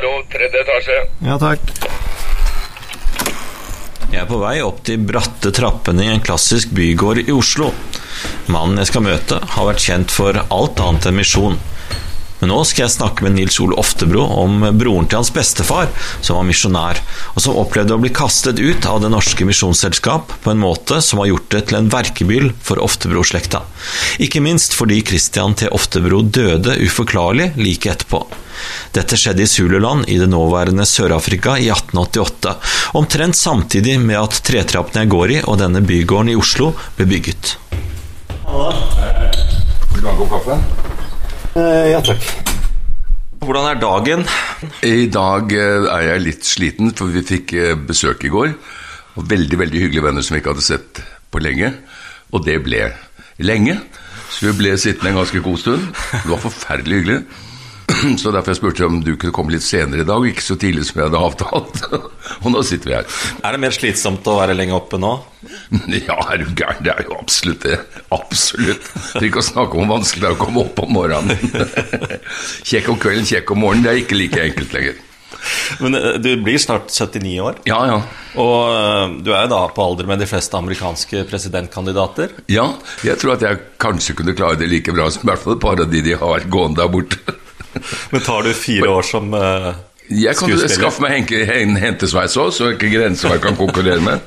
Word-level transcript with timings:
hallo, 0.00 0.22
tredje 0.32 0.60
etasje. 0.64 0.98
Ja, 1.26 1.36
takk. 1.40 1.60
Jeg 4.10 4.22
er 4.24 4.28
på 4.28 4.38
vei 4.40 4.56
opp 4.64 4.80
de 4.88 4.96
bratte 4.96 5.52
trappene 5.54 6.06
i 6.06 6.12
en 6.14 6.22
klassisk 6.24 6.72
bygård 6.74 7.20
i 7.26 7.34
Oslo. 7.34 7.70
Mannen 8.50 8.80
jeg 8.80 8.90
skal 8.90 9.04
møte, 9.06 9.38
har 9.54 9.68
vært 9.68 9.84
kjent 9.84 10.14
for 10.14 10.36
alt 10.40 10.80
annet 10.82 11.10
enn 11.10 11.20
misjon. 11.20 11.60
Men 12.40 12.52
nå 12.54 12.58
skal 12.64 12.86
jeg 12.86 12.94
snakke 12.96 13.24
med 13.24 13.36
Nils 13.36 13.58
Ole 13.60 13.76
Oftebro 13.80 14.22
om 14.40 14.62
broren 14.80 15.08
til 15.08 15.20
hans 15.20 15.32
bestefar, 15.34 15.90
som 16.24 16.38
var 16.38 16.46
misjonær, 16.48 17.00
og 17.34 17.44
som 17.44 17.58
opplevde 17.60 17.96
å 17.96 18.00
bli 18.00 18.12
kastet 18.16 18.60
ut 18.60 18.88
av 18.88 19.02
Det 19.04 19.10
norske 19.12 19.44
misjonsselskap 19.48 20.32
på 20.44 20.52
en 20.52 20.60
måte 20.60 21.00
som 21.04 21.20
har 21.20 21.30
gjort 21.30 21.48
det 21.52 21.62
til 21.68 21.80
en 21.80 21.90
verkebyll 21.92 22.50
for 22.64 22.80
Oftebro-slekta. 22.80 23.62
Ikke 24.24 24.42
minst 24.44 24.76
fordi 24.76 25.02
Christian 25.06 25.56
T. 25.56 25.68
Oftebro 25.68 26.22
døde 26.24 26.78
uforklarlig 26.80 27.52
like 27.60 27.92
etterpå. 27.92 28.24
Dette 28.96 29.16
skjedde 29.16 29.44
i 29.44 29.48
Zululand 29.48 30.08
i 30.08 30.18
det 30.20 30.28
nåværende 30.32 30.86
Sør-Afrika 30.88 31.56
i 31.60 31.70
1888, 31.72 32.56
omtrent 33.00 33.36
samtidig 33.36 33.98
med 34.00 34.20
at 34.20 34.40
tretrappene 34.46 35.04
jeg 35.04 35.12
går 35.14 35.36
i 35.36 35.40
og 35.44 35.60
denne 35.62 35.84
bygården 35.84 36.32
i 36.32 36.38
Oslo 36.40 36.72
ble 36.98 37.08
bygget. 37.10 37.56
Hallo. 38.48 38.72
Vil 39.92 40.02
du 40.02 40.06
ha 40.08 40.12
en 40.14 40.20
kopp 40.20 40.38
kaffe? 40.38 40.98
Eh, 41.58 41.90
ja, 41.90 41.98
takk. 41.98 42.22
Hvordan 43.42 43.66
er 43.66 43.80
dagen? 43.82 44.20
I 44.86 45.08
dag 45.10 45.50
eh, 45.50 45.86
er 45.90 46.04
jeg 46.04 46.22
litt 46.22 46.46
sliten, 46.46 46.92
for 46.94 47.10
vi 47.10 47.24
fikk 47.26 47.54
eh, 47.58 47.72
besøk 47.74 48.22
i 48.28 48.30
går. 48.30 48.52
Og 49.18 49.26
veldig 49.26 49.58
veldig 49.58 49.82
hyggelige 49.82 50.04
venner 50.04 50.22
som 50.22 50.36
vi 50.36 50.42
ikke 50.44 50.54
hadde 50.54 50.66
sett 50.66 51.00
på 51.32 51.42
lenge. 51.42 51.72
Og 52.30 52.44
det 52.46 52.60
ble 52.62 52.84
lenge. 53.42 53.80
Så 54.30 54.46
vi 54.46 54.54
ble 54.60 54.76
sittende 54.78 55.10
en 55.10 55.22
ganske 55.24 55.42
god 55.42 55.58
stund. 55.58 55.88
Det 56.12 56.30
var 56.30 56.44
forferdelig 56.44 57.00
hyggelig. 57.00 57.18
Så 58.20 58.30
derfor 58.32 58.52
jeg 58.52 58.58
spurte 58.60 58.86
om 58.86 59.00
du 59.04 59.12
kunne 59.16 59.34
komme 59.34 59.52
litt 59.54 59.64
senere 59.66 60.04
i 60.04 60.08
dag, 60.08 60.26
ikke 60.30 60.44
så 60.44 60.56
tidlig 60.60 60.84
som 60.88 61.00
jeg 61.00 61.08
hadde 61.10 61.22
avtalt. 61.26 61.80
Og 62.44 62.48
nå 62.54 62.62
sitter 62.66 62.90
vi 62.92 62.96
her. 62.98 63.18
Er 63.44 63.56
det 63.56 63.62
mer 63.64 63.74
slitsomt 63.76 64.26
å 64.30 64.36
være 64.40 64.56
lenge 64.58 64.76
oppe 64.78 65.00
nå? 65.00 65.12
Ja, 66.06 66.16
er 66.30 66.42
du 66.42 66.50
gæren? 66.56 66.82
Det 66.86 66.92
er 66.94 67.06
jo 67.08 67.16
absolutt 67.18 67.62
det. 67.66 67.78
Absolutt. 68.14 68.88
For 69.12 69.26
ikke 69.26 69.40
å 69.42 69.46
snakke 69.50 69.76
om 69.78 69.84
hvor 69.88 69.96
vanskelig 69.98 70.24
det 70.26 70.30
er 70.32 70.36
å 70.38 70.40
komme 70.40 70.64
opp 70.66 70.82
om 70.84 70.92
morgenen. 70.96 71.38
Kjekk 72.70 72.90
om 72.92 72.98
kvelden, 73.00 73.26
kjekk 73.28 73.54
om 73.54 73.62
morgenen. 73.64 73.86
Det 73.86 73.92
er 73.94 74.02
ikke 74.04 74.18
like 74.20 74.42
enkelt 74.50 74.74
lenger. 74.76 74.98
Men 75.80 75.94
eh, 75.96 76.16
du 76.20 76.28
blir 76.44 76.58
snart 76.60 76.90
79 76.92 77.30
år, 77.40 77.60
Ja, 77.64 77.78
ja. 77.88 77.98
og 78.42 78.56
eh, 78.76 79.14
du 79.24 79.30
er 79.32 79.46
jo 79.46 79.52
da 79.54 79.60
på 79.72 79.84
alder 79.86 80.08
med 80.10 80.20
de 80.20 80.26
fleste 80.28 80.58
amerikanske 80.58 81.22
presidentkandidater. 81.30 82.34
Ja, 82.52 82.66
jeg 83.06 83.16
tror 83.22 83.38
at 83.38 83.44
jeg 83.46 83.62
kanskje 83.80 84.18
kunne 84.18 84.34
klare 84.36 84.60
det 84.60 84.68
like 84.68 84.92
bra 84.92 85.06
som 85.14 85.24
i 85.24 85.30
hvert 85.30 85.40
fall 85.40 85.56
et 85.56 85.62
par 85.64 85.80
av 85.80 85.88
de 85.92 86.02
de 86.04 86.18
har 86.20 86.44
gående 86.52 86.82
der 86.82 86.92
borte. 86.92 87.38
Men 88.12 88.24
tar 88.26 88.42
du 88.46 88.52
fire 88.56 88.88
år 88.90 89.06
som 89.06 89.30
uh, 89.34 89.70
Jeg 90.10 90.34
kan 90.36 90.48
skuespiller? 90.48 90.74
skaffe 90.74 91.04
meg 91.04 91.14
henke, 91.18 91.42
en 91.54 91.76
hentesveis 91.80 92.34
òg, 92.40 92.50
så 92.56 92.72
ikke 92.74 92.90
grenser 92.92 93.36
jeg 93.36 93.44
kan 93.44 93.58
konkurrere 93.58 94.02
med. 94.04 94.24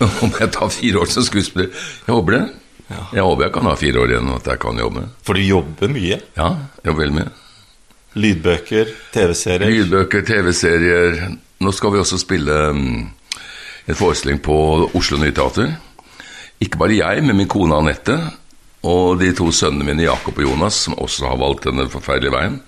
Om 0.24 0.32
jeg 0.38 0.48
tar 0.56 0.72
fire 0.72 1.02
år 1.02 1.10
som 1.12 1.26
skuespiller 1.26 1.68
Jeg 1.74 2.14
håper 2.14 2.38
det. 2.38 2.42
Jeg 2.90 3.22
håper 3.22 3.44
jeg 3.44 3.52
kan 3.54 3.68
ha 3.68 3.74
fire 3.78 4.00
år 4.02 4.14
igjen, 4.14 4.30
og 4.32 4.40
at 4.40 4.48
jeg 4.50 4.60
kan 4.64 4.80
jobbe. 4.82 5.04
For 5.26 5.38
du 5.38 5.44
jobber 5.44 5.92
mye. 5.92 6.16
Ja, 6.38 6.48
jobber 6.86 7.04
veldig 7.04 7.16
mye. 7.20 7.30
Lydbøker, 8.18 8.88
TV-serier. 9.14 9.70
Lydbøker, 9.70 10.24
TV-serier. 10.26 11.20
Nå 11.62 11.72
skal 11.76 11.92
vi 11.94 12.00
også 12.02 12.18
spille 12.18 12.56
mm, 12.74 13.04
en 13.86 13.98
forestilling 13.98 14.40
på 14.42 14.56
Oslo 14.98 15.20
Nye 15.22 15.34
Teater. 15.36 15.76
Ikke 16.60 16.80
bare 16.80 16.96
jeg, 16.98 17.22
men 17.22 17.38
min 17.38 17.48
kone 17.48 17.78
Anette 17.78 18.16
og 18.82 19.18
de 19.20 19.32
to 19.36 19.50
sønnene 19.52 19.84
mine 19.84 20.06
Jakob 20.06 20.38
og 20.38 20.46
Jonas, 20.46 20.78
som 20.86 20.96
også 20.98 21.28
har 21.28 21.40
valgt 21.40 21.66
denne 21.68 21.88
forferdelige 21.92 22.32
veien. 22.32 22.60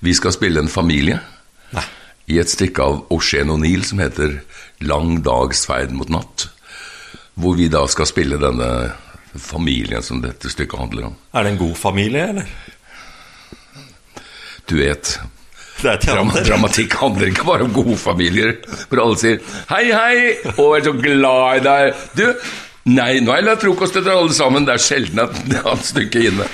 Vi 0.00 0.14
skal 0.16 0.34
spille 0.34 0.62
en 0.62 0.72
familie 0.72 1.20
Nei. 1.76 1.84
i 2.32 2.38
et 2.42 2.50
stykke 2.50 2.82
av 2.82 3.12
Ocean 3.12 3.52
O'Neill 3.52 3.84
som 3.84 4.00
heter 4.02 4.40
'Lang 4.80 5.22
dags 5.22 5.66
ferd 5.66 5.92
mot 5.92 6.08
natt'. 6.08 6.48
Hvor 7.34 7.56
vi 7.56 7.68
da 7.68 7.86
skal 7.86 8.06
spille 8.06 8.40
denne 8.40 8.92
familien 9.38 10.02
som 10.02 10.20
dette 10.20 10.50
stykket 10.50 10.78
handler 10.78 11.06
om. 11.06 11.14
Er 11.34 11.42
det 11.42 11.52
en 11.52 11.58
god 11.58 11.76
familie, 11.76 12.28
eller? 12.28 12.48
Du 14.68 14.76
vet, 14.76 15.20
Det 15.82 15.90
er 15.90 15.96
Dram 16.14 16.30
dramatikk 16.30 16.94
handler 16.94 17.26
ikke 17.26 17.44
bare 17.44 17.64
om 17.66 17.72
gode 17.74 17.96
familier, 17.98 18.52
hvor 18.88 19.02
alle 19.02 19.18
sier 19.18 19.38
'hei, 19.68 19.90
hei' 19.90 20.58
og 20.58 20.76
er 20.76 20.84
så 20.84 20.92
glad 20.92 21.56
i 21.56 21.64
deg. 21.64 21.94
Du, 22.16 22.34
nei, 22.84 23.20
nå 23.22 23.30
har 23.32 23.38
jeg 23.42 23.46
lagt 23.46 23.62
frokost 23.64 23.96
etter 24.00 24.12
alle 24.14 24.34
sammen. 24.36 24.64
Det 24.66 24.74
er 24.74 24.82
sjelden 24.82 25.22
at 25.24 25.36
det 25.48 25.58
er 25.60 25.68
et 25.72 25.86
stykke 25.88 26.22
inne. 26.30 26.46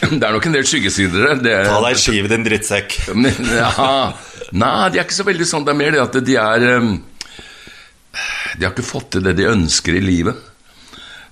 Det 0.00 0.22
er 0.24 0.32
nok 0.32 0.46
en 0.48 0.54
del 0.56 0.64
skyggesider 0.64 1.26
der. 1.26 1.40
Det, 1.44 1.54
Ta 1.68 1.80
deg 1.84 1.92
en 1.96 2.00
skive, 2.00 2.28
din 2.32 2.44
drittsekk. 2.46 2.94
men, 3.14 3.36
ja, 3.52 4.12
Nei, 4.56 4.88
de 4.90 4.98
er 4.98 5.04
ikke 5.04 5.18
så 5.18 5.26
veldig 5.28 5.46
sånn. 5.46 5.66
Det 5.66 5.74
er 5.74 5.78
mer 5.80 5.92
det 5.96 6.00
at 6.02 6.16
de 6.26 6.36
er 6.40 6.64
De 8.56 8.64
har 8.64 8.72
ikke 8.72 8.82
fått 8.86 9.10
til 9.14 9.22
det 9.28 9.36
de 9.38 9.46
ønsker 9.50 9.94
i 9.98 10.02
livet. 10.02 10.36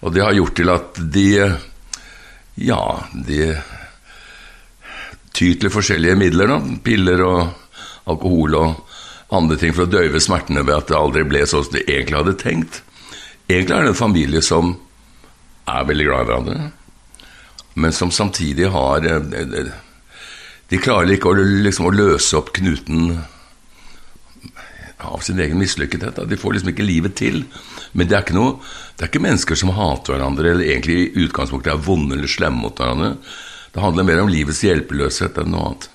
Og 0.04 0.12
det 0.14 0.22
har 0.22 0.36
gjort 0.36 0.54
til 0.60 0.70
at 0.70 1.00
de 1.16 1.26
Ja, 2.68 2.82
de 3.14 3.40
tyr 5.38 5.54
til 5.62 5.70
forskjellige 5.70 6.16
midler. 6.18 6.46
da, 6.50 6.58
Piller 6.84 7.20
og 7.24 7.40
alkohol 8.08 8.54
og 8.58 8.84
andre 9.36 9.56
ting 9.60 9.74
for 9.76 9.84
å 9.86 9.90
døyve 9.92 10.20
smertene 10.22 10.62
ved 10.64 10.76
at 10.76 10.88
det 10.92 10.96
aldri 10.98 11.24
ble 11.28 11.42
sånn 11.46 11.64
som 11.66 11.74
de 11.76 11.82
egentlig 11.86 12.16
hadde 12.20 12.36
tenkt. 12.40 12.80
Egentlig 13.48 13.74
er 13.74 13.86
det 13.86 13.94
en 13.94 14.02
familie 14.02 14.42
som 14.44 14.74
er 15.68 15.86
veldig 15.88 16.06
glad 16.08 16.20
i 16.20 16.28
hverandre, 16.28 16.70
men 17.80 17.94
som 17.96 18.12
samtidig 18.12 18.68
har 18.74 19.06
eh, 19.08 19.34
eh, 19.40 19.74
De 20.68 20.80
klarer 20.82 21.14
ikke 21.14 21.30
å, 21.30 21.36
liksom, 21.64 21.88
å 21.88 21.94
løse 21.94 22.36
opp 22.36 22.52
knuten 22.58 23.22
av 24.98 25.22
sin 25.24 25.38
egen 25.40 25.56
mislykkethet. 25.56 26.18
De 26.28 26.36
får 26.36 26.56
liksom 26.56 26.72
ikke 26.74 26.84
livet 26.84 27.14
til. 27.16 27.44
Men 27.96 28.08
det 28.08 28.16
er 28.18 28.24
ikke 28.26 28.36
noe 28.36 28.58
Det 28.98 29.06
er 29.06 29.08
ikke 29.12 29.22
mennesker 29.22 29.56
som 29.56 29.70
hater 29.72 30.16
hverandre, 30.16 30.50
eller 30.50 30.66
egentlig 30.66 30.98
i 30.98 31.24
utgangspunktet 31.24 31.72
er 31.72 31.86
vonde 31.86 32.18
eller 32.18 32.28
slemme 32.28 32.66
mot 32.66 32.76
hverandre. 32.76 33.14
Det 33.72 33.84
handler 33.84 34.08
mer 34.08 34.24
om 34.24 34.32
livets 34.32 34.60
hjelpeløshet 34.66 35.38
enn 35.38 35.54
noe 35.54 35.70
annet. 35.70 35.88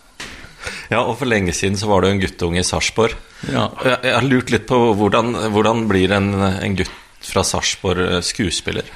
Ja, 0.87 1.03
og 1.03 1.17
for 1.19 1.27
lenge 1.27 1.53
siden 1.53 1.75
så 1.77 1.89
var 1.91 2.01
du 2.01 2.07
en 2.09 2.21
guttunge 2.23 2.61
i 2.61 2.65
Sarpsborg. 2.65 3.17
Ja. 3.51 3.67
Jeg, 3.83 3.97
jeg 4.07 4.15
har 4.15 4.25
lurt 4.25 4.53
litt 4.55 4.65
på 4.69 4.79
hvordan, 4.95 5.35
hvordan 5.51 5.85
blir 5.91 6.15
en, 6.15 6.31
en 6.39 6.77
gutt 6.79 7.02
fra 7.23 7.43
Sarpsborg 7.47 8.03
eh, 8.09 8.21
skuespiller? 8.25 8.89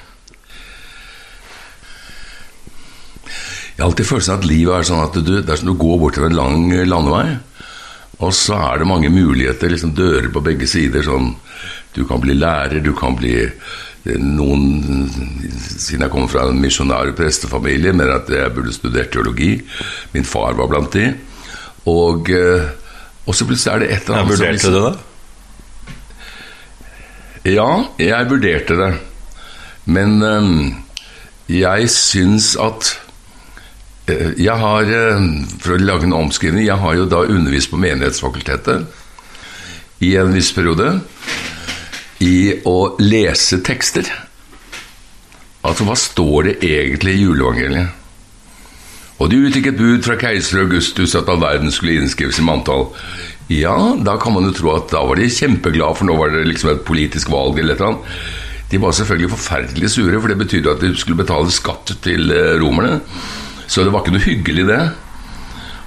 Jeg 3.78 3.84
har 3.84 3.92
alltid 3.92 4.08
følelsen 4.08 4.32
seg 4.32 4.40
at 4.40 4.48
livet 4.50 4.74
er 4.74 4.86
sånn 4.88 5.04
at 5.04 5.16
du, 5.22 5.34
det 5.38 5.52
er 5.54 5.60
som 5.60 5.68
du 5.70 5.76
går 5.78 5.98
bort 6.02 6.16
til 6.18 6.26
en 6.26 6.34
lang 6.34 6.64
landevei, 6.90 7.36
og 8.18 8.32
så 8.34 8.56
er 8.72 8.80
det 8.80 8.88
mange 8.90 9.10
muligheter, 9.14 9.70
liksom 9.70 9.92
dører 9.94 10.26
på 10.34 10.42
begge 10.42 10.66
sider. 10.66 11.04
sånn, 11.06 11.36
Du 11.94 12.04
kan 12.06 12.18
bli 12.20 12.34
lærer, 12.34 12.80
du 12.82 12.90
kan 12.98 13.14
bli 13.16 13.36
eh, 13.44 14.18
noen 14.18 15.06
Siden 15.78 16.02
jeg 16.02 16.10
kommer 16.10 16.28
fra 16.28 16.48
en 16.48 16.58
misjonær- 16.58 17.12
og 17.12 17.16
prestefamilie, 17.16 17.92
men 17.94 18.10
at 18.10 18.28
jeg 18.28 18.50
burde 18.54 18.74
studert 18.74 19.12
teologi. 19.14 19.62
Min 20.12 20.26
far 20.26 20.58
var 20.58 20.66
blant 20.66 20.90
de. 20.92 21.12
Og, 21.86 22.30
eh, 22.34 22.66
og 23.26 23.34
så 23.34 23.46
plutselig 23.46 23.74
er 23.76 23.78
det 23.84 23.90
et 23.92 24.08
eller 24.08 24.18
annet 24.18 24.34
som 24.34 24.34
vurderte 24.34 24.52
liksom- 24.58 24.74
du 24.74 24.80
det? 24.88 25.07
Ja, 27.48 27.84
jeg 27.98 28.28
vurderte 28.28 28.76
det. 28.76 28.94
Men 29.88 30.22
øhm, 30.22 30.74
jeg 31.48 31.90
syns 31.90 32.56
at 32.60 33.00
øh, 34.08 34.44
Jeg 34.44 34.58
har, 34.58 34.80
øh, 34.80 35.22
for 35.60 35.72
å 35.72 35.80
lage 35.80 36.04
en 36.04 36.12
omskrivning, 36.12 36.66
jeg 36.66 36.76
har 36.76 36.94
jo 36.94 37.08
da 37.08 37.24
undervist 37.24 37.70
på 37.70 37.80
Menighetsfakultetet 37.80 38.86
i 40.00 40.14
en 40.16 40.34
viss 40.34 40.52
periode 40.52 41.00
i 42.20 42.52
å 42.66 42.96
lese 43.00 43.62
tekster. 43.64 44.06
Altså, 45.64 45.86
hva 45.86 45.96
står 45.98 46.42
det 46.42 46.54
egentlig 46.62 47.16
i 47.16 47.24
juleevangeliet? 47.24 47.96
Og 49.18 49.30
de 49.30 49.40
utgikk 49.48 49.72
et 49.72 49.78
bud 49.78 50.04
fra 50.06 50.14
keiser 50.20 50.60
Augustus 50.62 51.16
at 51.18 51.28
all 51.28 51.40
verden 51.42 51.72
skulle 51.74 51.98
innskrives 51.98 52.38
i 52.38 52.44
manntall. 52.46 52.92
Ja, 53.48 53.96
da 54.04 54.18
kan 54.20 54.34
man 54.36 54.44
jo 54.44 54.52
tro 54.52 54.74
at 54.76 54.90
da 54.92 55.00
var 55.08 55.16
de 55.16 55.30
kjempeglade, 55.32 55.96
for 55.96 56.08
nå 56.08 56.18
var 56.18 56.34
det 56.34 56.44
liksom 56.50 56.74
et 56.74 56.84
politisk 56.88 57.30
valg 57.32 57.56
eller 57.60 57.74
et 57.74 57.80
eller 57.80 57.94
annet. 57.94 58.04
De 58.68 58.80
var 58.82 58.92
selvfølgelig 58.92 59.32
forferdelig 59.32 59.88
sure, 59.94 60.20
for 60.20 60.28
det 60.28 60.40
betydde 60.42 60.74
at 60.74 60.82
de 60.84 60.90
skulle 61.00 61.22
betale 61.22 61.52
skatt 61.52 61.94
til 62.04 62.28
eh, 62.34 62.58
romerne. 62.60 62.98
Så 63.64 63.84
det 63.84 63.92
var 63.94 64.04
ikke 64.04 64.16
noe 64.18 64.26
hyggelig, 64.26 64.66
det. 64.68 64.82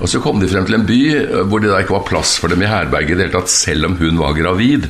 Og 0.02 0.10
så 0.10 0.18
kom 0.24 0.42
de 0.42 0.50
frem 0.50 0.66
til 0.66 0.80
en 0.80 0.88
by 0.88 1.00
eh, 1.14 1.44
hvor 1.46 1.62
det 1.62 1.70
da 1.70 1.84
ikke 1.84 1.94
var 2.00 2.08
plass 2.10 2.34
for 2.42 2.50
dem 2.50 2.64
i 2.66 2.70
herberget 2.72 3.14
i 3.14 3.18
det 3.20 3.28
hele 3.28 3.36
tatt, 3.38 3.54
selv 3.54 3.92
om 3.92 4.00
hun 4.02 4.18
var 4.22 4.34
gravid. 4.38 4.90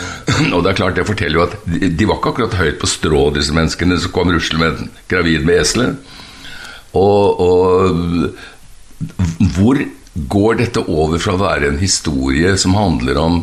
Og 0.54 0.62
det 0.62 0.70
er 0.70 0.78
klart, 0.78 0.94
det 0.98 1.08
forteller 1.08 1.40
jo 1.40 1.46
at 1.48 1.58
de, 1.66 1.90
de 1.90 2.06
var 2.06 2.20
ikke 2.20 2.30
akkurat 2.36 2.60
høyt 2.60 2.78
på 2.78 2.90
strå, 2.90 3.24
disse 3.34 3.54
menneskene 3.56 3.98
som 3.98 4.14
kom 4.14 4.30
ruslende 4.30 4.86
gravid 5.10 5.42
med 5.48 5.64
eselet. 5.64 5.98
Og, 6.94 7.42
og 7.42 7.58
hvor 9.56 9.82
går 10.14 10.58
dette 10.60 10.82
over 10.92 11.20
fra 11.22 11.36
å 11.36 11.40
være 11.40 11.70
en 11.70 11.80
historie 11.80 12.52
som 12.60 12.76
handler 12.76 13.20
om 13.20 13.38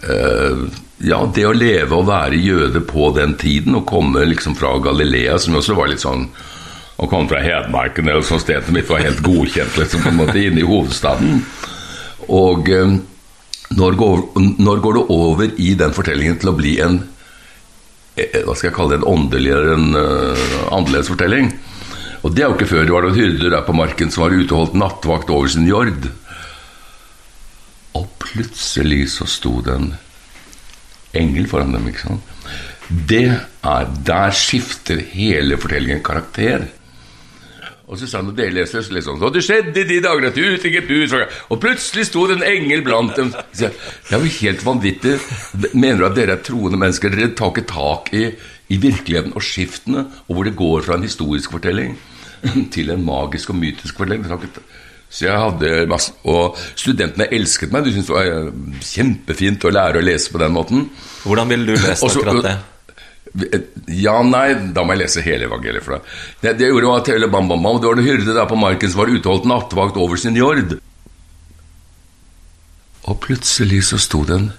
eh, 0.00 0.62
ja, 1.04 1.18
det 1.34 1.44
å 1.46 1.52
leve 1.56 1.98
og 1.98 2.08
være 2.08 2.40
jøde 2.40 2.80
på 2.86 3.10
den 3.16 3.34
tiden, 3.40 3.76
og 3.76 3.88
komme 3.90 4.24
liksom 4.28 4.56
fra 4.56 4.72
Galilea, 4.82 5.38
som 5.42 5.58
også 5.58 5.76
var 5.78 5.92
litt 5.92 6.04
sånn 6.04 6.28
Å 7.02 7.06
komme 7.10 7.26
fra 7.26 7.40
Hedmarken 7.42 8.06
eller 8.06 8.22
sånt 8.22 8.44
sted 8.44 8.62
som 8.62 8.76
ikke 8.78 8.94
var 8.94 9.00
helt 9.02 9.22
godkjent, 9.24 9.78
liksom, 9.80 10.04
på 10.04 10.10
en 10.12 10.18
måte 10.20 10.38
inne 10.38 10.60
i 10.62 10.66
hovedstaden. 10.68 11.40
Og 12.30 12.68
eh, 12.70 12.92
når 13.74 13.96
går, 13.98 14.20
når 14.62 14.82
går 14.84 14.98
det 14.98 15.02
over 15.10 15.56
i 15.56 15.72
den 15.80 15.96
fortellingen 15.96 16.38
til 16.38 16.52
å 16.52 16.54
bli 16.54 16.76
en 16.84 17.00
eh, 18.14 18.42
hva 18.44 18.54
skal 18.54 18.68
jeg 18.68 18.76
kalle 18.76 18.94
det, 18.94 19.00
en 19.00 19.08
åndelig 19.16 19.54
eller 19.56 19.72
en 19.74 19.88
uh, 19.96 20.44
annerledes 20.76 21.10
fortelling? 21.10 21.50
Og 22.22 22.34
det 22.34 22.44
er 22.44 22.50
jo 22.50 22.56
ikke 22.56 22.70
før 22.70 22.84
det 22.86 22.94
var 22.94 23.06
noen 23.06 23.18
hyrder 23.18 23.54
der 23.56 23.64
på 23.66 23.74
marken 23.74 24.12
som 24.14 24.24
var 24.24 24.34
ute 24.36 24.54
og 24.54 24.60
holdt 24.60 24.78
nattvakt 24.78 25.32
over 25.34 25.50
sin 25.50 25.66
jord. 25.66 26.06
Og 27.98 28.06
plutselig 28.22 29.08
så 29.16 29.26
sto 29.28 29.56
det 29.64 29.74
en 29.74 29.88
engel 31.18 31.48
foran 31.50 31.74
dem. 31.74 31.88
ikke 31.90 32.06
sant? 32.06 32.28
Det 32.88 33.26
er, 33.26 33.90
Der 34.06 34.30
skifter 34.30 35.02
hele 35.12 35.58
fortellingen 35.58 36.02
karakter. 36.02 36.68
Og 37.92 37.98
så 37.98 38.06
sa 38.08 38.22
han, 38.22 38.30
og 38.30 38.36
dere 38.38 38.54
leser, 38.54 38.80
så 38.80 38.94
leser 38.94 39.12
han, 39.12 39.20
og 39.20 39.34
det 39.34 39.42
skjedde 39.44 39.82
i 39.82 39.84
de 39.84 39.98
dager 40.00 40.30
at 40.30 40.38
ut 40.38 40.62
gikk 40.64 40.86
bud, 40.88 41.12
og 41.52 41.58
plutselig 41.60 42.06
sto 42.08 42.22
det 42.30 42.38
en 42.38 42.46
engel 42.48 42.80
blant 42.86 43.18
dem. 43.18 43.32
Det 43.58 43.68
er 43.68 44.22
jo 44.22 44.30
helt 44.38 44.64
vanvittig. 44.64 45.18
Mener 45.74 46.00
du 46.00 46.06
at 46.06 46.16
dere 46.16 46.38
er 46.38 46.46
troende 46.46 46.80
mennesker? 46.80 47.12
Dere 47.12 47.34
tar 47.36 47.52
ikke 47.52 47.66
tak 47.68 48.08
i, 48.16 48.30
i 48.72 48.78
virkeligheten 48.80 49.34
og 49.36 49.44
skiftene, 49.44 50.06
og 50.26 50.36
hvor 50.36 50.48
det 50.48 50.56
går 50.58 50.86
fra 50.86 50.96
en 50.96 51.06
historisk 51.06 51.52
fortelling 51.52 51.96
til 52.74 52.92
en 52.94 53.04
magisk 53.04 53.52
og 53.52 53.60
mytisk 53.60 54.00
fortelling. 54.00 54.24
Så 55.12 55.26
jeg 55.26 55.36
hadde 55.36 55.86
masse, 55.90 56.14
Og 56.24 56.56
studentene 56.78 57.28
elsket 57.36 57.72
meg. 57.72 57.84
De 57.84 57.92
syntes 57.92 58.08
det 58.08 58.16
var 58.16 58.86
kjempefint 58.92 59.66
å 59.68 59.72
lære 59.74 60.00
å 60.00 60.06
lese 60.06 60.32
på 60.32 60.40
den 60.40 60.54
måten. 60.54 60.86
Hvordan 61.26 61.52
ville 61.52 61.74
du 61.74 61.82
lest 61.84 62.06
akkurat 62.06 62.46
det? 62.46 62.56
Ja, 63.88 64.18
nei, 64.24 64.48
da 64.76 64.84
må 64.84 64.92
jeg 64.92 65.06
lese 65.06 65.24
hele 65.24 65.46
evangeliet 65.48 65.84
for 65.84 65.96
deg. 65.96 66.08
Det, 66.42 66.56
det 66.60 66.68
gjorde 66.68 66.90
var 66.90 67.12
hele 67.12 67.28
bam, 67.32 67.48
bam, 67.48 67.62
bam. 67.64 67.78
Det 67.80 67.88
var 67.88 68.00
en 68.00 68.08
hyrde 68.08 68.36
der 68.36 68.48
på 68.48 68.58
marken 68.60 68.92
som 68.92 69.00
var 69.02 69.12
uteholdt 69.12 69.48
nattevakt 69.48 70.00
over 70.00 70.20
sin 70.20 70.36
jord. 70.36 70.74
Og 73.08 73.18
plutselig 73.24 73.86
så 73.88 74.00
sto 74.00 74.24
det 74.28 74.36
en 74.36 74.50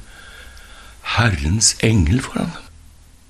Herrens 1.17 1.73
engel 1.85 2.21
foran. 2.23 2.53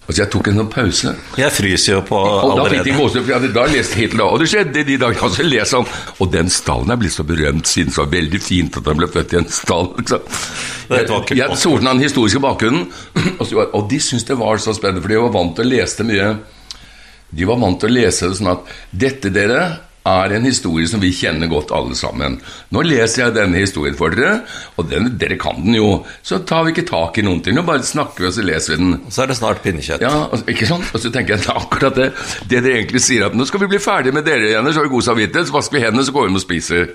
Altså 0.04 0.20
Jeg 0.20 0.32
tok 0.34 0.48
en 0.52 0.58
sånn 0.60 0.70
pause. 0.72 1.12
Jeg 1.40 1.56
fryser 1.56 1.94
jo 1.94 2.00
på 2.10 2.18
og 2.20 2.58
da 2.58 2.66
fikk 2.68 2.84
de 2.84 2.92
allerede. 2.92 2.96
gåsehud, 3.00 3.22
for 3.24 3.32
jeg 3.32 3.38
hadde 3.40 3.52
da 3.56 3.64
lest 3.72 3.94
Hitler, 3.96 4.24
og 4.26 4.42
det 4.42 4.48
skjedde 4.52 4.84
de 4.90 4.98
dager. 5.00 5.22
Og 5.24 5.32
så 5.38 5.46
leser 5.48 5.80
han, 5.80 6.02
og 6.20 6.34
den 6.34 6.52
stallen 6.52 6.92
er 6.92 7.00
blitt 7.00 7.16
så 7.16 7.24
berømt 7.28 7.72
siden, 7.72 7.96
så 7.96 8.06
veldig 8.12 8.42
fint 8.44 8.80
at 8.82 8.90
han 8.92 9.00
ble 9.00 9.08
født 9.14 9.36
i 9.38 9.40
en 9.40 9.48
stall. 9.48 9.94
er 10.04 11.06
et 11.06 11.14
vakkert 11.14 11.40
Jeg 11.40 11.60
så 11.62 11.78
den 11.80 12.04
historiske 12.04 12.44
bakgrunnen, 12.44 12.90
og, 13.38 13.46
så, 13.48 13.64
og 13.64 13.88
de 13.90 14.02
syntes 14.04 14.28
det 14.28 14.40
var 14.42 14.60
så 14.60 14.76
spennende, 14.76 15.06
for 15.06 15.14
de 15.14 15.24
var 15.24 15.34
vant 15.38 15.56
til 15.56 15.70
å 15.70 15.72
lese 15.72 16.02
det 16.02 16.10
mye. 16.12 16.30
De 17.34 17.48
var 17.50 17.64
vant 17.64 17.80
til 17.80 17.90
å 17.94 17.96
lese 17.96 18.28
det 18.28 18.40
sånn 18.42 18.52
at 18.58 18.76
dette, 18.92 19.32
dere, 19.34 19.62
er 20.10 20.34
en 20.36 20.44
historie 20.44 20.88
som 20.90 21.02
vi 21.04 21.14
kjenner 21.16 21.48
godt 21.52 21.72
alle 21.76 21.96
sammen. 21.96 22.36
Nå 22.76 22.84
leser 22.84 23.26
jeg 23.26 23.36
denne 23.38 23.62
historien 23.64 23.96
for 23.96 24.12
dere, 24.12 24.42
og 24.76 24.90
den, 24.92 25.14
dere 25.20 25.38
kan 25.40 25.62
den 25.64 25.78
jo. 25.78 25.90
Så 26.26 26.42
tar 26.48 26.66
vi 26.66 26.74
ikke 26.74 26.88
tak 26.90 27.20
i 27.20 27.26
noen 27.26 27.40
ting, 27.44 27.56
nå 27.56 27.64
bare 27.68 27.86
snakker 27.88 28.26
vi, 28.26 28.30
og 28.30 28.36
så 28.36 28.46
leser 28.46 28.76
vi 28.76 28.82
den. 28.82 29.00
Så 29.08 29.24
er 29.24 29.32
det 29.32 29.40
snart 29.40 29.64
pinnekjøtt. 29.64 30.04
Ja, 30.04 30.28
ikke 30.44 30.68
sant? 30.70 30.92
Og 30.92 31.04
så 31.04 31.12
tenker 31.14 31.38
jeg 31.38 31.48
akkurat 31.56 31.96
det. 32.00 32.12
Det 32.50 32.60
dere 32.60 32.82
egentlig 32.82 33.04
sier, 33.06 33.30
at 33.30 33.38
nå 33.38 33.48
skal 33.48 33.64
vi 33.64 33.72
bli 33.76 33.82
ferdige 33.84 34.16
med 34.16 34.28
dere 34.28 34.52
igjen, 34.52 34.72
så 34.72 34.82
har 34.82 34.90
vi 34.90 34.96
god 34.98 35.08
samvittighet, 35.10 35.50
så 35.50 35.58
vasker 35.58 35.80
vi 35.80 35.86
hendene, 35.88 36.08
så 36.08 36.16
går 36.16 36.28
vi 36.28 36.32
hjem 36.32 36.42
og 36.42 36.48
spiser. 36.48 36.88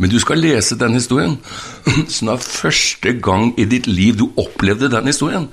Men 0.00 0.10
du 0.10 0.18
skal 0.18 0.40
lese 0.42 0.78
den 0.80 0.96
historien, 0.96 1.38
sånn 2.14 2.32
er 2.32 2.42
første 2.42 3.14
gang 3.22 3.52
i 3.60 3.68
ditt 3.68 3.86
liv 3.90 4.18
du 4.18 4.30
opplevde 4.40 4.90
den 4.90 5.12
historien. 5.12 5.50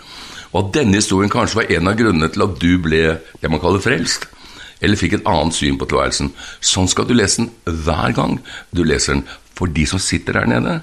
Og 0.52 0.66
at 0.66 0.76
denne 0.82 1.00
historien 1.00 1.32
kanskje 1.32 1.62
var 1.62 1.74
en 1.76 1.92
av 1.92 1.98
grunnene 2.00 2.32
til 2.32 2.44
at 2.48 2.56
du 2.60 2.72
ble 2.84 3.04
det 3.40 3.52
man 3.52 3.62
kaller 3.64 3.84
frelst. 3.84 4.28
Eller 4.82 4.98
fikk 4.98 5.20
et 5.20 5.30
annet 5.30 5.56
syn 5.56 5.78
på 5.78 5.88
tilværelsen. 5.90 6.32
Sånn 6.60 6.90
skal 6.90 7.08
du 7.08 7.14
lese 7.14 7.44
den 7.44 7.52
hver 7.86 8.16
gang 8.18 8.40
du 8.74 8.84
leser 8.84 9.18
den. 9.18 9.24
For 9.58 9.70
de 9.70 9.86
som 9.86 10.02
sitter 10.02 10.40
der 10.40 10.50
nede, 10.50 10.80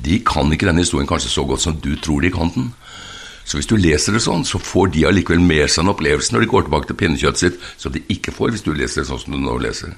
de 0.00 0.18
kan 0.26 0.50
ikke 0.52 0.66
denne 0.66 0.82
historien 0.82 1.08
kanskje 1.08 1.30
så 1.30 1.44
godt 1.46 1.62
som 1.62 1.76
du 1.78 1.92
tror 2.02 2.24
de 2.24 2.32
kan 2.34 2.50
den. 2.54 2.72
Så 3.44 3.58
hvis 3.58 3.70
du 3.70 3.76
leser 3.78 4.14
det 4.14 4.22
sånn, 4.22 4.44
så 4.46 4.60
får 4.62 4.92
de 4.94 5.06
allikevel 5.08 5.42
med 5.42 5.66
seg 5.70 5.84
en 5.84 5.92
opplevelse 5.94 6.34
når 6.34 6.44
de 6.44 6.50
går 6.52 6.66
tilbake 6.66 6.90
til 6.90 6.98
pinnekjøttet 7.00 7.42
sitt, 7.42 7.56
som 7.82 7.94
de 7.94 8.02
ikke 8.12 8.34
får 8.34 8.54
hvis 8.54 8.66
du 8.66 8.70
leser 8.74 9.02
det 9.02 9.08
sånn 9.08 9.22
som 9.24 9.34
du 9.34 9.40
nå 9.42 9.56
leser. 9.62 9.96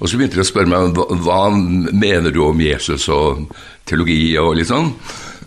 Og 0.00 0.08
så 0.08 0.16
begynte 0.16 0.38
de 0.38 0.44
å 0.44 0.48
spørre 0.48 0.70
meg 0.70 0.94
hva, 0.96 1.06
hva 1.20 1.40
mener 1.52 2.32
du 2.32 2.40
om 2.44 2.62
Jesus 2.62 3.08
og 3.12 3.50
teologi 3.88 4.22
og 4.40 4.54
litt 4.56 4.70
sånn. 4.70 4.94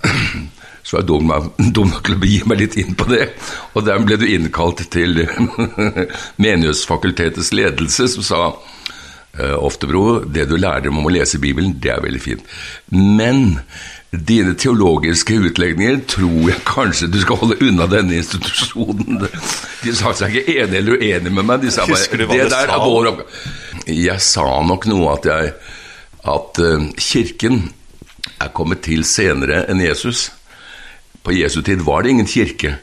Så 0.83 0.97
var 0.97 1.03
jeg 1.03 1.09
dum, 1.11 1.33
dum 1.77 1.95
til 2.03 2.17
å 2.17 2.21
begi 2.21 2.41
meg 2.49 2.61
litt 2.63 2.77
inn 2.81 2.97
på 2.99 3.07
det. 3.11 3.31
Og 3.73 3.87
der 3.87 4.03
ble 4.03 4.19
du 4.19 4.27
innkalt 4.27 4.85
til 4.93 5.23
Menighetsfakultetets 6.43 7.53
ledelse, 7.55 8.09
som 8.15 8.27
sa 8.27 8.43
eh, 9.39 9.55
Oftebro, 9.57 10.21
det 10.25 10.49
du 10.51 10.57
lærer 10.59 10.91
om 10.91 11.03
å 11.03 11.13
lese 11.13 11.41
Bibelen, 11.43 11.77
det 11.81 11.95
er 11.95 12.03
veldig 12.03 12.23
fint. 12.23 12.55
Men 12.93 13.59
dine 14.13 14.53
teologiske 14.59 15.39
utlegninger 15.47 16.03
tror 16.11 16.49
jeg 16.51 16.65
kanskje 16.67 17.07
du 17.09 17.17
skal 17.23 17.39
holde 17.41 17.57
unna 17.65 17.87
denne 17.89 18.19
institusjonen. 18.19 19.23
De 19.81 19.93
sa 19.97 20.13
seg 20.13 20.35
ikke 20.37 20.59
enig 20.61 20.83
eller 20.83 20.99
uenig 21.01 21.33
med 21.33 21.47
meg. 21.49 21.63
De 21.63 21.71
sa 21.73 21.87
bare 21.89 22.27
hva 22.27 22.37
det 22.37 22.51
der 22.53 22.75
er 22.75 22.83
vår 22.83 23.09
oppgave. 23.13 23.47
Jeg 23.89 24.21
sa 24.23 24.45
nok 24.63 24.85
noe 24.91 25.15
at 25.15 25.25
jeg 25.31 25.55
at 26.23 26.59
eh, 26.63 26.85
kirken 27.01 27.65
er 28.39 28.51
kommet 28.55 28.83
til 28.85 29.03
senere 29.07 29.65
enn 29.71 29.81
Jesus. 29.83 30.29
På 31.23 31.31
Jesu 31.35 31.61
tid 31.63 31.81
var 31.85 32.03
det 32.03 32.13
ingen 32.13 32.27
kirke. 32.29 32.77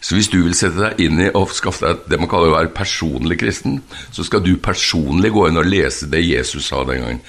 Så 0.00 0.14
hvis 0.14 0.28
du 0.30 0.36
vil 0.44 0.54
sette 0.54 0.78
deg 0.78 1.00
inn 1.02 1.18
i 1.24 1.28
og 1.34 1.50
skaffe 1.50 1.88
deg 1.88 2.04
det 2.12 2.18
man 2.22 2.28
kaller 2.30 2.52
å 2.52 2.56
være 2.58 2.70
personlig 2.76 3.38
kristen, 3.40 3.80
så 4.14 4.22
skal 4.26 4.44
du 4.44 4.52
personlig 4.62 5.32
gå 5.34 5.48
inn 5.48 5.58
og 5.58 5.66
lese 5.66 6.06
det 6.12 6.20
Jesus 6.22 6.68
sa 6.70 6.84
den 6.86 7.02
gangen. 7.02 7.22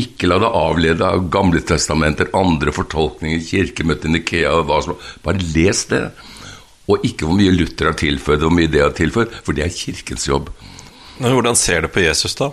Ikke 0.00 0.26
la 0.30 0.38
deg 0.42 0.56
avlede 0.58 1.06
av 1.06 1.26
Gamle 1.30 1.60
testamenter, 1.62 2.30
andre 2.34 2.72
fortolkninger, 2.74 3.42
kirkemøter, 3.46 4.10
Nikea 4.10 4.54
og 4.56 4.64
hva 4.70 4.80
som 4.86 4.96
Bare 5.22 5.44
les 5.54 5.84
det. 5.92 6.00
Og 6.90 7.04
ikke 7.06 7.28
hvor 7.28 7.36
mye 7.38 7.52
Luther 7.54 7.90
har 7.92 7.98
tilføyd, 8.00 8.42
hvor 8.42 8.52
mye 8.52 8.72
det 8.72 8.82
har 8.82 8.96
tilføyd, 8.96 9.36
for 9.44 9.56
det 9.56 9.66
er 9.68 9.76
kirkens 9.76 10.26
jobb. 10.28 10.50
Men 11.20 11.36
hvordan 11.36 11.56
ser 11.56 11.84
du 11.86 11.92
på 11.94 12.02
Jesus, 12.02 12.34
da? 12.40 12.50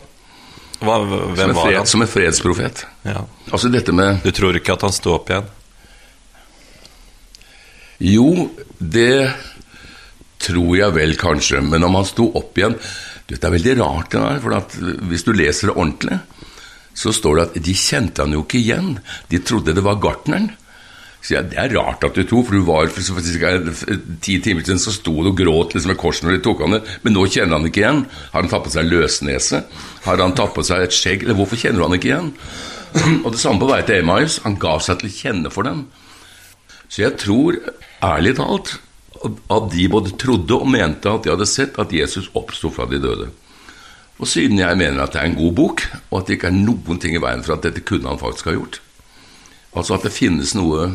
Hva, 0.81 0.99
Som 0.99 1.33
hvem 1.37 1.49
en, 1.49 1.55
var 1.57 1.73
han? 1.79 1.87
som 1.89 2.03
en 2.03 2.09
fredsprofet. 2.11 2.85
Ja. 3.07 3.23
Altså 3.51 3.69
dette 3.73 3.93
med 3.93 4.21
Du 4.25 4.31
tror 4.33 4.55
ikke 4.57 4.73
at 4.77 4.85
han 4.85 4.93
sto 4.95 5.15
opp 5.15 5.29
igjen? 5.29 5.49
Jo, 8.01 8.49
det 8.79 9.29
tror 10.41 10.73
jeg 10.77 10.95
vel 10.95 11.17
kanskje, 11.21 11.61
men 11.61 11.85
om 11.85 11.99
han 11.99 12.07
sto 12.09 12.31
opp 12.39 12.57
igjen 12.57 12.77
du 12.77 13.35
vet, 13.35 13.41
Det 13.41 13.47
er 13.47 13.53
veldig 13.53 13.75
rart, 13.79 14.11
det 14.11 14.19
der, 14.19 14.39
for 14.43 15.05
hvis 15.07 15.23
du 15.23 15.31
leser 15.31 15.69
det 15.69 15.75
ordentlig, 15.77 16.17
så 16.97 17.13
står 17.15 17.37
det 17.37 17.43
at 17.45 17.59
de 17.63 17.75
kjente 17.77 18.25
han 18.25 18.33
jo 18.35 18.41
ikke 18.43 18.59
igjen. 18.59 18.97
De 19.31 19.39
trodde 19.39 19.75
det 19.77 19.83
var 19.85 20.01
gartneren. 20.03 20.49
Så 21.21 21.35
jeg, 21.35 21.51
Det 21.51 21.57
er 21.61 21.75
rart 21.77 22.03
at 22.03 22.17
du 22.17 22.23
tror, 22.25 22.43
for 22.43 22.57
du 22.57 22.65
var 22.65 22.89
for 22.89 23.01
for 23.13 23.21
cirka 23.21 23.53
ti 24.21 24.39
timer 24.41 24.65
siden 24.65 24.81
så 24.81 24.91
sto 24.91 25.13
du 25.21 25.29
og 25.29 25.37
gråt 25.37 25.75
liksom 25.75 25.93
med 25.93 26.01
korset 26.01 26.25
når 26.25 26.37
de 26.37 26.43
tok 26.43 26.65
han 26.65 26.75
det, 26.75 26.81
men 27.03 27.13
nå 27.13 27.27
kjenner 27.29 27.55
han 27.55 27.69
ikke 27.69 27.83
igjen. 27.85 28.05
Har 28.33 28.41
han 28.41 28.49
tatt 28.49 28.65
på 28.65 28.73
seg 28.73 28.89
løsnese? 28.89 29.63
Har 30.03 30.17
han 30.17 30.35
tatt 30.35 30.53
på 30.57 30.65
seg 30.65 30.83
et 30.83 30.97
skjegg? 30.97 31.23
Eller 31.23 31.37
hvorfor 31.37 31.61
kjenner 31.61 31.79
du 31.79 31.87
han 31.87 31.99
ikke 31.99 32.11
igjen? 32.11 32.31
Og 33.25 33.31
det 33.31 33.39
samme 33.39 33.61
på 33.61 33.69
vei 33.69 33.83
til 33.85 34.01
Emmaus. 34.01 34.41
Han 34.43 34.57
ga 34.59 34.79
seg 34.81 34.99
til 34.99 35.11
å 35.11 35.17
kjenne 35.21 35.53
for 35.53 35.69
dem. 35.69 35.85
Så 36.91 37.05
jeg 37.05 37.15
tror, 37.21 37.55
ærlig 38.03 38.35
talt, 38.35 38.73
at 39.23 39.69
de 39.71 39.85
både 39.91 40.15
trodde 40.19 40.57
og 40.57 40.67
mente 40.67 41.11
at 41.11 41.23
de 41.23 41.31
hadde 41.31 41.47
sett 41.47 41.77
at 41.79 41.93
Jesus 41.95 42.27
oppsto 42.35 42.71
fra 42.73 42.87
de 42.89 42.99
døde. 42.99 43.29
Og 44.21 44.29
siden 44.29 44.59
jeg 44.59 44.77
mener 44.77 45.01
at 45.03 45.13
det 45.15 45.21
er 45.21 45.29
en 45.29 45.37
god 45.37 45.53
bok, 45.57 45.85
og 46.09 46.19
at 46.19 46.27
det 46.27 46.37
ikke 46.37 46.49
er 46.51 46.57
noen 46.57 46.99
ting 47.01 47.15
i 47.15 47.21
veien 47.21 47.45
for 47.45 47.55
at 47.55 47.63
dette 47.65 47.83
kunne 47.85 48.09
han 48.09 48.19
faktisk 48.21 48.51
ha 48.51 48.57
gjort 48.57 48.81
Altså 49.71 49.95
at 49.95 50.03
det 50.03 50.11
finnes 50.11 50.51
noe 50.57 50.89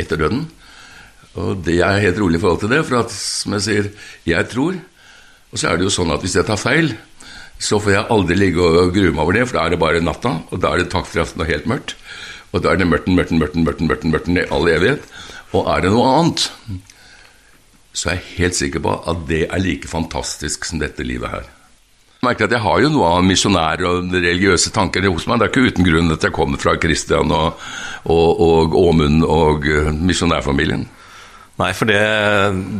etter 0.00 0.16
døden. 0.16 0.46
Og 1.36 1.60
det 1.64 1.76
er 1.84 2.00
helt 2.00 2.18
rolig 2.22 2.38
i 2.38 2.42
forhold 2.42 2.62
til 2.62 2.72
det, 2.72 2.80
for 2.88 3.02
at, 3.02 3.12
som 3.12 3.52
jeg 3.58 3.66
sier, 3.66 3.90
jeg 4.32 4.48
tror. 4.48 4.78
Og 5.52 5.60
så 5.60 5.68
er 5.68 5.76
det 5.76 5.84
jo 5.84 5.92
sånn 5.92 6.12
at 6.14 6.24
hvis 6.24 6.38
jeg 6.38 6.48
tar 6.48 6.60
feil, 6.60 6.94
så 7.60 7.76
får 7.76 7.92
jeg 7.92 8.08
aldri 8.14 8.38
ligge 8.38 8.64
og 8.64 8.94
grue 8.94 9.12
meg 9.12 9.22
over 9.22 9.36
det, 9.36 9.44
for 9.50 9.58
da 9.58 9.66
er 9.66 9.74
det 9.74 9.82
bare 9.82 10.00
natta, 10.00 10.32
og 10.48 10.62
da 10.62 10.72
er 10.72 10.80
det 10.80 10.92
takk 10.94 11.04
for 11.10 11.20
aften 11.20 11.44
og 11.44 11.50
helt 11.52 11.68
mørkt. 11.68 11.94
Og 12.50 12.62
da 12.62 12.72
er 12.72 12.80
det 12.80 12.88
mørten, 12.90 13.14
mørten, 13.14 13.38
mørten, 13.38 13.64
mørten, 13.66 13.90
mørten, 13.90 14.14
mørten 14.14 14.40
i 14.40 14.46
all 14.50 14.68
evighet. 14.70 15.06
Og 15.54 15.70
er 15.70 15.84
det 15.84 15.92
noe 15.94 16.10
annet, 16.18 16.48
så 17.92 18.10
er 18.10 18.18
jeg 18.18 18.36
helt 18.40 18.58
sikker 18.58 18.82
på 18.84 18.98
at 19.10 19.24
det 19.30 19.44
er 19.48 19.62
like 19.62 19.90
fantastisk 19.90 20.66
som 20.68 20.82
dette 20.82 21.06
livet 21.06 21.30
her. 21.32 21.48
Jeg 22.20 22.26
merker 22.28 22.46
at 22.46 22.52
jeg 22.52 22.62
har 22.66 22.80
jo 22.82 22.90
noe 22.92 23.10
av 23.16 23.22
misjonær- 23.24 23.82
og 23.88 24.10
religiøse 24.12 24.72
tanker 24.76 25.06
hos 25.08 25.24
meg. 25.26 25.40
Det 25.40 25.46
er 25.46 25.52
ikke 25.54 25.72
uten 25.72 25.86
grunn 25.86 26.12
at 26.12 26.26
jeg 26.26 26.36
kommer 26.36 26.60
fra 26.60 26.74
Kristian 26.76 27.32
og, 27.32 27.62
og, 28.04 28.42
og 28.44 28.76
Åmund 28.76 29.24
og 29.24 29.64
eh, 29.64 29.88
misjonærfamilien. 29.94 30.84
Nei, 31.60 31.70
for 31.76 31.88
det, 31.88 32.02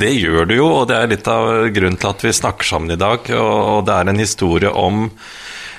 det 0.01 0.13
gjør 0.17 0.47
du 0.49 0.55
jo, 0.57 0.67
og 0.83 0.87
det 0.89 0.97
er 0.97 1.09
litt 1.11 1.27
av 1.29 1.49
grunnen 1.73 1.99
til 2.01 2.13
at 2.13 2.23
vi 2.25 2.37
snakker 2.37 2.69
sammen 2.69 2.95
i 2.95 3.01
dag. 3.01 3.27
Og, 3.37 3.57
og 3.75 3.81
det 3.89 3.97
er 3.97 4.13
en 4.13 4.23
historie 4.23 4.71
om 4.73 5.09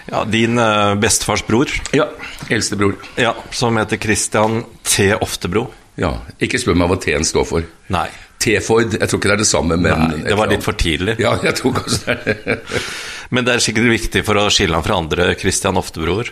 ja, 0.10 0.24
din 0.26 0.58
eh, 0.60 0.96
bestefars 1.02 1.44
bror, 1.48 1.70
Ja, 1.96 2.08
eldstebror. 2.50 2.96
ja, 3.22 3.36
som 3.52 3.78
heter 3.78 3.98
Christian 4.02 4.64
T. 4.84 5.12
Oftebro. 5.22 5.68
Ja, 6.00 6.16
ikke 6.42 6.58
spør 6.62 6.78
meg 6.80 6.90
hva 6.90 6.98
T-en 7.04 7.26
står 7.28 7.46
for. 7.46 7.66
Nei, 7.94 8.08
T-Ford, 8.42 8.96
jeg 8.98 9.06
tror 9.12 9.20
ikke 9.20 9.30
det 9.30 9.36
er 9.36 9.42
det 9.44 9.50
samme, 9.52 9.76
men 9.78 10.00
nei, 10.08 10.22
det 10.26 10.38
var 10.40 10.50
litt 10.50 10.64
for 10.66 10.74
tidlig. 10.80 11.18
Ja, 11.22 11.36
jeg 11.46 11.54
tror 11.60 11.76
kanskje 11.78 12.16
det. 12.26 12.38
det. 12.48 12.82
Men 13.32 13.46
det 13.48 13.54
er 13.54 13.62
sikkert 13.64 13.86
viktig 13.88 14.26
for 14.28 14.36
å 14.42 14.48
skille 14.52 14.76
ham 14.76 14.84
fra 14.84 14.98
andre 15.00 15.30
Christian 15.40 15.78
Oftebroer. 15.80 16.28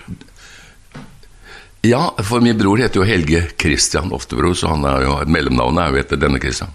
Ja, 1.88 2.01
for 2.27 2.41
min 2.43 2.57
bror 2.59 2.81
heter 2.81 2.99
jo 2.99 3.05
Helge 3.07 3.45
Christian 3.61 4.11
Oftebro, 4.11 4.51
så 4.57 4.73
han 4.73 4.83
er 4.89 5.05
jo, 5.05 5.13
mellomnavnet 5.31 5.79
er 5.85 5.93
jo 5.95 6.01
etter 6.01 6.19
denne 6.19 6.41
Christian. 6.43 6.73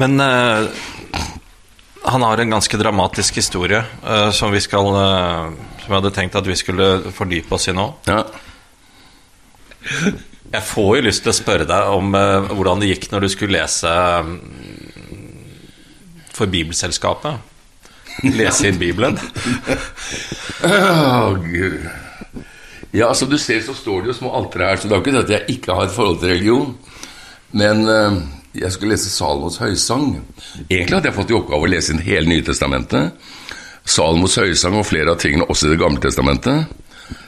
Men 0.00 0.18
eh, 0.24 0.66
han 2.02 2.22
har 2.22 2.38
en 2.38 2.50
ganske 2.50 2.76
dramatisk 2.76 3.36
historie 3.36 3.82
uh, 4.04 4.30
som 4.30 4.52
vi 4.52 4.60
skal 4.60 4.86
uh, 4.94 5.50
Som 5.80 5.90
jeg 5.90 5.96
hadde 5.98 6.14
tenkt 6.16 6.38
at 6.38 6.46
vi 6.48 6.56
skulle 6.56 7.12
fordype 7.12 7.54
oss 7.54 7.68
i 7.68 7.74
nå. 7.76 7.86
Ja. 8.08 8.24
Jeg 10.50 10.64
får 10.66 10.90
jo 10.96 11.04
lyst 11.06 11.24
til 11.24 11.32
å 11.32 11.36
spørre 11.36 11.68
deg 11.68 11.92
om 11.92 12.14
uh, 12.16 12.48
hvordan 12.48 12.80
det 12.82 12.92
gikk 12.94 13.10
når 13.12 13.26
du 13.26 13.28
skulle 13.32 13.58
lese 13.58 13.92
mm, 14.24 14.40
for 16.36 16.50
Bibelselskapet. 16.50 17.46
Lese 18.24 18.68
inn 18.68 18.80
Bibelen. 18.80 19.16
Å, 20.64 21.36
Gud. 21.44 21.84
Ja, 22.96 23.12
som 23.14 23.30
du 23.30 23.38
ser, 23.38 23.60
så 23.64 23.76
står 23.76 24.02
det 24.02 24.10
jo 24.10 24.18
små 24.18 24.32
altere 24.36 24.72
her, 24.72 24.80
så 24.80 24.88
det 24.88 24.96
er 24.96 24.98
jo 24.98 25.04
ikke 25.04 25.14
det 25.14 25.24
at 25.24 25.34
jeg 25.36 25.56
ikke 25.56 25.76
har 25.78 25.86
et 25.86 25.94
forhold 25.94 26.18
til 26.20 26.32
religion. 26.32 26.72
Men 27.54 27.84
jeg 28.56 28.72
skulle 28.74 28.96
lese 28.96 29.10
Salomos 29.12 29.60
høysang. 29.62 30.20
Egentlig 30.68 30.96
hadde 30.96 31.10
jeg 31.10 31.16
fått 31.16 31.30
i 31.30 31.36
oppgave 31.38 31.66
å 31.66 31.70
lese 31.70 31.94
inn 31.94 32.02
hele 32.02 32.30
Nytestamentet. 32.30 33.14
Salomos 33.86 34.36
høysang 34.40 34.78
og 34.80 34.88
flere 34.88 35.14
av 35.14 35.20
tingene 35.22 35.46
også 35.48 35.68
i 35.68 35.74
Det 35.74 35.80
gamle 35.80 36.02
testamentet. 36.02 36.72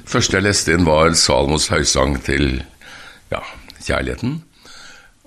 Første 0.08 0.38
jeg 0.38 0.46
leste 0.46 0.74
inn, 0.74 0.86
var 0.86 1.14
Salomos 1.18 1.68
høysang 1.70 2.18
til 2.26 2.62
ja, 3.30 3.42
kjærligheten. 3.86 4.40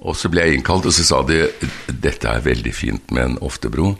Og 0.05 0.17
så 0.19 0.29
ble 0.29 0.43
jeg 0.43 0.59
innkalt, 0.59 0.85
og 0.85 0.93
så 0.93 1.05
sa 1.07 1.21
de 1.25 1.45
dette 1.87 2.27
er 2.27 2.43
veldig 2.43 2.73
fint, 2.75 3.11
med 3.15 3.23
en 3.23 3.37
Oftebro, 3.45 3.95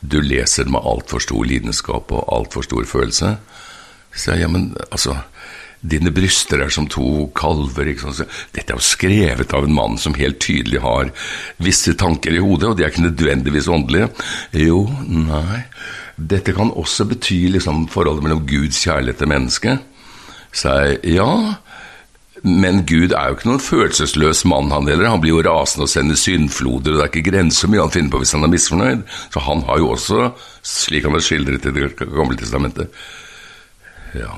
du 0.00 0.20
leser 0.22 0.68
med 0.70 0.84
altfor 0.84 1.24
stor 1.24 1.48
lidenskap 1.48 2.12
og 2.14 2.28
altfor 2.30 2.62
stor 2.62 2.84
følelse. 2.86 3.32
Så 4.14 4.34
jeg, 4.34 4.44
ja, 4.44 4.50
men 4.52 4.70
altså 4.92 5.16
Dine 5.80 6.10
bryster 6.10 6.64
er 6.64 6.72
som 6.74 6.88
to 6.90 7.28
kalver. 7.38 7.92
Dette 7.92 8.64
er 8.66 8.74
jo 8.74 8.82
skrevet 8.82 9.52
av 9.54 9.66
en 9.66 9.76
mann 9.76 9.98
som 10.00 10.16
helt 10.18 10.40
tydelig 10.42 10.82
har 10.82 11.12
visse 11.62 11.94
tanker 11.98 12.34
i 12.34 12.42
hodet, 12.42 12.72
og 12.72 12.78
de 12.78 12.84
er 12.86 12.90
ikke 12.90 13.06
nødvendigvis 13.06 13.70
åndelige. 13.70 14.10
Jo, 14.66 14.84
nei 15.06 15.64
Dette 16.18 16.50
kan 16.50 16.72
også 16.74 17.06
bety 17.06 17.44
liksom 17.54 17.84
forholdet 17.92 18.24
mellom 18.24 18.42
Guds 18.48 18.80
kjærlighet 18.82 19.20
til 19.22 19.30
mennesket. 19.30 19.84
Så 20.50 20.72
ja, 21.06 21.28
men 22.42 22.82
Gud 22.88 23.14
er 23.14 23.28
jo 23.28 23.36
ikke 23.36 23.46
noen 23.46 23.62
følelsesløs 23.62 24.42
mann, 24.50 24.72
han 24.74 24.90
heller. 24.90 25.12
Han 25.12 25.22
blir 25.22 25.36
jo 25.36 25.44
rasende 25.46 25.86
og 25.86 25.92
sender 25.92 26.18
syndfloder, 26.18 26.96
og 26.96 26.98
det 26.98 27.06
er 27.06 27.12
ikke 27.12 27.30
grenser 27.30 27.68
hvor 27.68 27.74
mye 27.76 27.86
han 27.86 27.94
finner 27.94 28.14
på 28.14 28.24
hvis 28.24 28.34
han 28.34 28.48
er 28.48 28.54
misfornøyd. 28.56 29.06
Så 29.30 29.46
han 29.46 29.62
har 29.70 29.78
jo 29.78 29.92
også, 29.94 30.28
slik 30.66 31.06
han 31.06 31.14
er 31.14 31.22
skildret 31.22 31.70
i 31.70 31.74
Det 31.78 31.94
gamle 32.02 32.38
testamentet 32.38 32.90
Ja 34.18 34.32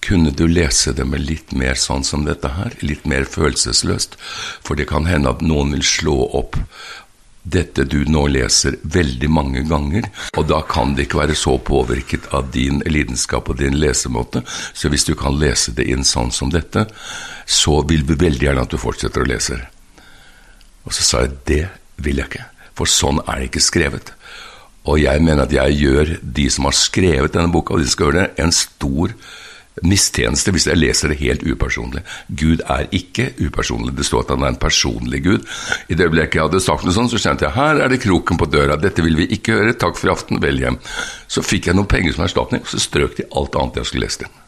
Kunne 0.00 0.32
du 0.32 0.46
lese 0.48 0.94
det 0.96 1.04
med 1.04 1.26
litt 1.28 1.52
mer 1.52 1.76
sånn 1.76 2.04
som 2.06 2.24
dette 2.24 2.48
her? 2.56 2.72
Litt 2.80 3.04
mer 3.08 3.28
følelsesløst? 3.28 4.16
For 4.64 4.78
det 4.78 4.88
kan 4.90 5.08
hende 5.08 5.32
at 5.34 5.44
noen 5.44 5.74
vil 5.76 5.84
slå 5.84 6.16
opp 6.40 6.56
dette 7.42 7.86
du 7.88 8.04
nå 8.04 8.26
leser 8.28 8.76
veldig 8.82 9.28
mange 9.32 9.62
ganger, 9.68 10.08
og 10.36 10.48
da 10.50 10.60
kan 10.68 10.92
det 10.94 11.06
ikke 11.06 11.22
være 11.22 11.36
så 11.38 11.56
påvirket 11.64 12.28
av 12.36 12.50
din 12.52 12.82
lidenskap 12.84 13.48
og 13.48 13.60
din 13.60 13.78
lesemåte. 13.80 14.42
Så 14.74 14.92
hvis 14.92 15.06
du 15.08 15.14
kan 15.18 15.38
lese 15.40 15.72
det 15.76 15.88
inn 15.88 16.04
sånn 16.04 16.32
som 16.34 16.52
dette, 16.52 16.86
så 17.46 17.80
vil 17.88 18.04
vi 18.08 18.18
veldig 18.20 18.48
gjerne 18.50 18.66
at 18.66 18.72
du 18.72 18.80
fortsetter 18.80 19.24
å 19.24 19.30
lese. 19.30 19.56
Og 20.84 20.96
så 20.96 21.06
sa 21.06 21.24
jeg 21.24 21.38
det 21.48 21.64
vil 22.00 22.20
jeg 22.20 22.30
ikke, 22.30 22.48
for 22.76 22.88
sånn 22.88 23.20
er 23.26 23.40
det 23.40 23.50
ikke 23.50 23.64
skrevet. 23.64 24.12
Og 24.88 25.00
jeg 25.00 25.20
mener 25.24 25.44
at 25.44 25.52
jeg 25.52 25.76
gjør 25.80 26.16
de 26.22 26.46
som 26.52 26.68
har 26.68 26.76
skrevet 26.76 27.34
denne 27.34 27.52
boka, 27.52 27.74
og 27.76 27.84
de 27.84 27.88
skal 27.90 28.08
gjøre 28.08 28.20
det, 28.22 28.44
en 28.44 28.54
stor 28.54 29.16
mistjeneste 29.86 30.52
hvis 30.54 30.66
jeg 30.68 30.78
leser 30.78 31.12
det 31.12 31.20
helt 31.20 31.44
upersonlig. 31.46 32.02
Gud 32.28 32.64
er 32.66 32.88
ikke 32.96 33.30
upersonlig. 33.40 33.94
Det 33.96 34.06
står 34.08 34.26
at 34.26 34.34
han 34.34 34.44
er 34.44 34.54
en 34.54 34.60
personlig 34.60 35.22
Gud. 35.24 35.46
I 35.88 35.96
det 35.96 36.08
øyeblikket 36.08 36.40
jeg 36.40 36.48
hadde 36.48 36.62
sagt 36.64 36.86
noe 36.86 36.96
sånt, 36.96 37.12
så 37.14 37.22
kjente 37.22 37.46
jeg 37.46 37.56
her 37.56 37.84
er 37.84 37.92
det 37.92 38.02
kroken 38.02 38.40
på 38.40 38.50
døra. 38.50 38.78
Dette 38.80 39.04
vil 39.06 39.18
vi 39.20 39.30
ikke 39.36 39.56
høre. 39.56 39.78
Takk 39.78 39.98
for 40.00 40.12
aften. 40.14 40.42
Vel 40.42 40.60
hjem. 40.62 40.78
Så 41.30 41.44
fikk 41.46 41.70
jeg 41.70 41.78
noen 41.78 41.90
penger 41.90 42.16
som 42.16 42.26
erstatning, 42.26 42.64
og 42.64 42.70
så 42.70 42.82
strøk 42.82 43.18
de 43.20 43.28
alt 43.30 43.58
annet 43.60 43.82
jeg 43.82 43.92
skulle 43.92 44.08
lest 44.08 44.26
inn. 44.26 44.38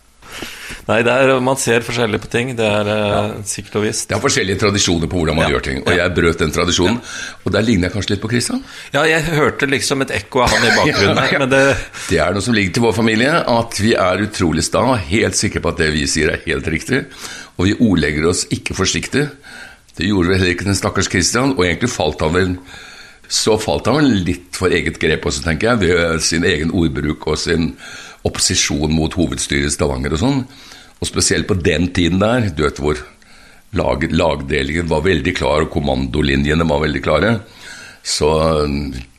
Nei, 0.88 0.98
er, 1.06 1.32
man 1.44 1.58
ser 1.60 1.84
forskjellig 1.86 2.18
på 2.24 2.30
ting. 2.32 2.52
Det 2.58 2.66
er 2.66 2.88
ja. 2.90 3.20
sikkert 3.46 3.78
og 3.78 3.84
visst. 3.86 4.08
Det 4.10 4.16
er 4.16 4.22
forskjellige 4.24 4.60
tradisjoner 4.64 5.10
på 5.10 5.20
hvordan 5.20 5.38
man 5.38 5.46
Ja. 5.46 5.54
gjør 5.54 5.64
ting, 5.68 5.80
og 5.84 5.92
jeg 5.94 6.14
brøt 6.16 6.42
den 6.42 6.54
tradisjonen. 6.54 6.98
Og 7.44 7.54
der 7.54 7.66
ligner 7.66 7.88
jeg 7.88 7.96
kanskje 7.96 8.14
litt 8.14 8.22
på 8.24 8.30
Kristian. 8.32 8.62
Ja, 8.94 9.04
jeg 9.08 9.22
hørte 9.30 9.68
liksom 9.70 10.02
et 10.02 10.14
ekko 10.18 10.42
av 10.44 10.54
han 10.54 10.66
i 10.66 10.74
bakgrunnen 10.76 11.22
her, 11.24 11.38
men 11.44 11.52
det 11.52 11.62
Det 12.08 12.18
er 12.18 12.34
noe 12.34 12.42
som 12.44 12.54
ligger 12.56 12.78
til 12.78 12.86
vår 12.88 12.96
familie, 12.98 13.32
at 13.56 13.80
vi 13.80 13.94
er 13.94 14.24
utrolig 14.26 14.64
sta, 14.66 14.84
helt 14.96 15.38
sikre 15.38 15.62
på 15.62 15.74
at 15.74 15.82
det 15.84 15.92
vi 15.94 16.06
sier 16.10 16.34
er 16.34 16.42
helt 16.46 16.66
riktig, 16.66 17.04
og 17.56 17.68
vi 17.68 17.76
ordlegger 17.78 18.30
oss 18.32 18.46
ikke 18.50 18.74
forsiktig. 18.74 19.28
Det 19.96 20.08
gjorde 20.08 20.32
vel 20.32 20.40
heller 20.40 20.56
ikke 20.56 20.66
den 20.66 20.78
stakkars 20.78 21.10
Kristian, 21.12 21.54
og 21.58 21.66
egentlig 21.66 21.92
falt 21.92 22.24
han 22.24 22.34
vel 22.34 22.56
så 23.32 23.54
falt 23.56 23.86
han 23.88 23.96
vel 23.96 24.10
litt 24.26 24.58
for 24.58 24.72
eget 24.74 24.98
grep 25.00 25.24
også, 25.24 25.40
tenker 25.46 25.70
jeg, 25.70 25.80
ved 25.86 26.20
sin 26.24 26.44
egen 26.44 26.72
ordbruk 26.76 27.24
og 27.32 27.38
sin 27.40 27.70
opposisjon 28.28 28.92
mot 28.94 29.14
hovedstyret 29.18 29.70
i 29.70 29.74
Stavanger 29.74 30.16
og 30.16 30.22
sånn. 30.22 30.44
Og 31.02 31.08
spesielt 31.08 31.48
på 31.48 31.58
den 31.58 31.90
tiden 31.94 32.22
der, 32.22 32.50
du 32.54 32.62
vet 32.64 32.78
hvor 32.82 33.00
lag, 33.78 34.04
lagdelingen 34.12 34.90
var 34.90 35.02
veldig 35.06 35.34
klar, 35.36 35.64
og 35.64 35.72
kommandolinjene 35.74 36.66
var 36.68 36.84
veldig 36.84 37.02
klare. 37.02 37.32
Så 38.02 38.30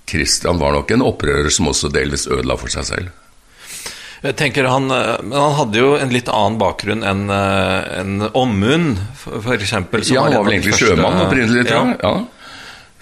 Kristian 0.07 0.60
var 0.62 0.75
nok 0.75 0.91
en 0.93 1.03
opprører 1.05 1.51
som 1.53 1.69
også 1.72 1.91
delvis 1.93 2.27
ødela 2.31 2.57
for 2.60 2.72
seg 2.72 2.88
selv. 2.88 3.19
Jeg 4.24 4.38
tenker 4.39 4.69
han, 4.72 4.88
men 4.88 5.36
han 5.36 5.55
hadde 5.57 5.81
jo 5.81 5.95
en 6.00 6.13
litt 6.13 6.29
annen 6.31 6.55
bakgrunn 6.62 7.01
enn 7.03 7.25
eh, 7.27 7.88
en 8.00 8.29
Ommund, 8.31 9.01
f.eks. 9.19 9.74
Ja, 10.13 10.24
han 10.24 10.38
var 10.38 10.45
vel 10.45 10.55
egentlig 10.55 10.77
sjømann 10.79 11.25
opprinnelig, 11.25 11.65
tror 11.67 11.89
jeg. 11.89 11.98
Ja. 12.00 12.13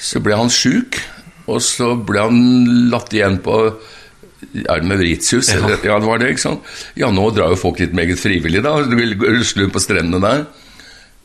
Så 0.02 0.22
ble 0.26 0.40
han 0.40 0.50
sjuk, 0.50 0.98
og 1.46 1.62
så 1.62 1.92
ble 1.94 2.26
han 2.26 2.40
latt 2.90 3.14
igjen 3.14 3.38
på 3.46 3.60
er 4.66 4.82
det 4.82 4.88
Mauritius? 4.90 5.52
Ja. 5.54 5.62
Ja, 5.70 6.00
det 6.00 6.08
var 6.08 6.22
det, 6.22 6.32
ikke 6.36 6.46
sant? 6.48 6.72
Ja, 6.98 7.12
nå 7.14 7.30
drar 7.36 7.54
jo 7.54 7.60
folk 7.60 7.80
litt 7.84 7.94
meget 7.98 8.20
frivillig, 8.22 8.64
da. 8.66 8.78
Du 8.88 8.96
vil 8.98 9.16
rusle 9.22 9.70
på 9.72 9.82
strendene 9.84 10.22
der. 10.24 10.46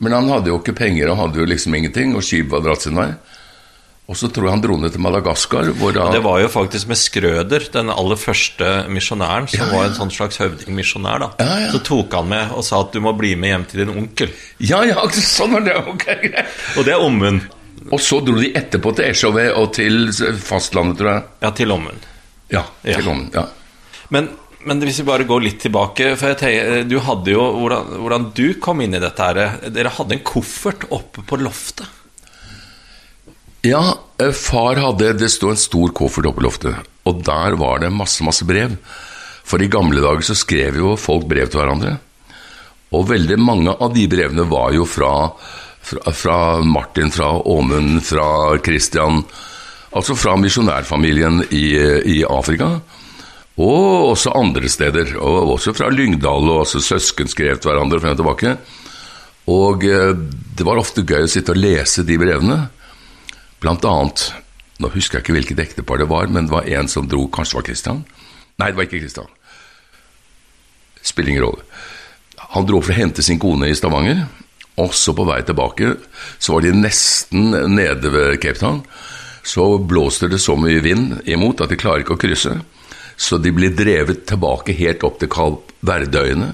Men 0.03 0.13
han 0.13 0.29
hadde 0.29 0.51
jo 0.51 0.59
ikke 0.61 0.75
penger, 0.77 1.09
og 1.09 1.17
hadde 1.23 1.41
jo 1.41 1.47
liksom 1.49 1.73
ingenting, 1.73 2.13
og 2.15 2.21
skipet 2.25 2.53
var 2.53 2.65
dratt 2.67 2.85
sin 2.85 2.97
vei. 2.99 3.09
Og 4.07 4.15
så 4.15 4.29
tror 4.31 4.45
jeg 4.47 4.53
han 4.53 4.61
dro 4.63 4.75
ned 4.79 4.93
til 4.95 5.01
Madagaskar, 5.03 5.67
hvor 5.75 5.91
da 5.91 6.05
Det 6.13 6.21
var 6.23 6.39
jo 6.39 6.47
faktisk 6.47 6.87
med 6.87 6.95
Skrøder, 6.95 7.65
den 7.73 7.89
aller 7.91 8.15
første 8.15 8.69
misjonæren, 8.87 9.49
som 9.51 9.67
var 9.73 9.89
en 9.89 9.97
sånn 9.97 10.13
slags 10.15 10.39
høvdingmisjonær. 10.39 11.19
da. 11.25 11.29
Ja, 11.43 11.57
ja. 11.65 11.71
Så 11.73 11.81
tok 11.83 12.15
han 12.15 12.29
med 12.31 12.53
og 12.55 12.63
sa 12.63 12.79
at 12.85 12.93
du 12.95 13.01
må 13.03 13.11
bli 13.19 13.33
med 13.35 13.51
hjem 13.51 13.65
til 13.67 13.81
din 13.83 13.91
onkel. 13.97 14.31
Ja, 14.63 14.79
ja, 14.87 15.03
sånn 15.35 15.57
var 15.57 15.65
det. 15.65 15.75
Ok. 15.91 16.07
Og 16.77 16.85
det 16.87 16.93
er 16.95 17.03
Ommund. 17.03 17.49
Og 17.91 17.99
så 18.03 18.21
dro 18.23 18.37
de 18.39 18.53
etterpå 18.55 18.93
til 18.95 19.09
Esjove 19.09 19.49
og 19.59 19.73
til 19.75 20.07
fastlandet, 20.39 21.01
tror 21.01 21.11
jeg. 21.11 21.25
Ja, 21.43 21.51
til 21.59 21.75
Ommund. 21.75 22.07
Ja, 22.53 22.63
til 22.83 23.03
London, 23.03 23.29
ja. 23.33 23.47
Men, 24.13 24.29
men 24.67 24.83
hvis 24.85 25.01
vi 25.01 25.07
bare 25.07 25.27
går 25.27 25.43
litt 25.43 25.57
tilbake 25.65 26.13
For 26.15 26.31
jeg 26.31 26.39
tenker, 26.39 26.85
du 26.87 26.95
hadde 27.03 27.33
jo 27.33 27.43
hvordan, 27.57 27.89
hvordan 28.03 28.27
du 28.37 28.45
kom 28.63 28.79
inn 28.83 28.95
i 28.95 29.01
dette 29.03 29.25
her 29.25 29.57
Dere 29.67 29.91
hadde 29.97 30.15
en 30.15 30.23
koffert 30.23 30.85
oppe 30.95 31.25
på 31.27 31.39
loftet. 31.41 31.89
Ja, 33.67 33.97
eh, 34.21 34.31
far 34.31 34.79
hadde 34.79 35.11
Det 35.19 35.29
sto 35.33 35.51
en 35.51 35.59
stor 35.59 35.91
koffert 35.97 36.29
oppe 36.29 36.39
på 36.39 36.47
loftet, 36.47 36.89
og 37.07 37.23
der 37.27 37.57
var 37.59 37.83
det 37.83 37.91
masse, 37.91 38.23
masse 38.23 38.47
brev. 38.47 38.77
For 39.47 39.63
i 39.63 39.69
gamle 39.71 40.03
dager 40.03 40.27
så 40.27 40.35
skrev 40.37 40.79
jo 40.79 40.95
folk 40.99 41.27
brev 41.27 41.49
til 41.51 41.61
hverandre. 41.61 41.97
Og 42.95 43.07
veldig 43.09 43.37
mange 43.39 43.73
av 43.73 43.93
de 43.95 44.05
brevene 44.11 44.45
var 44.47 44.71
jo 44.75 44.85
fra, 44.87 45.11
fra, 45.83 46.13
fra 46.15 46.37
Martin, 46.63 47.11
fra 47.11 47.33
Åmund, 47.43 48.01
fra 48.07 48.27
Christian 48.63 49.23
Altså 49.97 50.13
fra 50.17 50.35
misjonærfamilien 50.37 51.41
i, 51.49 51.65
i 52.17 52.17
Afrika. 52.23 52.75
Og 53.57 54.11
også 54.11 54.35
andre 54.37 54.69
steder. 54.69 55.15
Og 55.17 55.55
også 55.55 55.73
fra 55.73 55.89
Lyngdal, 55.89 56.49
og 56.51 56.65
også 56.65 56.83
søsken 56.85 57.29
skrev 57.31 57.57
til 57.57 57.71
hverandre 57.71 57.99
frem 58.03 58.13
og 58.13 58.19
tilbake. 58.21 58.57
Og 59.47 59.85
eh, 59.87 60.11
det 60.57 60.65
var 60.67 60.79
ofte 60.79 61.05
gøy 61.07 61.25
å 61.25 61.31
sitte 61.31 61.55
og 61.55 61.61
lese 61.61 62.05
de 62.05 62.19
brevene. 62.19 62.65
Blant 63.63 63.85
annet 63.89 64.29
Nå 64.77 64.91
husker 64.93 65.17
jeg 65.17 65.23
ikke 65.23 65.33
hvilket 65.33 65.61
ektepar 65.63 65.97
det 65.97 66.05
var, 66.05 66.27
men 66.29 66.45
det 66.45 66.53
var 66.53 66.67
en 66.69 66.85
som 66.91 67.07
dro 67.09 67.23
Kanskje 67.33 67.55
det 67.55 67.57
var 67.57 67.65
Christian? 67.65 68.01
Nei, 68.61 68.67
det 68.69 68.77
var 68.77 68.85
ikke 68.85 68.99
Christian. 69.01 69.31
Spiller 71.01 71.33
ingen 71.33 71.45
rolle. 71.47 71.63
Han 72.53 72.67
dro 72.69 72.83
for 72.83 72.93
å 72.93 72.97
hente 72.99 73.25
sin 73.25 73.41
kone 73.41 73.71
i 73.71 73.77
Stavanger. 73.77 74.21
Også 74.77 75.15
på 75.17 75.25
vei 75.25 75.39
tilbake 75.47 75.95
så 76.37 76.53
var 76.53 76.61
de 76.61 76.75
nesten 76.77 77.49
nede 77.73 78.11
ved 78.13 78.37
Cape 78.43 78.61
Town. 78.61 78.83
Så 79.47 79.65
blåser 79.79 80.31
det 80.31 80.41
så 80.43 80.57
mye 80.59 80.81
vind 80.83 81.21
imot 81.29 81.61
at 81.63 81.71
de 81.71 81.79
klarer 81.79 82.03
ikke 82.03 82.17
å 82.17 82.19
krysse. 82.19 82.57
Så 83.17 83.39
de 83.41 83.53
blir 83.55 83.75
drevet 83.75 84.25
tilbake 84.29 84.75
helt 84.77 85.05
opp 85.07 85.21
til 85.21 85.31
Kalp 85.31 85.71
Verdøyene. 85.87 86.51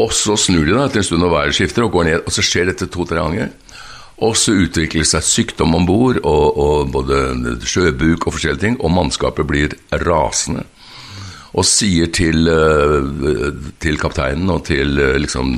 Og 0.00 0.12
så 0.12 0.36
snur 0.40 0.64
de 0.66 0.74
da 0.74 0.86
etter 0.86 1.00
en 1.00 1.08
stund 1.08 1.24
og 1.24 1.32
værskifter 1.32 1.86
og 1.86 1.94
går 1.94 2.08
ned, 2.08 2.24
og 2.24 2.34
så 2.34 2.44
skjer 2.44 2.70
dette 2.70 2.88
to-tre 2.92 3.20
ganger. 3.20 3.52
Og 4.24 4.32
så 4.40 4.54
utvikler 4.56 5.04
det 5.04 5.10
seg 5.10 5.24
sykdom 5.24 5.76
om 5.76 5.86
bord, 5.88 6.20
og, 6.24 6.58
og 6.64 6.92
både 6.92 7.56
sjøbuk 7.68 8.26
og 8.26 8.36
forskjellige 8.36 8.64
ting, 8.64 8.78
og 8.80 8.92
mannskapet 8.96 9.48
blir 9.48 9.76
rasende. 10.04 10.64
og 11.56 11.64
sier 11.64 12.10
til, 12.12 12.48
eh, 12.52 13.52
til 13.80 13.96
kapteinen 13.96 14.50
og 14.52 14.66
til 14.68 14.98
eh, 15.00 15.16
liksom 15.16 15.54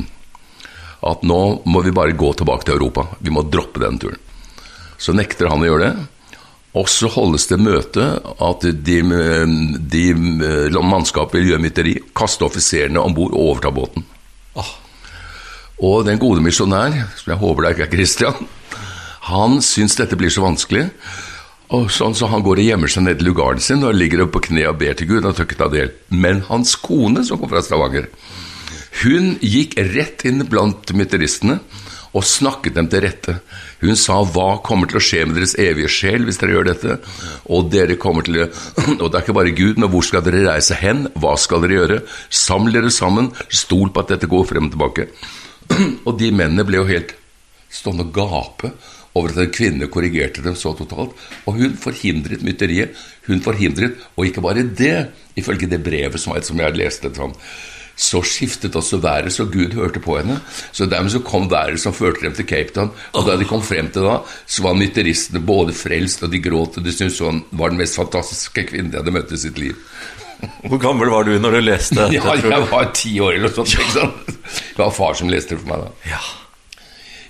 at 1.11 1.25
nå 1.27 1.63
må 1.67 1.83
vi 1.83 1.95
bare 1.95 2.15
gå 2.15 2.33
tilbake 2.39 2.69
til 2.69 2.77
Europa. 2.77 3.07
Vi 3.19 3.31
må 3.35 3.43
droppe 3.43 3.83
den 3.83 3.99
turen. 3.99 4.28
Så 4.99 5.15
nekter 5.15 5.51
han 5.51 5.63
å 5.63 5.69
gjøre 5.69 5.89
det. 5.89 6.07
Og 6.79 6.89
så 6.91 7.09
holdes 7.11 7.47
det 7.51 7.59
møte 7.63 8.05
at 8.45 8.67
de, 8.87 8.99
de 9.95 10.05
mannskapet 10.85 11.39
vil 11.39 11.55
gjøre 11.55 11.65
mytteri, 11.65 11.95
kaste 12.17 12.45
offiserene 12.47 13.01
om 13.01 13.17
bord 13.17 13.33
og 13.33 13.55
overta 13.55 13.73
båten. 13.75 14.05
Åh. 14.59 14.75
Og 15.89 16.05
den 16.07 16.19
gode 16.21 16.43
misjonær, 16.43 16.95
som 17.17 17.33
jeg 17.33 17.41
håper 17.41 17.65
det 17.65 17.73
ikke 17.75 17.87
er 17.87 17.95
Christian, 17.95 18.47
han 19.29 19.59
syns 19.65 19.97
dette 19.99 20.19
blir 20.19 20.33
så 20.33 20.45
vanskelig. 20.45 20.89
Og 21.77 21.91
sånn, 21.93 22.15
Så 22.17 22.27
han 22.33 22.43
går 22.43 22.63
og 22.63 22.69
gjemmer 22.71 22.89
seg 22.89 23.05
ned 23.05 23.21
i 23.21 23.27
lugaren 23.27 23.61
sin 23.61 23.85
og 23.85 23.95
ligger 23.95 24.25
på 24.27 24.41
kne 24.49 24.65
og 24.71 24.79
ber 24.81 24.95
til 24.97 25.09
Gud. 25.11 25.25
Han 25.25 25.35
tør 25.37 25.45
ikke 25.45 25.61
ta 25.61 25.69
del. 25.69 25.93
Men 26.09 26.41
hans 26.49 26.75
kone, 26.81 27.25
som 27.25 27.39
kom 27.39 27.51
fra 27.51 27.63
Stavanger, 27.63 28.09
hun 29.05 29.37
gikk 29.45 29.77
rett 29.95 30.25
inn 30.27 30.47
blant 30.49 30.91
mytteristene 30.97 31.61
og 32.17 32.25
snakket 32.25 32.77
dem 32.79 32.89
til 32.91 33.05
rette. 33.05 33.35
Hun 33.83 33.99
sa 33.99 34.19
hva 34.25 34.49
kommer 34.65 34.91
til 34.91 35.01
å 35.01 35.05
skje 35.05 35.25
med 35.27 35.39
deres 35.39 35.57
evige 35.61 35.91
sjel 35.93 36.27
hvis 36.27 36.41
dere 36.41 36.57
gjør 36.57 36.69
dette? 36.71 36.99
Og 37.55 37.69
dere 37.73 37.99
kommer 38.01 38.27
til 38.27 38.41
å, 38.43 38.49
og 39.03 39.07
det 39.07 39.13
er 39.13 39.25
ikke 39.25 39.37
bare 39.39 39.55
Gud, 39.57 39.81
men 39.81 39.93
hvor 39.93 40.07
skal 40.07 40.25
dere 40.27 40.47
reise 40.49 40.79
hen? 40.81 41.07
Hva 41.19 41.37
skal 41.41 41.65
dere 41.65 41.81
gjøre? 41.81 42.01
Saml 42.31 42.75
dere 42.75 42.93
sammen, 42.95 43.33
stol 43.49 43.93
på 43.93 44.05
at 44.05 44.15
dette 44.15 44.31
går 44.31 44.47
frem 44.49 44.71
og 44.71 44.77
tilbake. 44.77 45.09
Og 46.09 46.15
de 46.17 46.31
mennene 46.33 46.65
ble 46.65 46.81
jo 46.81 46.89
helt 46.89 47.13
stående 47.69 48.07
og 48.07 48.15
gape 48.17 48.71
over 49.19 49.33
at 49.33 49.41
en 49.43 49.53
kvinne 49.53 49.89
korrigerte 49.93 50.45
dem 50.45 50.57
så 50.57 50.73
totalt. 50.79 51.13
Og 51.45 51.59
hun 51.59 51.75
forhindret 51.81 52.45
mytteriet. 52.47 52.97
Hun 53.29 53.43
forhindret, 53.45 53.99
og 54.17 54.25
ikke 54.25 54.41
bare 54.45 54.65
det, 54.65 55.11
ifølge 55.37 55.69
det 55.69 55.83
brevet 55.85 56.21
som, 56.21 56.33
som 56.41 56.61
jeg 56.63 56.77
leste 56.79 57.11
sånn, 57.13 57.35
så 57.99 58.21
skiftet 58.23 58.77
også 58.79 59.01
været, 59.03 59.33
så 59.35 59.49
Gud 59.51 59.75
hørte 59.75 60.01
på 60.01 60.19
henne. 60.21 60.39
Så 60.73 60.87
dermed 60.87 61.11
så 61.11 61.19
kom 61.27 61.49
været 61.51 61.81
som 61.83 61.95
førte 61.97 62.23
dem 62.23 62.37
til 62.37 62.47
Cape 62.47 62.71
Town. 62.75 62.93
Og 63.13 63.27
da 63.27 63.35
de 63.37 63.49
kom 63.49 63.63
frem 63.65 63.91
til 63.91 64.07
da, 64.07 64.21
så 64.47 64.63
var 64.63 64.79
mytteristene 64.79 65.43
både 65.43 65.75
frelst, 65.75 66.23
og 66.23 66.31
de 66.33 66.41
gråt, 66.43 66.79
og 66.79 66.87
de 66.87 66.95
syntes 66.95 67.19
hun 67.25 67.43
var 67.51 67.75
den 67.75 67.83
mest 67.83 67.99
fantastiske 67.99 68.69
kvinnen 68.71 68.93
de 68.93 69.01
hadde 69.01 69.15
møtt 69.15 69.35
i 69.35 69.41
sitt 69.43 69.59
liv. 69.59 69.75
Hvor 70.71 70.79
gammel 70.79 71.11
var 71.11 71.27
du 71.27 71.33
når 71.43 71.59
du 71.59 71.61
leste 71.67 71.97
dette? 71.99 72.21
Ja, 72.21 72.37
jeg 72.39 72.69
var 72.71 72.93
ti 72.95 73.17
år 73.19 73.35
eller 73.41 73.51
noe 73.51 73.67
sånt. 73.67 74.31
Det 74.31 74.79
var 74.79 74.95
far 74.95 75.19
som 75.19 75.33
leste 75.33 75.57
det 75.57 75.65
for 75.65 75.73
meg 75.73 75.89
da. 75.89 76.13
Ja. 76.15 76.23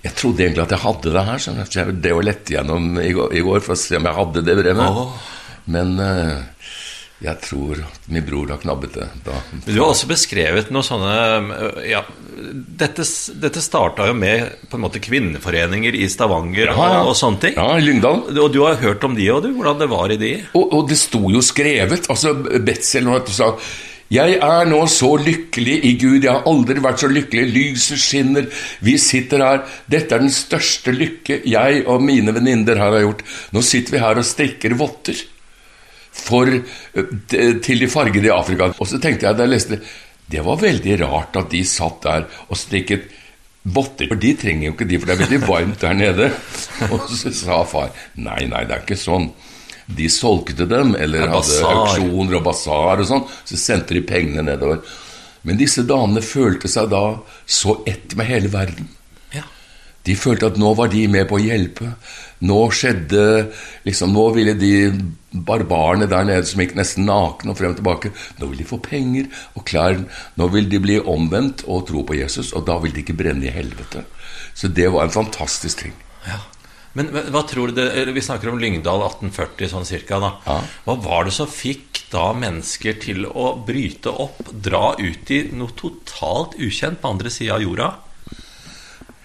Jeg 0.04 0.14
trodde 0.20 0.44
egentlig 0.44 0.62
at 0.62 0.76
jeg 0.76 0.84
hadde 0.84 1.12
det 1.16 1.24
her, 1.26 1.40
så 1.42 1.56
jeg 1.56 1.96
drev 2.04 2.20
og 2.20 2.28
lette 2.28 2.54
gjennom 2.54 3.00
i 3.00 3.10
går, 3.16 3.64
for 3.64 3.74
å 3.74 3.80
se 3.80 3.96
om 3.98 4.06
jeg 4.06 4.18
hadde 4.20 4.44
det 4.46 4.54
brevet. 4.60 5.00
Oh. 5.00 5.16
Men 5.72 5.96
eh, 6.00 6.36
jeg 7.18 7.40
tror 7.42 7.80
at 7.82 8.04
min 8.14 8.22
bror 8.22 8.52
har 8.52 8.60
knabbet 8.62 8.94
det 8.94 9.06
da. 9.26 9.40
Du 9.64 9.72
har 9.80 9.88
også 9.88 10.06
beskrevet 10.06 10.68
noe 10.70 10.86
sånne 10.86 11.14
ja, 11.88 12.04
Dette, 12.78 13.02
dette 13.42 13.62
starta 13.62 14.06
jo 14.06 14.14
med 14.14 14.68
på 14.70 14.78
en 14.78 14.84
måte 14.84 15.02
kvinneforeninger 15.02 15.96
i 15.98 16.06
Stavanger 16.12 16.70
og, 16.76 17.10
og 17.10 17.16
sånne 17.18 17.42
ting. 17.42 17.56
Ja, 17.58 17.72
i 17.74 17.82
Lyngdal. 17.82 18.22
Og 18.38 18.52
du 18.54 18.60
har 18.62 18.78
hørt 18.78 19.02
om 19.08 19.16
de 19.18 19.26
òg, 19.34 19.48
du? 19.48 19.50
Hvordan 19.56 19.80
det 19.82 19.88
var 19.90 20.14
i 20.14 20.18
de? 20.20 20.32
Og, 20.52 20.76
og 20.78 20.86
det 20.90 20.98
sto 21.00 21.24
jo 21.32 21.42
skrevet. 21.42 22.06
altså 22.06 22.36
Betzel 22.38 23.10
sa 23.34 23.50
jeg 24.08 24.38
er 24.40 24.68
nå 24.70 24.78
så 24.88 25.10
lykkelig 25.20 25.74
i 25.84 25.90
Gud, 26.00 26.22
jeg 26.24 26.32
har 26.32 26.46
aldri 26.48 26.80
vært 26.80 27.02
så 27.02 27.10
lykkelig. 27.12 27.42
Lyset 27.52 28.00
skinner, 28.00 28.46
vi 28.80 28.94
sitter 29.02 29.42
her. 29.44 29.58
Dette 29.90 30.16
er 30.16 30.22
den 30.22 30.32
største 30.32 30.94
lykke 30.94 31.42
jeg 31.44 31.82
og 31.84 32.06
mine 32.06 32.32
venninner 32.32 32.80
her 32.80 32.94
har 32.94 33.04
gjort. 33.04 33.26
Nå 33.52 33.64
sitter 33.66 33.98
vi 33.98 34.04
her 34.06 34.22
og 34.22 34.24
strikker 34.24 34.78
votter 34.80 35.26
for, 36.18 36.50
til 37.64 37.82
de 37.82 37.88
fargede 37.90 38.28
i 38.28 38.34
Afrika. 38.34 38.72
Og 38.76 38.90
så 38.90 39.00
tenkte 39.02 39.28
jeg 39.28 39.38
da 39.38 39.46
jeg 39.46 39.54
leste 39.54 39.76
det, 39.76 39.82
det 40.28 40.42
var 40.44 40.60
veldig 40.60 40.98
rart 41.00 41.38
at 41.40 41.48
de 41.54 41.62
satt 41.64 42.02
der 42.04 42.26
og 42.48 42.58
strikket 42.60 43.06
votter. 43.64 44.10
For 44.10 44.20
de 44.20 44.34
trenger 44.36 44.68
jo 44.68 44.74
ikke 44.74 44.88
de, 44.90 44.98
for 45.00 45.08
det 45.08 45.14
er 45.14 45.22
veldig 45.22 45.40
varmt 45.46 45.80
der 45.84 45.96
nede. 45.96 46.30
Og 46.92 47.06
så 47.08 47.32
sa 47.32 47.62
far 47.68 47.94
nei, 48.20 48.42
nei, 48.50 48.64
det 48.68 48.76
er 48.76 48.84
ikke 48.84 48.98
sånn. 49.00 49.30
De 49.88 50.04
solgte 50.12 50.66
dem, 50.68 50.92
eller 51.00 51.30
hadde 51.32 51.62
auksjoner 51.64 52.36
og 52.36 52.44
basar 52.44 53.00
og 53.00 53.08
sånn. 53.08 53.24
Så 53.48 53.56
sendte 53.56 53.96
de 53.96 54.04
pengene 54.04 54.44
nedover. 54.44 54.82
Men 55.48 55.56
disse 55.56 55.80
damene 55.88 56.20
følte 56.20 56.68
seg 56.68 56.90
da 56.92 57.02
så 57.48 57.78
ett 57.88 58.12
med 58.18 58.28
hele 58.28 58.52
verden. 58.52 58.90
De 60.08 60.14
følte 60.16 60.48
at 60.48 60.58
nå 60.60 60.72
var 60.78 60.88
de 60.92 61.02
med 61.10 61.26
på 61.28 61.36
å 61.36 61.42
hjelpe. 61.42 61.90
Nå 62.40 62.58
skjedde 62.70 63.22
liksom, 63.84 64.12
Nå 64.14 64.28
ville 64.34 64.54
de 64.54 64.72
barbarene 65.32 66.06
der 66.08 66.24
nede 66.24 66.46
som 66.48 66.60
gikk 66.62 66.74
nesten 66.78 67.04
nakne 67.08 67.50
og 67.52 67.58
frem 67.58 67.72
og 67.74 67.80
tilbake, 67.80 68.12
nå 68.38 68.48
vil 68.50 68.58
de 68.62 68.64
få 68.68 68.78
penger 68.82 69.26
og 69.58 69.64
klær. 69.68 69.98
Nå 70.38 70.46
vil 70.54 70.68
de 70.70 70.78
bli 70.80 70.98
omvendt 71.00 71.64
og 71.68 71.86
tro 71.90 72.04
på 72.08 72.16
Jesus, 72.18 72.52
og 72.56 72.64
da 72.66 72.78
vil 72.78 72.92
de 72.94 73.02
ikke 73.02 73.16
brenne 73.18 73.44
i 73.48 73.52
helvete. 73.54 74.04
Så 74.54 74.70
det 74.72 74.88
var 74.94 75.04
en 75.04 75.14
fantastisk 75.14 75.82
ting. 75.84 75.92
Ja. 76.26 76.38
Men 76.94 77.10
hva- 77.12 77.26
hva 77.30 77.42
tror 77.46 77.68
du 77.68 77.74
det, 77.74 78.06
Vi 78.14 78.20
snakker 78.20 78.48
om 78.50 78.58
Lyngdal 78.58 79.02
1840 79.02 79.68
sånn 79.68 79.84
cirka. 79.86 80.18
da. 80.18 80.32
Ja. 80.46 80.60
Hva 80.86 80.96
var 81.02 81.24
det 81.24 81.32
som 81.34 81.46
fikk 81.46 82.08
da 82.10 82.32
mennesker 82.32 82.98
til 83.00 83.26
å 83.26 83.64
bryte 83.66 84.06
opp, 84.08 84.38
dra 84.62 84.94
ut 84.98 85.30
i 85.30 85.42
noe 85.52 85.68
totalt 85.76 86.56
ukjent 86.58 87.00
på 87.00 87.10
andre 87.10 87.30
sida 87.30 87.54
av 87.54 87.60
jorda? 87.62 87.94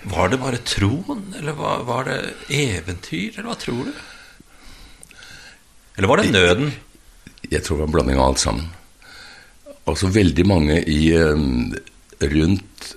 Var 0.04 0.30
det 0.30 0.39
bare 0.42 0.60
troen, 0.68 1.22
eller 1.39 1.56
var, 1.56 1.84
var 1.88 2.08
det 2.10 2.18
eventyr, 2.52 3.38
eller 3.38 3.52
hva 3.52 3.60
tror 3.60 3.88
du? 3.88 3.94
Eller 5.98 6.10
var 6.10 6.20
det 6.20 6.34
nøden? 6.34 6.74
Jeg 7.48 7.63
tror 7.63 7.78
det 7.78 7.84
var 7.84 7.88
en 7.88 7.96
blanding 7.96 8.20
av 8.20 8.32
alt 8.32 8.42
sammen. 8.42 8.68
Altså 9.88 10.10
veldig 10.12 10.46
mange 10.48 10.80
i 10.88 11.12
eh, 11.16 11.48
rundt 12.24 12.94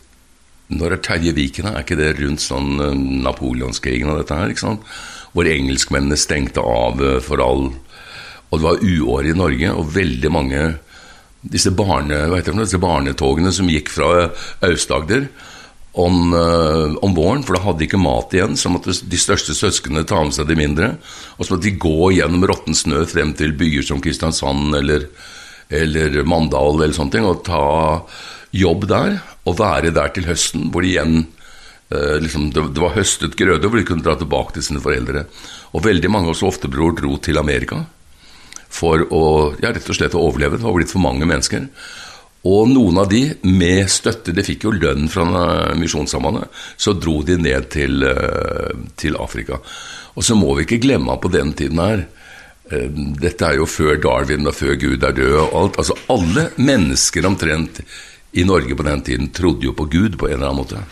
Når 0.66 0.94
er 0.96 1.02
Terje 1.02 1.32
Viken? 1.34 1.66
Er 1.70 1.82
ikke 1.82 1.98
det 1.98 2.12
rundt 2.18 2.42
sånn 2.42 2.78
eh, 2.82 2.94
napoleonskrigen 3.26 4.10
og 4.10 4.20
dette 4.22 4.38
her? 4.38 4.50
ikke 4.50 4.64
sant? 4.64 4.86
Hvor 5.34 5.50
engelskmennene 5.50 6.18
stengte 6.18 6.62
av 6.62 7.02
eh, 7.02 7.18
for 7.22 7.42
all 7.42 7.68
Og 7.68 8.54
det 8.58 8.64
var 8.64 8.82
uår 8.82 9.30
i 9.30 9.36
Norge, 9.36 9.72
og 9.74 9.90
veldig 9.94 10.30
mange 10.32 10.62
disse, 11.46 11.70
barne, 11.74 12.24
noe? 12.30 12.64
disse 12.64 12.80
barnetogene 12.82 13.52
som 13.54 13.70
gikk 13.70 13.90
fra 13.94 14.28
Aust-Agder 14.66 15.28
om, 15.96 16.34
eh, 16.34 16.96
om 17.02 17.14
våren, 17.14 17.42
for 17.42 17.56
da 17.56 17.62
hadde 17.64 17.80
de 17.80 17.86
ikke 17.88 18.00
mat 18.00 18.34
igjen. 18.36 18.56
Så 18.56 18.68
måtte 18.72 18.92
de 18.92 19.20
største 19.20 19.56
søsknene 19.56 20.04
ta 20.04 20.20
med 20.22 20.34
seg 20.36 20.48
de 20.50 20.58
mindre. 20.58 20.90
Og 21.38 21.46
så 21.46 21.54
måtte 21.54 21.68
de 21.70 21.78
gå 21.80 22.10
gjennom 22.18 22.44
råtten 22.44 22.76
snø 22.76 23.06
frem 23.08 23.32
til 23.36 23.56
byer 23.56 23.86
som 23.86 24.02
Kristiansand 24.04 24.76
eller, 24.76 25.08
eller 25.72 26.20
Mandal 26.28 26.82
eller 26.82 26.92
sånne 26.96 27.16
ting, 27.16 27.24
og 27.24 27.44
ta 27.48 28.04
jobb 28.52 28.86
der. 28.92 29.22
Og 29.48 29.56
være 29.56 29.94
der 29.96 30.12
til 30.12 30.28
høsten, 30.28 30.68
hvor 30.70 30.84
de 30.84 30.92
igjen 30.92 31.18
eh, 31.88 32.20
liksom, 32.20 32.50
det, 32.52 32.68
det 32.76 32.84
var 32.84 32.96
høstet 32.98 33.38
grøde, 33.40 33.64
hvor 33.64 33.80
de 33.80 33.88
kunne 33.88 34.04
dra 34.04 34.18
tilbake 34.20 34.58
til 34.58 34.68
sine 34.68 34.84
foreldre. 34.84 35.24
Og 35.72 35.86
veldig 35.86 36.12
mange, 36.12 36.34
også 36.34 36.52
oftebror, 36.52 36.92
dro 36.98 37.16
til 37.24 37.40
Amerika 37.40 37.86
for 38.68 39.00
å 39.14 39.22
ja, 39.62 39.70
rett 39.72 39.88
og 39.88 39.96
slett 39.96 40.16
å 40.16 40.26
overleve. 40.28 40.58
Det 40.58 40.66
var 40.66 40.76
blitt 40.76 40.92
for 40.92 41.00
mange 41.00 41.24
mennesker. 41.24 41.70
Og 42.46 42.68
noen 42.70 43.00
av 43.00 43.08
de, 43.10 43.22
med 43.48 43.88
støtte, 43.90 44.34
de 44.34 44.44
fikk 44.46 44.66
jo 44.68 44.74
lønn 44.76 45.08
fra 45.10 45.26
eh, 45.26 45.76
Misjonssambandet, 45.78 46.52
så 46.78 46.94
dro 46.98 47.18
de 47.26 47.38
ned 47.40 47.70
til, 47.72 48.04
eh, 48.06 48.74
til 48.98 49.16
Afrika. 49.18 49.58
Og 50.16 50.24
så 50.24 50.36
må 50.38 50.54
vi 50.56 50.66
ikke 50.66 50.82
glemme 50.84 51.16
på 51.20 51.30
den 51.32 51.52
tiden 51.56 51.80
her 51.82 52.04
eh, 52.70 53.00
Dette 53.22 53.48
er 53.48 53.58
jo 53.60 53.66
før 53.68 53.98
Darwin 54.02 54.46
og 54.46 54.54
før 54.56 54.76
Gud 54.80 55.04
er 55.04 55.16
død 55.16 55.34
og 55.40 55.56
alt. 55.60 55.80
Altså 55.82 55.96
alle 56.12 56.50
mennesker 56.60 57.26
omtrent 57.28 57.80
i 58.36 58.44
Norge 58.46 58.76
på 58.76 58.86
den 58.86 59.02
tiden 59.06 59.32
trodde 59.34 59.66
jo 59.66 59.74
på 59.76 59.88
Gud 59.90 60.20
på 60.20 60.28
en 60.28 60.36
eller 60.36 60.52
annen 60.52 60.60
måte. 60.60 60.84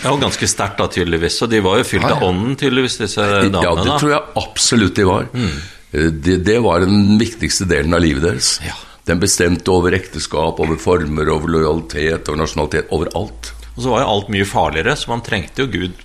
Ja, 0.00 0.10
og 0.10 0.20
ganske 0.20 0.48
sterkt 0.50 0.80
da, 0.80 0.88
tydeligvis. 0.90 1.38
Og 1.44 1.52
de 1.52 1.60
var 1.64 1.78
jo 1.80 1.86
fylt 1.86 2.08
av 2.08 2.24
ånden, 2.26 2.56
tydeligvis, 2.60 2.98
disse 3.00 3.24
damene. 3.24 3.62
Ja, 3.62 3.76
det 3.78 4.00
tror 4.00 4.10
jeg 4.12 4.26
absolutt 4.40 4.98
de 4.98 5.06
var. 5.08 5.30
Mm. 5.32 5.54
Det, 6.24 6.40
det 6.44 6.58
var 6.64 6.82
den 6.82 7.14
viktigste 7.20 7.68
delen 7.70 7.94
av 7.94 8.02
livet 8.04 8.26
deres. 8.26 8.56
Ja. 8.64 8.74
Den 9.04 9.20
bestemte 9.20 9.68
over 9.72 9.92
ekteskap, 9.92 10.60
over 10.64 10.78
former, 10.80 11.28
over 11.28 11.50
lojalitet, 11.52 12.28
over 12.30 12.40
nasjonalitet, 12.40 12.88
over 12.94 13.10
alt. 13.18 13.50
Og 13.74 13.82
så 13.84 13.90
var 13.92 14.04
jo 14.04 14.10
alt 14.14 14.30
mye 14.32 14.46
farligere, 14.48 14.94
så 14.96 15.10
man 15.10 15.20
trengte 15.26 15.64
jo 15.64 15.70
Gud 15.74 15.98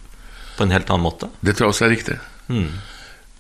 på 0.58 0.66
en 0.66 0.74
helt 0.76 0.90
annen 0.92 1.06
måte. 1.06 1.30
Det 1.40 1.54
tror 1.56 1.70
jeg 1.70 1.76
også 1.76 1.86
er 1.88 1.94
riktig. 1.96 2.18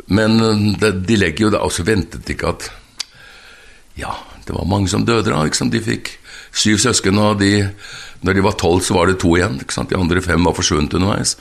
Men 0.07 0.39
eh, 0.39 0.61
det, 0.79 0.93
de 1.09 1.17
legger 1.19 1.47
jo 1.47 1.51
da 1.57 1.63
også 1.65 1.83
ventet 1.87 2.23
de 2.27 2.35
ikke 2.37 2.53
at 2.53 2.69
Ja, 3.99 4.13
det 4.45 4.55
var 4.55 4.69
mange 4.69 4.87
som 4.87 5.03
døde 5.05 5.27
da. 5.33 5.41
ikke 5.43 5.59
sant? 5.59 5.73
De 5.75 5.81
fikk 5.83 6.13
syv 6.55 6.79
søsken, 6.81 7.19
og 7.19 7.41
de, 7.41 7.67
når 8.23 8.37
de 8.39 8.45
var 8.45 8.55
tolv, 8.57 8.79
så 8.85 8.95
var 8.95 9.09
det 9.11 9.19
to 9.21 9.35
igjen. 9.35 9.59
ikke 9.59 9.75
sant? 9.75 9.91
De 9.91 9.99
andre 9.99 10.23
fem 10.23 10.45
var 10.47 10.55
forsvunnet 10.55 10.95
underveis. 10.95 11.35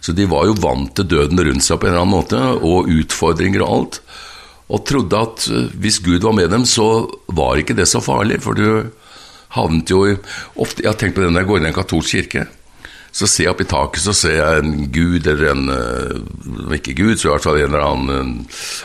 Så 0.00 0.14
de 0.16 0.24
var 0.30 0.46
jo 0.48 0.56
vant 0.62 0.94
til 0.96 1.06
døden 1.10 1.38
rundt 1.42 1.66
seg 1.66 1.78
på 1.82 1.86
en 1.88 1.92
eller 1.92 2.06
annen 2.06 2.16
måte, 2.16 2.40
og 2.64 2.88
utfordringer 2.88 3.62
og 3.66 3.74
alt. 3.76 4.00
Og 4.68 4.84
trodde 4.88 5.24
at 5.24 5.48
eh, 5.52 5.72
hvis 5.80 6.00
Gud 6.04 6.26
var 6.26 6.36
med 6.36 6.52
dem, 6.52 6.66
så 6.68 7.08
var 7.32 7.60
ikke 7.60 7.76
det 7.78 7.88
så 7.88 8.02
farlig. 8.04 8.42
For 8.44 8.58
du 8.58 8.90
havnet 9.56 9.90
jo 9.90 10.04
ofte, 10.60 10.82
Jeg 10.82 10.90
har 10.90 10.98
tenkt 11.00 11.16
på 11.16 11.24
det 11.24 11.32
når 11.32 11.44
jeg 11.44 11.50
går 11.50 11.60
inn 11.60 11.68
i 11.68 11.72
en 11.72 11.80
katolsk 11.80 12.16
kirke. 12.16 12.46
Så 13.08 13.26
ser 13.26 13.46
jeg 13.46 13.54
opp 13.54 13.62
i 13.64 13.68
taket, 13.68 14.02
så 14.04 14.12
ser 14.12 14.36
jeg 14.36 14.60
en 14.60 14.74
gud 14.92 15.26
eller 15.26 15.54
en 15.54 15.72
eh, 15.72 16.14
Om 16.68 16.76
ikke 16.76 16.96
gud, 16.98 17.16
så 17.16 17.30
i 17.30 17.32
hvert 17.32 17.48
fall 17.48 17.60
en 17.62 17.70
eller 17.70 17.86
annen 17.86 18.38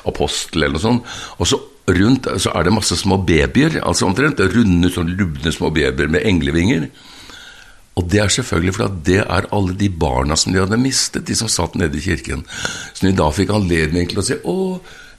apostel 0.07 0.63
eller 0.63 0.77
noe 0.77 0.87
sånt. 0.87 1.15
Og 1.37 1.49
så 1.49 1.59
rundt 1.83 2.29
så 2.39 2.53
er 2.55 2.63
det 2.63 2.71
masse 2.71 2.95
små 2.95 3.17
babyer, 3.27 3.81
altså 3.83 4.07
omtrent 4.07 4.39
runde, 4.39 4.91
sånn 4.91 5.11
lubne 5.19 5.51
små 5.51 5.67
babyer 5.75 6.07
med 6.07 6.23
englevinger. 6.23 6.87
Og 7.99 8.07
det 8.09 8.23
er 8.23 8.31
selvfølgelig 8.33 8.73
fordi 8.77 9.01
det 9.11 9.19
er 9.21 9.49
alle 9.53 9.75
de 9.77 9.89
barna 9.89 10.37
som 10.39 10.53
de 10.53 10.61
hadde 10.63 10.79
mistet, 10.81 11.27
de 11.27 11.35
som 11.37 11.51
satt 11.51 11.75
nede 11.77 11.99
i 11.99 12.05
kirken. 12.05 12.41
Så 12.93 13.05
de 13.05 13.13
da 13.17 13.27
fikk 13.35 13.53
anledning 13.53 14.09
til 14.09 14.21
å 14.21 14.25
si 14.25 14.39
Å, 14.39 14.55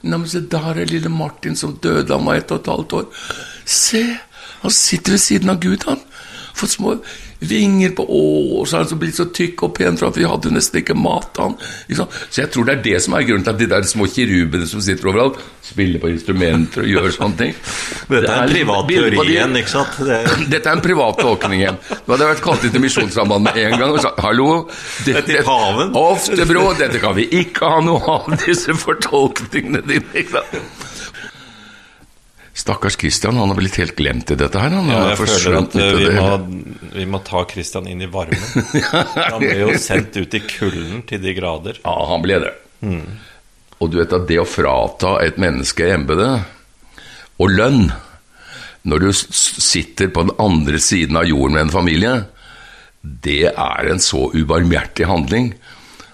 neimen 0.05 0.29
se 0.29 0.41
der 0.51 0.71
er 0.71 0.85
lille 0.89 1.09
Martin 1.09 1.57
som 1.57 1.77
døde, 1.81 2.13
han 2.13 2.25
var 2.25 2.39
ett 2.39 2.51
og 2.53 2.61
et 2.61 2.71
halvt 2.71 2.93
år. 2.99 3.23
Se, 3.65 4.03
han 4.61 4.71
sitter 4.71 5.15
ved 5.15 5.23
siden 5.23 5.53
av 5.53 5.61
Gud, 5.63 5.85
han. 5.89 6.01
Fått 6.55 6.77
små 6.77 6.95
vinger 7.45 7.91
på 7.97 8.05
Å, 8.05 8.21
og 8.59 8.67
så 8.67 8.77
er 8.77 8.83
han 8.83 8.89
så 8.89 8.97
blitt 8.99 9.17
så 9.17 9.27
tykk 9.35 9.65
og 9.67 9.73
pen 9.75 9.97
for 9.99 10.09
at 10.09 10.19
vi 10.19 10.27
hadde 10.27 10.53
nesten 10.55 10.79
ikke 10.81 10.95
mat. 10.97 11.35
Han. 11.41 11.57
Så 11.89 12.07
jeg 12.41 12.51
tror 12.53 12.67
det 12.67 12.77
er 12.77 12.83
det 12.85 13.01
som 13.03 13.17
er 13.17 13.25
grunnen 13.27 13.45
til 13.45 13.53
at 13.53 13.59
de 13.59 13.67
der 13.73 13.87
små 13.89 14.07
kirubene 14.09 14.67
som 14.69 14.83
sitter 14.83 15.11
overalt, 15.11 15.41
spiller 15.65 16.01
på 16.01 16.11
instrumenter 16.13 16.85
og 16.85 16.91
gjør 16.93 17.09
sånne 17.15 17.39
ting. 17.41 17.53
Dette 18.13 18.31
er 18.31 18.45
en 18.45 18.53
privat 18.53 18.89
teori 18.89 19.21
igjen, 19.25 19.59
ikke 19.61 19.73
sant? 19.73 19.99
Det... 20.07 20.21
Dette 20.53 20.71
er 20.71 20.79
en 20.79 20.85
privat 20.85 21.19
tolkning 21.21 21.63
igjen. 21.63 21.79
Nå 21.91 22.13
hadde 22.13 22.27
jeg 22.27 22.33
vært 22.35 22.45
kalt 22.45 22.67
inn 22.67 22.75
til 22.75 22.85
Misjonssamband 22.85 23.47
med 23.49 23.61
en 23.65 23.77
gang 23.81 23.95
og 23.95 24.01
sagt 24.03 24.21
hallo 24.25 24.49
det, 25.05 25.19
det. 25.27 25.41
Ofte, 25.45 26.47
brå, 26.47 26.67
dette 26.79 27.01
kan 27.03 27.15
vi 27.17 27.27
ikke 27.41 27.75
ha 27.75 27.81
noe 27.83 28.19
av, 28.19 28.29
disse 28.45 28.75
fortolkningene 28.79 29.83
dine. 29.85 30.07
ikke 30.15 30.39
sant? 30.39 30.93
Stakkars 32.55 32.95
Christian, 32.95 33.35
han 33.35 33.51
har 33.51 33.57
blitt 33.57 33.75
helt 33.81 33.97
glemt 33.97 34.31
i 34.31 34.37
dette 34.39 34.59
her. 34.61 34.71
Han 34.71 34.87
ja, 34.87 35.01
jeg 35.11 35.19
føler 35.19 35.57
at 35.59 35.73
uh, 35.75 35.89
vi, 35.99 36.05
må, 36.15 36.27
vi, 36.93 37.05
må, 37.11 37.19
ta 37.27 37.41
Christian 37.51 37.89
inn 37.91 38.05
i 38.05 38.07
varmen. 38.07 38.39
Han 39.33 39.41
ble 39.43 39.57
jo 39.59 39.73
sendt 39.81 40.15
ut 40.15 40.37
i 40.37 40.39
kulden 40.39 41.01
til 41.09 41.19
de 41.19 41.33
grader. 41.35 41.81
Ja, 41.83 41.95
han 42.07 42.23
ble 42.23 42.37
det. 42.45 42.53
Mm. 42.79 43.03
Og 43.83 43.91
du 43.91 43.97
vet 43.99 44.15
at 44.15 44.23
det 44.29 44.39
å 44.39 44.47
frata 44.47 45.17
et 45.25 45.35
menneske 45.41 45.89
embetet 45.91 46.47
og 47.43 47.51
lønn 47.51 47.89
når 48.87 49.03
du 49.03 49.09
sitter 49.11 50.11
på 50.13 50.23
den 50.23 50.35
andre 50.39 50.79
siden 50.79 51.19
av 51.19 51.27
jorden 51.27 51.57
med 51.57 51.65
en 51.65 51.73
familie, 51.73 52.13
det 53.01 53.49
er 53.51 53.89
en 53.89 53.99
så 54.01 54.29
ubarmhjertig 54.31 55.09
handling. 55.09 55.51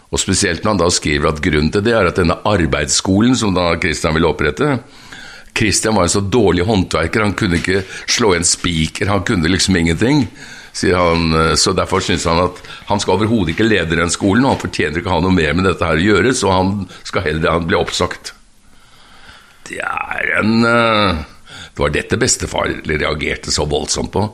Og 0.10 0.20
spesielt 0.24 0.64
når 0.64 0.74
han 0.74 0.82
da 0.82 0.90
skriver 0.92 1.30
at 1.30 1.44
grunnen 1.44 1.70
til 1.72 1.86
det 1.86 1.94
er 1.96 2.10
at 2.10 2.18
denne 2.18 2.40
arbeidsskolen 2.48 3.38
som 3.38 3.54
da 3.56 3.70
Christian 3.78 4.18
vil 4.18 4.28
opprette, 4.32 4.80
Christian 5.58 5.96
var 5.96 6.08
en 6.08 6.14
så 6.14 6.22
dårlig 6.22 6.66
håndverker, 6.66 7.22
han 7.22 7.38
kunne 7.38 7.60
ikke 7.60 7.84
slå 8.08 8.34
en 8.36 8.48
spiker, 8.48 9.12
han 9.12 9.26
kunne 9.28 9.52
liksom 9.52 9.76
ingenting. 9.76 10.28
Han, 10.82 11.34
eh, 11.36 11.56
så 11.56 11.74
derfor 11.76 12.00
syns 12.00 12.26
han 12.26 12.40
at 12.46 12.62
han 12.88 13.00
skal 13.00 13.18
overhodet 13.18 13.56
ikke 13.56 13.68
lede 13.68 14.00
den 14.00 14.14
skolen, 14.14 14.46
og 14.46 14.56
han 14.56 14.64
fortjener 14.64 15.02
ikke 15.02 15.12
å 15.12 15.18
ha 15.18 15.26
noe 15.26 15.36
mer 15.36 15.54
med 15.58 15.68
dette 15.68 15.88
her 15.88 16.00
å 16.00 16.06
gjøre, 16.06 16.34
så 16.38 16.54
han 16.54 16.72
skal 17.04 17.28
heller 17.28 17.58
han 17.58 17.68
bli 17.68 17.80
oppsagt. 17.80 18.34
Det 19.68 19.82
er 19.84 20.34
en 20.42 20.66
eh, 20.68 21.22
Det 21.72 21.80
var 21.80 21.94
dette 21.96 22.18
bestefar 22.20 22.72
reagerte 22.84 23.52
så 23.52 23.64
voldsomt 23.70 24.12
på. 24.12 24.26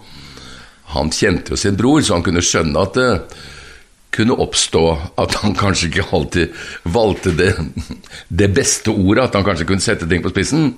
Han 0.95 1.11
kjente 1.13 1.53
jo 1.53 1.59
sin 1.59 1.75
bror, 1.77 2.01
så 2.01 2.15
han 2.15 2.25
kunne 2.25 2.41
skjønne 2.41 2.81
at 2.81 2.97
det 2.97 3.11
kunne 4.17 4.37
oppstå 4.41 4.83
at 5.21 5.35
han 5.43 5.53
kanskje 5.57 5.91
ikke 5.91 6.07
alltid 6.15 6.55
valgte 6.89 7.33
det, 7.37 7.51
det 8.29 8.47
beste 8.55 8.89
ordet, 8.93 9.27
at 9.27 9.37
han 9.37 9.45
kanskje 9.45 9.67
kunne 9.69 9.83
sette 9.83 10.07
ting 10.09 10.23
på 10.23 10.31
spissen. 10.33 10.71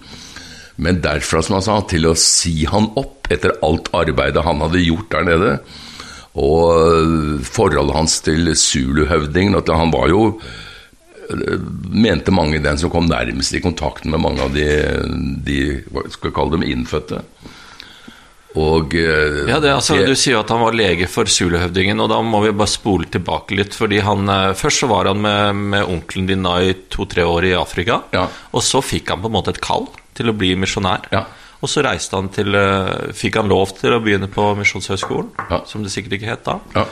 Men 0.79 1.01
derfra, 1.03 1.43
som 1.43 1.57
han 1.57 1.65
sa, 1.65 1.77
til 1.91 2.07
å 2.07 2.15
si 2.17 2.63
han 2.69 2.89
opp 2.99 3.27
etter 3.33 3.57
alt 3.65 3.91
arbeidet 3.95 4.45
han 4.45 4.63
hadde 4.63 4.85
gjort 4.85 5.11
der 5.11 5.27
nede, 5.27 5.53
og 6.39 7.43
forholdet 7.43 7.97
hans 7.97 8.19
til 8.23 8.51
Zulu-høvdingen 8.55 9.57
Han 9.67 9.91
var 9.91 10.11
jo 10.11 10.23
mente 11.89 12.31
mange 12.33 12.61
den 12.63 12.77
som 12.79 12.91
kom 12.93 13.09
nærmest 13.09 13.53
i 13.53 13.61
kontakten 13.61 14.13
med 14.13 14.21
mange 14.23 14.45
av 14.45 14.53
de, 14.53 14.65
de 15.45 15.59
skal 16.09 16.29
vi 16.29 16.35
kalle 16.37 16.55
dem 16.55 16.65
innfødte. 16.65 17.21
Og, 18.57 18.95
ja, 18.97 19.59
det, 19.61 19.69
altså, 19.75 19.99
Du 20.01 20.15
sier 20.17 20.39
at 20.39 20.49
han 20.49 20.63
var 20.63 20.73
lege 20.73 21.05
for 21.11 21.29
Zulu-høvdingen, 21.29 21.99
og 22.01 22.09
da 22.09 22.17
må 22.25 22.41
vi 22.47 22.55
bare 22.55 22.71
spole 22.71 23.05
tilbake 23.11 23.59
litt. 23.59 23.75
fordi 23.77 23.99
han, 24.01 24.25
eh, 24.25 24.55
Først 24.57 24.85
så 24.85 24.89
var 24.89 25.05
han 25.11 25.21
med, 25.21 25.55
med 25.75 25.85
onkelen 25.85 26.25
din 26.25 26.47
da 26.47 26.57
i 26.65 26.73
to-tre 26.89 27.27
år 27.29 27.51
i 27.51 27.53
Afrika, 27.53 28.01
ja. 28.15 28.25
og 28.51 28.65
så 28.65 28.81
fikk 28.81 29.13
han 29.13 29.21
på 29.21 29.29
en 29.29 29.37
måte 29.37 29.53
et 29.53 29.61
kall 29.61 29.85
til 30.19 30.32
å 30.32 30.36
bli 30.38 30.53
misjonær. 30.60 31.08
Ja. 31.15 31.25
Og 31.60 31.71
så 31.71 31.84
reiste 31.84 32.15
han 32.15 32.29
til 32.32 32.55
eh, 32.55 33.10
Fikk 33.15 33.39
han 33.41 33.49
lov 33.51 33.73
til 33.79 33.95
å 33.95 34.01
begynne 34.03 34.29
på 34.32 34.45
Misjonshøgskolen, 34.60 35.34
ja. 35.49 35.63
som 35.67 35.84
det 35.84 35.91
sikkert 35.91 36.19
ikke 36.19 36.32
het 36.32 36.45
da. 36.47 36.60
Ja. 36.75 36.86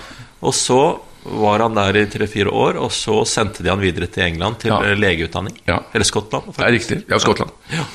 Og 0.48 0.56
så 0.56 0.82
var 1.28 1.64
han 1.64 1.76
der 1.76 1.98
i 2.00 2.06
tre-fire 2.12 2.52
år, 2.52 2.80
og 2.80 2.92
så 2.96 3.22
sendte 3.28 3.64
de 3.64 3.72
han 3.72 3.84
videre 3.84 4.08
til 4.12 4.28
England 4.28 4.62
til 4.64 4.76
legeutdanning. 5.00 5.60
Eller 5.68 6.08
Skottland. 6.08 6.54
Faktisk. 6.54 6.60
Det 6.60 6.68
er 6.68 6.76
riktig. 6.76 7.00
Ja, 7.12 7.20
Skottland. 7.20 7.56
Ja. 7.74 7.88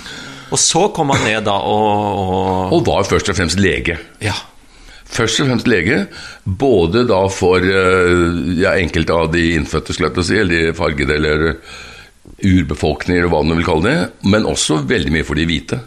Og 0.52 0.60
så 0.60 0.86
kom 0.92 1.12
han 1.14 1.22
ned 1.24 1.46
da 1.48 1.54
og, 1.64 1.84
og 2.20 2.74
Og 2.76 2.82
var 2.88 3.06
først 3.08 3.30
og 3.32 3.38
fremst 3.38 3.60
lege. 3.60 3.96
Ja. 4.20 4.34
Først 5.12 5.40
og 5.40 5.48
fremst 5.48 5.68
lege, 5.68 6.06
både 6.44 7.06
da 7.08 7.22
for 7.32 7.60
eh, 7.60 8.36
ja, 8.60 8.74
enkelte 8.80 9.16
av 9.16 9.32
de 9.32 9.50
innfødte, 9.58 9.96
skal 9.96 10.12
jeg 10.12 10.28
si, 10.28 10.38
eller 10.40 10.68
de 10.68 10.76
fargede, 10.76 11.16
eller 11.18 11.42
urbefolkninger, 12.42 13.22
eller 13.22 13.32
hva 13.32 13.42
du 13.46 13.54
vil 13.56 13.66
kalle 13.66 13.88
det, 13.88 14.28
men 14.34 14.48
også 14.48 14.82
veldig 14.88 15.14
mye 15.14 15.26
for 15.26 15.38
de 15.38 15.46
hvite. 15.48 15.80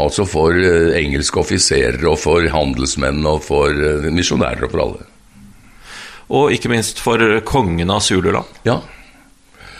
Altså 0.00 0.24
for 0.28 0.56
eh, 0.56 0.94
engelske 1.00 1.42
offiserer, 1.42 2.00
og 2.08 2.18
for 2.20 2.46
handelsmenn, 2.52 3.24
og 3.28 3.42
for 3.44 3.74
eh, 3.74 4.08
misjonærer, 4.14 4.64
og 4.66 4.74
for 4.74 4.84
alle. 4.86 5.08
Og 6.30 6.54
ikke 6.54 6.70
minst 6.70 7.02
for 7.02 7.20
kongen 7.48 7.90
av 7.90 8.04
Zululand. 8.06 8.60
Ja, 8.68 8.78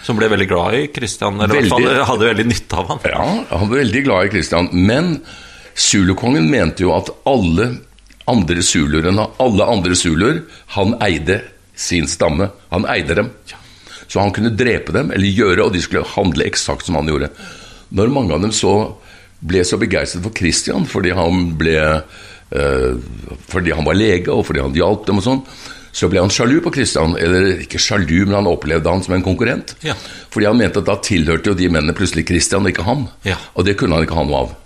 som 0.03 0.19
ble 0.19 0.31
veldig 0.33 0.49
glad 0.49 0.75
i 0.75 0.87
Kristian, 0.95 1.37
eller 1.37 1.55
veldig, 1.55 1.69
i 1.69 1.85
hvert 1.85 2.01
fall 2.01 2.09
hadde 2.09 2.29
veldig 2.31 2.47
nytte 2.49 2.81
av 2.81 2.91
ham. 2.91 3.01
Ja, 3.05 3.27
han 3.53 3.71
var 3.71 3.81
veldig 3.83 4.03
glad 4.07 4.27
i 4.27 4.33
Kristian. 4.33 4.69
Men 4.73 5.13
zulukongen 5.77 6.49
mente 6.51 6.87
jo 6.87 6.95
at 6.97 7.13
alle 7.29 7.69
andre 8.31 8.65
zuluer 8.65 9.11
enn 9.11 9.21
alle 9.21 9.67
andre 9.67 9.97
zuluer, 9.99 10.43
han 10.77 10.97
eide 11.05 11.41
sin 11.79 12.09
stamme. 12.11 12.51
Han 12.73 12.87
eide 12.91 13.19
dem. 13.21 13.31
Så 14.11 14.19
han 14.23 14.35
kunne 14.35 14.51
drepe 14.51 14.95
dem, 14.97 15.13
eller 15.15 15.39
gjøre, 15.39 15.69
og 15.69 15.75
de 15.75 15.83
skulle 15.85 16.09
handle 16.17 16.49
eksakt 16.49 16.89
som 16.89 16.99
han 16.99 17.11
gjorde. 17.11 17.31
Når 17.95 18.15
mange 18.15 18.35
av 18.35 18.43
dem 18.43 18.55
så 18.55 18.75
ble 19.41 19.63
så 19.65 19.79
begeistret 19.81 20.25
for 20.25 20.35
Kristian 20.37 20.85
fordi 20.85 21.15
han 21.17 21.55
ble 21.57 21.77
eh, 21.81 22.91
fordi 23.49 23.73
han 23.73 23.87
var 23.87 23.97
lege, 23.97 24.33
og 24.35 24.45
fordi 24.49 24.65
han 24.65 24.75
hjalp 24.77 25.07
dem 25.09 25.23
og 25.23 25.27
sånn, 25.27 25.45
så 25.93 26.09
ble 26.11 26.23
han 26.23 26.31
sjalu 26.31 26.61
på 26.63 26.73
Kristian. 26.75 27.17
Eller 27.19 27.65
ikke 27.65 27.81
sjalu, 27.83 28.25
men 28.27 28.39
han 28.39 28.51
opplevde 28.51 28.93
han 28.93 29.03
som 29.03 29.17
en 29.17 29.27
konkurrent. 29.27 29.75
Ja. 29.87 29.97
Fordi 30.31 30.47
han 30.47 30.59
mente 30.59 30.83
at 30.83 30.89
da 30.91 30.97
tilhørte 31.03 31.51
jo 31.51 31.59
de 31.59 31.71
mennene 31.71 31.97
plutselig 31.97 32.29
Kristian, 32.29 32.63
og 32.63 32.71
ikke 32.71 32.87
ham. 32.87 33.09
Ja. 33.27 33.39
Og 33.59 33.67
det 33.67 33.77
kunne 33.81 33.99
han 33.99 34.07
ikke 34.07 34.19
ha 34.19 34.27
noe 34.27 34.45
av. 34.45 34.57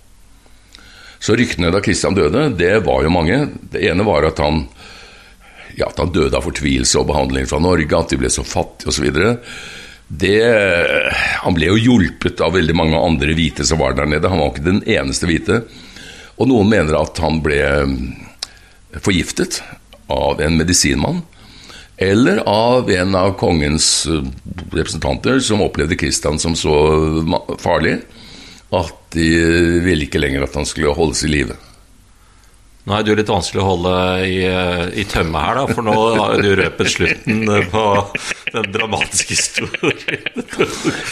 Så 1.24 1.36
ryktene 1.40 1.70
da 1.72 1.80
Kristian 1.80 2.16
døde, 2.16 2.50
det 2.58 2.74
var 2.84 3.06
jo 3.06 3.12
mange. 3.12 3.38
Det 3.72 3.80
ene 3.88 4.04
var 4.04 4.26
at 4.28 4.42
han, 4.44 4.66
ja, 5.78 5.88
at 5.88 6.00
han 6.00 6.12
døde 6.14 6.36
av 6.38 6.46
fortvilelse 6.46 7.00
og 7.00 7.08
behandling 7.10 7.48
fra 7.50 7.60
Norge, 7.62 7.90
at 7.98 8.12
de 8.12 8.20
ble 8.20 8.30
så 8.32 8.44
fattige 8.46 8.92
osv. 8.92 9.08
Han 11.44 11.56
ble 11.56 11.70
jo 11.70 11.80
hjulpet 11.80 12.42
av 12.44 12.54
veldig 12.56 12.76
mange 12.76 13.00
andre 13.00 13.36
hvite 13.36 13.66
som 13.66 13.80
var 13.82 13.96
der 13.98 14.08
nede. 14.10 14.30
Han 14.30 14.42
var 14.42 14.52
ikke 14.52 14.68
den 14.68 14.82
eneste 14.86 15.28
hvite. 15.30 15.62
Og 16.38 16.50
noen 16.50 16.70
mener 16.70 16.98
at 16.98 17.18
han 17.22 17.40
ble 17.44 17.60
forgiftet 19.02 19.62
av 20.12 20.42
en 20.44 20.58
medisinmann 20.58 21.22
eller 21.96 22.40
av 22.46 22.90
en 22.90 23.14
av 23.14 23.32
kongens 23.38 24.06
eh, 24.06 24.22
representanter 24.72 25.38
som 25.40 25.62
opplevde 25.62 25.96
Kristian 25.96 26.38
som 26.42 26.56
så 26.58 26.74
farlig 27.62 28.00
at 28.74 28.96
de 29.14 29.28
ville 29.84 30.08
ikke 30.08 30.18
lenger 30.18 30.46
at 30.46 30.56
han 30.58 30.66
skulle 30.66 30.94
holdes 30.96 31.22
i 31.22 31.30
live. 31.30 31.54
Nå 32.84 32.92
er 32.92 33.04
det 33.04 33.12
jo 33.12 33.16
litt 33.16 33.30
vanskelig 33.32 33.62
å 33.62 33.68
holde 33.70 33.92
i, 34.28 34.40
i 35.00 35.04
tømme 35.08 35.40
her, 35.40 35.56
da, 35.56 35.64
for 35.72 35.86
nå 35.86 35.94
har 36.18 36.42
du 36.44 36.50
røpet 36.58 36.90
slutten 36.92 37.46
på 37.72 37.84
den 38.54 38.70
dramatiske 38.74 39.34
historien. 39.34 40.44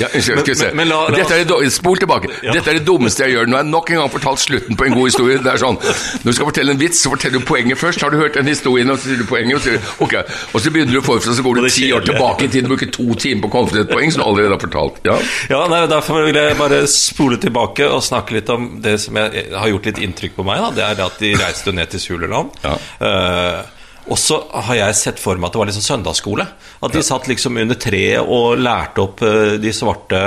Ja, 0.01 0.09
skal 0.09 0.43
vi 0.47 0.55
se. 0.55 0.69
Men, 0.71 0.83
men 0.83 0.91
la, 0.93 1.01
la, 1.11 1.19
Dette 1.23 1.39
er, 1.43 1.71
spol 1.73 1.99
tilbake. 2.01 2.31
Ja. 2.43 2.55
Dette 2.57 2.73
er 2.73 2.79
det 2.79 2.87
dummeste 2.87 3.27
jeg 3.27 3.37
gjør. 3.37 3.49
Nå 3.51 3.59
har 3.59 3.65
jeg 3.65 3.73
nok 3.73 3.91
en 3.93 4.01
gang 4.03 4.13
fortalt 4.13 4.43
slutten 4.43 4.79
på 4.79 4.87
en 4.89 4.97
god 4.97 5.11
historie. 5.11 5.41
Det 5.43 5.53
er 5.53 5.61
sånn, 5.63 5.79
Når 6.23 6.29
du 6.29 6.37
skal 6.37 6.49
fortelle 6.49 6.75
en 6.77 6.81
vits, 6.81 7.03
så 7.03 7.13
forteller 7.13 7.43
du 7.43 7.49
poenget 7.49 7.81
først. 7.81 8.05
Har 8.05 8.15
du 8.15 8.19
hørt 8.21 8.39
den 8.39 8.51
historien, 8.51 8.91
og 8.93 9.01
så 9.01 9.11
sier 9.11 9.23
du 9.23 9.27
poenget, 9.29 9.59
og 9.59 9.67
så, 9.67 9.99
okay. 10.07 10.23
og 10.53 10.65
så 10.65 10.73
begynner 10.75 10.99
du 10.99 11.03
forfra, 11.05 11.35
så 11.37 11.47
går 11.47 11.61
du 11.61 11.69
ti 11.69 11.91
år 11.95 12.07
tilbake 12.07 12.47
i 12.47 12.53
tid 12.53 12.69
og 12.69 12.75
bruker 12.75 12.93
to 12.95 13.09
timer 13.27 13.45
på 13.45 13.51
å 13.51 13.55
komme 13.57 13.75
til 13.75 13.83
et 13.85 13.93
poeng 13.93 14.15
som 14.15 14.23
du 14.23 14.29
allerede 14.29 14.57
har 14.57 14.63
fortalt. 14.63 15.03
Ja, 15.09 15.19
ja 15.53 15.63
nei, 15.73 15.83
Derfor 15.93 16.25
vil 16.27 16.39
jeg 16.39 16.57
bare 16.59 16.83
spole 16.91 17.39
tilbake 17.43 17.91
og 17.91 18.03
snakke 18.07 18.39
litt 18.39 18.51
om 18.53 18.75
det 18.85 18.97
som 19.03 19.19
jeg, 19.19 19.47
har 19.53 19.71
gjort 19.75 19.91
litt 19.91 20.03
inntrykk 20.07 20.39
på 20.39 20.47
meg. 20.47 20.63
Da. 20.63 20.73
Det 20.79 20.89
er 20.89 21.07
at 21.07 21.23
de 21.23 21.37
reiste 21.43 21.75
ned 21.75 21.93
til 21.93 22.03
Suleland. 22.07 22.55
Ja. 22.65 22.77
Uh, 23.03 23.82
og 24.11 24.19
så 24.19 24.39
har 24.67 24.79
jeg 24.79 24.99
sett 24.99 25.21
for 25.23 25.39
meg 25.39 25.49
at 25.49 25.55
det 25.55 25.61
var 25.61 25.69
liksom 25.71 25.85
søndagsskole. 25.87 26.47
At 26.83 26.95
de 26.97 27.03
satt 27.07 27.29
liksom 27.31 27.61
under 27.63 27.79
treet 27.79 28.25
og 28.25 28.59
lærte 28.59 29.05
opp 29.05 29.23
uh, 29.23 29.55
de 29.63 29.75
svarte 29.75 30.19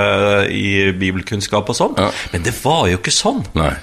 i 0.52 0.92
bibelkunnskap 0.96 1.68
og 1.72 1.76
sånn. 1.76 1.98
Ja. 2.00 2.08
Men 2.32 2.46
det 2.46 2.54
var 2.62 2.86
jo 2.90 3.00
ikke 3.00 3.14
sånn. 3.14 3.44
Nei. 3.58 3.74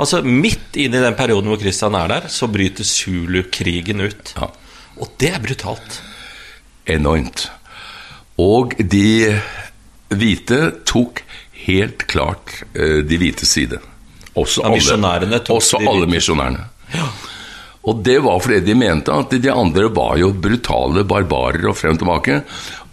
Altså 0.00 0.22
Midt 0.24 0.78
inn 0.80 0.96
i 0.96 1.02
den 1.02 1.16
perioden 1.18 1.52
hvor 1.52 1.60
Kristian 1.60 1.96
er 1.98 2.08
der, 2.10 2.30
så 2.32 2.48
bryter 2.50 2.86
Zulu-krigen 2.88 4.00
ut. 4.02 4.32
Ja. 4.38 4.48
Og 5.02 5.12
det 5.20 5.34
er 5.36 5.44
brutalt. 5.44 6.00
Enormt. 6.90 7.46
Og 8.40 8.74
de 8.78 9.36
hvite 10.12 10.58
tok 10.88 11.22
helt 11.66 12.06
klart 12.10 12.62
eh, 12.74 13.00
de 13.06 13.18
hvite 13.20 13.46
side. 13.48 13.78
Også 14.34 14.64
Ja, 14.64 14.72
alle, 15.92 16.08
misjonærene. 16.10 16.66
Og 17.82 17.98
det 18.06 18.18
var 18.22 18.38
fordi 18.42 18.60
de 18.62 18.78
mente 18.78 19.14
at 19.14 19.34
de 19.34 19.50
andre 19.50 19.88
var 19.90 20.16
jo 20.20 20.30
brutale 20.32 21.02
barbarer 21.08 21.66
og 21.66 21.76
frem 21.78 21.96
og 21.96 22.02
tilbake. 22.02 22.40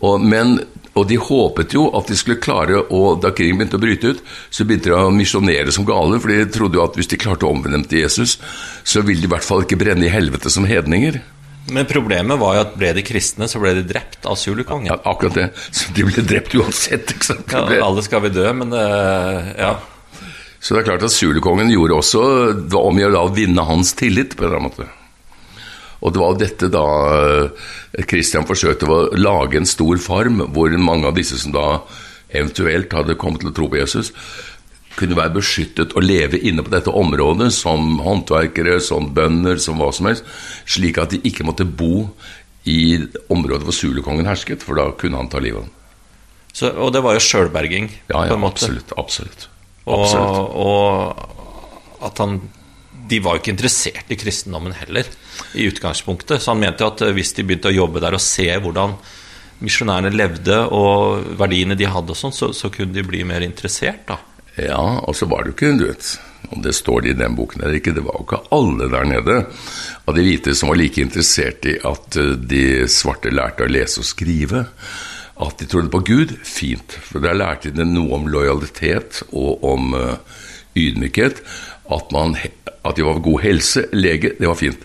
Og, 0.02 0.23
men, 0.23 0.56
og 0.97 1.08
de 1.10 1.19
håpet 1.21 1.75
jo 1.78 1.86
at 1.97 2.10
de 2.10 2.17
skulle 2.17 2.41
klare 2.41 2.80
å 2.80 3.02
Da 3.21 3.34
krigen 3.36 3.60
begynte 3.60 3.78
å 3.78 3.84
bryte 3.84 4.13
ut, 4.13 4.23
så 4.49 4.65
begynte 4.65 4.89
de 4.89 4.97
å 4.97 5.12
misjonere 5.13 5.73
som 5.75 5.86
gale, 5.88 6.21
for 6.21 6.34
de 6.34 6.47
trodde 6.49 6.80
jo 6.80 6.86
at 6.88 6.97
hvis 6.97 7.12
de 7.12 7.19
klarte 7.21 7.45
å 7.45 7.54
omvende 7.54 7.78
dem 7.78 7.89
til 7.89 8.06
Jesus, 8.06 8.39
så 8.84 9.06
ville 9.06 9.21
de 9.21 9.30
i 9.30 9.34
hvert 9.36 9.45
fall 9.45 9.67
ikke 9.67 9.80
brenne 9.80 10.08
i 10.08 10.13
helvete 10.13 10.49
som 10.54 10.65
hedninger. 10.69 11.21
Men 11.69 11.86
problemet 11.86 12.39
var 12.41 12.56
jo 12.58 12.63
at 12.63 12.75
ble 12.80 12.89
de 12.97 13.04
kristne, 13.06 13.45
så 13.49 13.62
ble 13.62 13.75
de 13.78 13.86
drept 13.86 14.25
av 14.25 14.39
zulukongen. 14.41 14.89
Ja, 14.89 14.97
akkurat 15.12 15.38
det. 15.38 15.47
Så 15.69 15.93
de 15.93 16.08
ble 16.08 16.23
drept 16.25 16.56
uansett. 16.58 17.13
ikke 17.13 17.28
sant? 17.28 17.54
Ja, 17.54 17.84
alle 17.86 18.02
skal 18.06 18.23
vi 18.25 18.34
dø, 18.34 18.47
men 18.58 18.73
uh, 18.73 19.54
ja. 19.54 19.75
Så 20.59 20.75
det 20.75 20.81
er 20.81 20.89
klart 20.91 21.05
at 21.07 21.13
Zulukongen 21.15 21.69
gjorde 21.71 21.95
også 21.95 22.21
Det 22.51 22.73
var 22.73 22.89
om 22.89 22.97
å 22.97 23.03
gjøre 23.05 23.21
å 23.23 23.31
vinne 23.35 23.63
hans 23.63 23.93
tillit, 23.95 24.35
på 24.35 24.43
en 24.43 24.49
eller 24.49 24.59
annen 24.59 24.71
måte. 24.71 24.89
Og 25.99 26.13
det 26.15 26.21
var 26.21 26.37
dette 26.39 26.69
da 26.71 26.85
eh, 27.15 28.03
Christian 28.07 28.47
forsøkte 28.47 28.87
å 28.87 28.99
lage 29.19 29.59
en 29.59 29.67
stor 29.67 29.99
farm 30.03 30.39
hvor 30.55 30.71
mange 30.79 31.09
av 31.09 31.17
disse 31.17 31.39
som 31.39 31.55
da 31.55 31.81
eventuelt 32.29 32.93
hadde 32.93 33.17
kommet 33.19 33.41
til 33.43 33.51
å 33.51 33.55
tro 33.57 33.67
på 33.71 33.79
Jesus, 33.79 34.13
kunne 34.99 35.17
være 35.17 35.37
beskyttet 35.39 35.95
og 35.95 36.03
leve 36.05 36.39
inne 36.45 36.63
på 36.63 36.71
dette 36.73 36.91
området 36.91 37.49
som 37.55 37.97
håndverkere, 38.03 38.77
som 38.83 39.09
bønder, 39.15 39.59
som 39.63 39.79
hva 39.79 39.89
som 39.95 40.09
helst, 40.11 40.27
slik 40.69 40.99
at 41.01 41.15
de 41.15 41.21
ikke 41.27 41.47
måtte 41.47 41.65
bo 41.67 42.09
i 42.69 42.99
området 43.31 43.65
hvor 43.65 43.75
Zulukongen 43.75 44.27
hersket, 44.29 44.63
for 44.65 44.79
da 44.79 44.89
kunne 44.99 45.19
han 45.19 45.31
ta 45.31 45.39
livet 45.41 45.63
av 45.63 45.67
dem. 45.67 45.75
Så, 46.51 46.71
og 46.75 46.91
det 46.95 47.03
var 47.05 47.15
jo 47.15 47.23
sjølberging, 47.23 47.89
Ja, 48.09 48.25
på 48.27 48.35
en 48.35 48.43
måte. 48.43 48.65
absolutt. 48.65 48.93
Absolutt. 48.99 49.47
Og, 49.89 50.56
og 50.60 52.06
at 52.06 52.21
han 52.23 52.39
De 53.10 53.17
var 53.25 53.36
jo 53.36 53.41
ikke 53.41 53.56
interessert 53.56 54.12
i 54.13 54.17
kristendommen 54.19 54.75
heller, 54.78 55.08
i 55.58 55.65
utgangspunktet. 55.65 56.43
Så 56.43 56.52
han 56.54 56.60
mente 56.62 56.86
jo 56.86 56.91
at 56.91 57.02
eh, 57.02 57.13
hvis 57.15 57.34
de 57.34 57.45
begynte 57.47 57.71
å 57.71 57.73
jobbe 57.73 58.04
der 58.04 58.13
og 58.13 58.21
se 58.21 58.45
hvordan 58.62 58.93
misjonærene 59.65 60.12
levde 60.13 60.60
og 60.71 61.34
verdiene 61.39 61.75
de 61.80 61.89
hadde 61.89 62.13
og 62.13 62.19
sånn, 62.19 62.36
så, 62.36 62.52
så 62.56 62.69
kunne 62.71 62.93
de 62.95 63.04
bli 63.04 63.25
mer 63.28 63.43
interessert, 63.43 64.06
da. 64.08 64.19
Ja, 64.60 65.02
og 65.02 65.15
så 65.17 65.28
var 65.30 65.43
det 65.43 65.54
jo 65.54 65.56
ikke, 65.58 65.75
du 65.80 65.86
vet 65.88 66.08
Om 66.49 66.63
det 66.65 66.73
står 66.75 67.04
det 67.06 67.12
i 67.13 67.17
den 67.19 67.36
boken 67.38 67.62
eller 67.62 67.78
ikke, 67.78 67.93
det 67.95 68.04
var 68.04 68.17
jo 68.17 68.25
ikke 68.25 68.41
alle 68.56 68.88
der 68.91 69.06
nede 69.08 69.36
av 70.10 70.15
de 70.17 70.23
hvite 70.25 70.56
som 70.58 70.71
var 70.71 70.80
like 70.80 71.02
interessert 71.04 71.67
i 71.69 71.75
at 71.86 72.17
eh, 72.17 72.36
de 72.49 72.63
svarte 72.89 73.34
lærte 73.34 73.65
å 73.65 73.69
lese 73.69 74.02
og 74.02 74.08
skrive. 74.08 74.63
At 75.39 75.62
de 75.62 75.69
trodde 75.71 75.91
på 75.93 76.04
Gud, 76.04 76.36
fint. 76.43 76.97
For 77.06 77.23
der 77.23 77.38
lærte 77.38 77.71
de 77.71 77.86
noe 77.88 78.17
om 78.17 78.28
lojalitet 78.32 79.21
og 79.30 79.63
om 79.63 79.93
uh, 79.95 80.17
ydmykhet. 80.75 81.39
At, 81.89 82.12
man, 82.12 82.36
at 82.36 82.97
de 82.97 83.06
var 83.08 83.23
god 83.23 83.41
helse, 83.45 83.86
lege, 83.95 84.34
det 84.39 84.49
var 84.49 84.60
fint. 84.60 84.84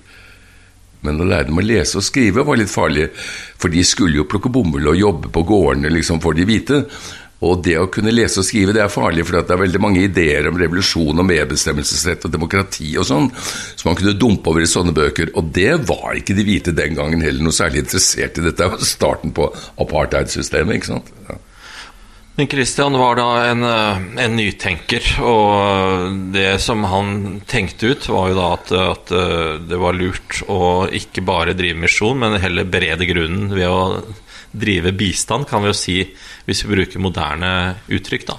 Men 1.04 1.20
å 1.20 1.26
lære 1.28 1.50
dem 1.50 1.60
å 1.60 1.64
lese 1.64 1.98
og 2.00 2.06
skrive 2.06 2.46
var 2.46 2.56
litt 2.56 2.72
farlig, 2.72 3.10
for 3.60 3.72
de 3.72 3.82
skulle 3.84 4.22
jo 4.22 4.28
plukke 4.30 4.52
bomull 4.52 4.88
og 4.94 4.96
jobbe 4.96 5.32
på 5.34 5.42
gårdene 5.50 5.92
liksom, 5.92 6.22
for 6.24 6.36
de 6.36 6.46
hvite. 6.48 6.84
Og 7.44 7.62
det 7.64 7.76
å 7.80 7.88
kunne 7.92 8.14
lese 8.14 8.40
og 8.40 8.48
skrive 8.48 8.74
det 8.74 8.82
er 8.84 8.92
farlig, 8.92 9.26
for 9.26 9.36
det 9.36 9.54
er 9.54 9.62
veldig 9.64 9.82
mange 9.82 10.04
ideer 10.06 10.48
om 10.48 10.58
revolusjon 10.60 11.20
og 11.20 11.28
medbestemmelsesrett 11.28 12.26
og 12.28 12.34
demokrati 12.34 12.94
og 13.00 13.08
sånn, 13.08 13.30
som 13.34 13.90
man 13.90 13.98
kunne 14.00 14.16
dumpe 14.18 14.52
over 14.52 14.64
i 14.64 14.70
sånne 14.70 14.94
bøker. 14.96 15.34
Og 15.38 15.50
det 15.56 15.72
var 15.88 16.16
ikke 16.18 16.36
de 16.38 16.46
hvite 16.46 16.76
den 16.76 16.96
gangen 16.98 17.24
heller 17.24 17.44
noe 17.44 17.56
særlig 17.56 17.84
interessert 17.84 18.40
i. 18.40 18.46
Dette 18.48 18.70
var 18.72 18.86
starten 18.86 19.34
på 19.36 19.50
apartheidsystemet, 19.84 20.78
ikke 20.78 20.94
sant. 20.94 21.12
Ja. 21.28 21.40
Men 22.34 22.48
Christian 22.50 22.96
var 22.98 23.14
da 23.14 23.28
en, 23.46 23.62
eh, 23.62 24.24
en 24.24 24.32
nytenker, 24.34 25.04
og 25.22 26.32
det 26.34 26.60
som 26.60 26.82
han 26.90 27.40
tenkte 27.46 27.92
ut, 27.92 28.08
var 28.10 28.32
jo 28.32 28.38
da 28.40 28.48
at, 28.56 28.72
at 28.74 29.12
eh, 29.14 29.52
det 29.70 29.78
var 29.78 29.94
lurt 29.94 30.40
å 30.50 30.88
ikke 30.90 31.22
bare 31.22 31.54
drive 31.54 31.78
misjon, 31.84 32.18
men 32.18 32.40
heller 32.42 32.66
berede 32.66 33.06
grunnen 33.06 33.54
ved 33.54 33.70
å 33.70 34.02
drive 34.54 34.92
bistand, 34.96 35.48
kan 35.50 35.64
vi 35.64 35.72
jo 35.72 35.78
si, 35.78 35.96
hvis 36.46 36.64
vi 36.64 36.76
bruker 36.76 37.02
moderne 37.02 37.50
uttrykk, 37.92 38.28
da. 38.30 38.38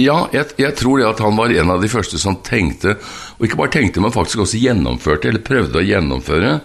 Ja, 0.00 0.24
jeg, 0.34 0.56
jeg 0.58 0.74
tror 0.74 0.98
det 0.98 1.06
at 1.06 1.22
han 1.22 1.36
var 1.38 1.52
en 1.54 1.70
av 1.70 1.82
de 1.82 1.90
første 1.90 2.18
som 2.18 2.40
tenkte, 2.42 2.96
og 3.38 3.46
ikke 3.46 3.60
bare 3.60 3.74
tenkte, 3.76 4.02
men 4.02 4.14
faktisk 4.14 4.42
også 4.42 4.58
gjennomførte, 4.58 5.30
eller 5.30 5.44
prøvde 5.46 5.80
å 5.80 5.86
gjennomføre, 5.86 6.58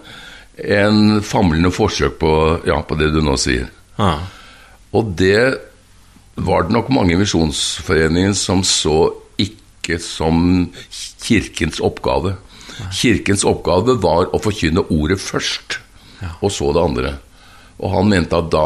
en 0.60 1.20
famlende 1.24 1.70
forsøk 1.72 2.18
på, 2.20 2.32
ja, 2.68 2.80
på 2.84 2.98
det 3.00 3.12
du 3.14 3.20
nå 3.24 3.36
sier. 3.40 3.70
Ja. 3.96 4.16
Og 4.96 5.14
det 5.16 5.44
var 6.40 6.66
det 6.66 6.74
nok 6.74 6.90
mange 6.92 7.14
i 7.14 7.20
Misjonsforeningen 7.20 8.34
som 8.36 8.64
så 8.66 9.12
ikke 9.40 10.00
som 10.02 10.66
Kirkens 11.22 11.80
oppgave. 11.84 12.34
Kirkens 12.96 13.44
oppgave 13.48 13.96
var 14.02 14.30
å 14.34 14.40
forkynne 14.42 14.86
ordet 14.90 15.20
først, 15.22 15.78
og 16.40 16.50
så 16.52 16.72
det 16.74 16.82
andre. 16.82 17.14
Og 17.80 17.92
han 17.94 18.10
mente 18.12 18.36
at 18.36 18.50
da 18.52 18.64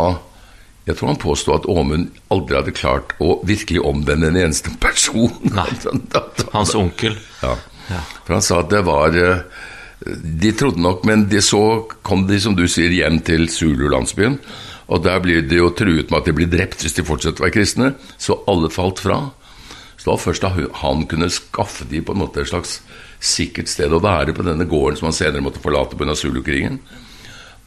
Jeg 0.86 0.98
tror 0.98 1.08
han 1.14 1.16
påstod 1.22 1.54
at 1.62 1.66
Åmund 1.72 2.10
aldri 2.34 2.56
hadde 2.58 2.72
klart 2.76 3.14
å 3.24 3.38
virkelig 3.48 3.80
omvende 3.88 4.28
en 4.28 4.36
eneste 4.36 4.68
person. 4.82 5.30
Nei. 5.48 5.70
Da- 6.12 6.26
Hans 6.52 6.74
onkel. 6.76 7.14
ja. 7.40 7.54
For 8.26 8.34
han 8.36 8.42
sa 8.44 8.58
at 8.60 8.68
det 8.72 8.82
var 8.84 9.16
eh, 9.16 9.40
De 10.44 10.50
trodde 10.52 10.80
nok, 10.84 11.06
men 11.08 11.24
de 11.32 11.40
så 11.40 11.62
kom 12.04 12.26
de, 12.28 12.36
som 12.40 12.52
du 12.56 12.66
sier, 12.68 12.92
hjem 12.92 13.22
til 13.24 13.46
Zulu-landsbyen. 13.48 14.36
Og 14.92 15.00
der 15.06 15.22
blir 15.24 15.40
de 15.48 15.56
jo 15.62 15.70
truet 15.72 16.10
med 16.12 16.18
at 16.20 16.28
de 16.28 16.34
blir 16.36 16.50
drept 16.52 16.84
hvis 16.84 16.92
de 16.98 17.04
fortsetter 17.08 17.40
å 17.40 17.46
være 17.46 17.56
kristne. 17.56 17.94
Så 18.20 18.36
alle 18.50 18.68
falt 18.68 19.00
fra. 19.00 19.22
Så 19.96 20.04
det 20.04 20.10
var 20.12 20.20
først 20.26 20.44
da 20.44 20.50
han 20.82 21.06
kunne 21.08 21.30
skaffe 21.32 21.86
de 21.88 22.02
på 22.04 22.12
en 22.12 22.20
måte 22.20 22.42
et 22.44 22.50
slags 22.52 22.82
sikkert 23.24 23.72
sted 23.72 23.88
å 23.96 24.02
være 24.04 24.34
på 24.36 24.44
denne 24.44 24.66
gården 24.68 25.00
som 25.00 25.08
han 25.08 25.16
senere 25.16 25.40
måtte 25.46 25.62
forlate 25.64 25.96
pga. 25.96 26.12
Zulu-krigen. 26.20 26.76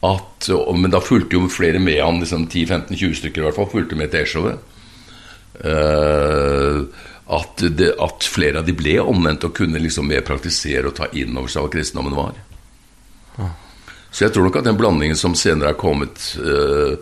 At, 0.06 0.46
men 0.78 0.92
da 0.94 1.00
fulgte 1.02 1.34
jo 1.34 1.48
flere 1.50 1.80
med 1.82 1.98
han, 1.98 2.20
liksom 2.22 2.46
10-15-20 2.46 3.16
stykker 3.18 3.42
i 3.42 3.46
hvert 3.48 3.56
fall, 3.58 3.70
fulgte 3.72 3.98
med 3.98 4.12
til 4.12 4.28
showet. 4.30 4.74
Uh, 5.58 6.84
at, 7.34 7.64
det, 7.76 7.90
at 7.98 8.26
flere 8.30 8.60
av 8.60 8.68
de 8.68 8.76
ble 8.78 8.94
omvendt 9.02 9.48
og 9.48 9.56
kunne 9.58 9.80
liksom 9.82 10.06
mer 10.08 10.22
praktisere 10.26 10.88
og 10.88 10.94
ta 11.00 11.08
inn 11.18 11.34
over 11.34 11.50
seg 11.50 11.66
hva 11.66 11.72
kristendommen 11.72 12.14
var. 12.16 12.38
Så 14.08 14.24
jeg 14.24 14.32
tror 14.34 14.46
nok 14.46 14.60
at 14.60 14.68
den 14.68 14.78
blandingen 14.78 15.18
som 15.18 15.34
senere 15.36 15.74
er 15.74 15.80
kommet 15.80 16.30
uh, 16.40 16.94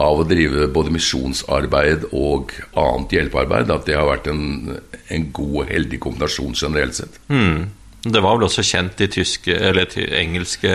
av 0.00 0.22
å 0.22 0.28
drive 0.28 0.68
både 0.72 0.92
misjonsarbeid 0.94 2.08
og 2.16 2.54
annet 2.76 3.12
hjelpearbeid, 3.16 3.72
at 3.72 3.84
det 3.88 3.98
har 3.98 4.08
vært 4.08 4.30
en, 4.32 4.78
en 5.12 5.28
god 5.36 5.60
og 5.62 5.70
heldig 5.70 6.00
kombinasjon 6.04 6.56
generelt 6.56 6.98
sett. 6.98 7.20
Mm. 7.32 7.68
Det 8.06 8.22
var 8.22 8.36
vel 8.36 8.46
også 8.46 8.64
kjent 8.64 9.00
i 9.02 9.10
tyske, 9.10 9.50
eller 9.50 9.90
engelske 10.20 10.74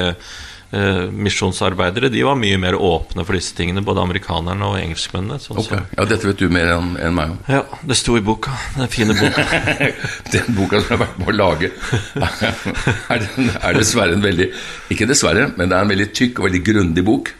eh, 0.71 1.05
misjonsarbeidere. 1.11 2.09
De 2.11 2.23
var 2.23 2.35
mye 2.39 2.57
mer 2.61 2.73
åpne 2.79 3.25
for 3.27 3.33
disse 3.37 3.55
tingene, 3.57 3.83
både 3.85 4.01
amerikanerne 4.03 4.63
og 4.69 4.77
engelskmennene. 4.79 5.39
Sånn 5.43 5.57
Ok, 5.59 5.67
som- 5.69 5.85
Ja, 5.97 6.05
dette 6.05 6.27
vet 6.27 6.37
du 6.37 6.49
mer 6.49 6.71
enn 6.77 6.97
enn 6.99 7.13
meg 7.15 7.29
om. 7.31 7.39
Ja, 7.47 7.63
det 7.83 7.97
sto 7.97 8.15
i 8.17 8.21
boka. 8.21 8.51
Den 8.77 8.87
fine 8.87 9.13
boka. 9.13 9.43
Den 10.31 10.55
boka 10.55 10.81
som 10.81 10.89
jeg 10.89 10.97
har 10.97 11.05
vært 11.05 11.19
med 11.19 11.27
å 11.27 11.37
lage, 11.37 11.71
er, 13.09 13.19
den- 13.35 13.51
er 13.61 13.73
dessverre 13.73 14.13
en 14.13 14.21
veldig 14.23 14.49
Ikke 14.91 15.07
dessverre, 15.07 15.49
men 15.57 15.69
det 15.69 15.77
er 15.77 15.81
en 15.85 15.89
veldig 15.93 16.09
tykk 16.13 16.39
og 16.39 16.47
veldig 16.49 16.63
grundig 16.65 17.05
bok. 17.05 17.33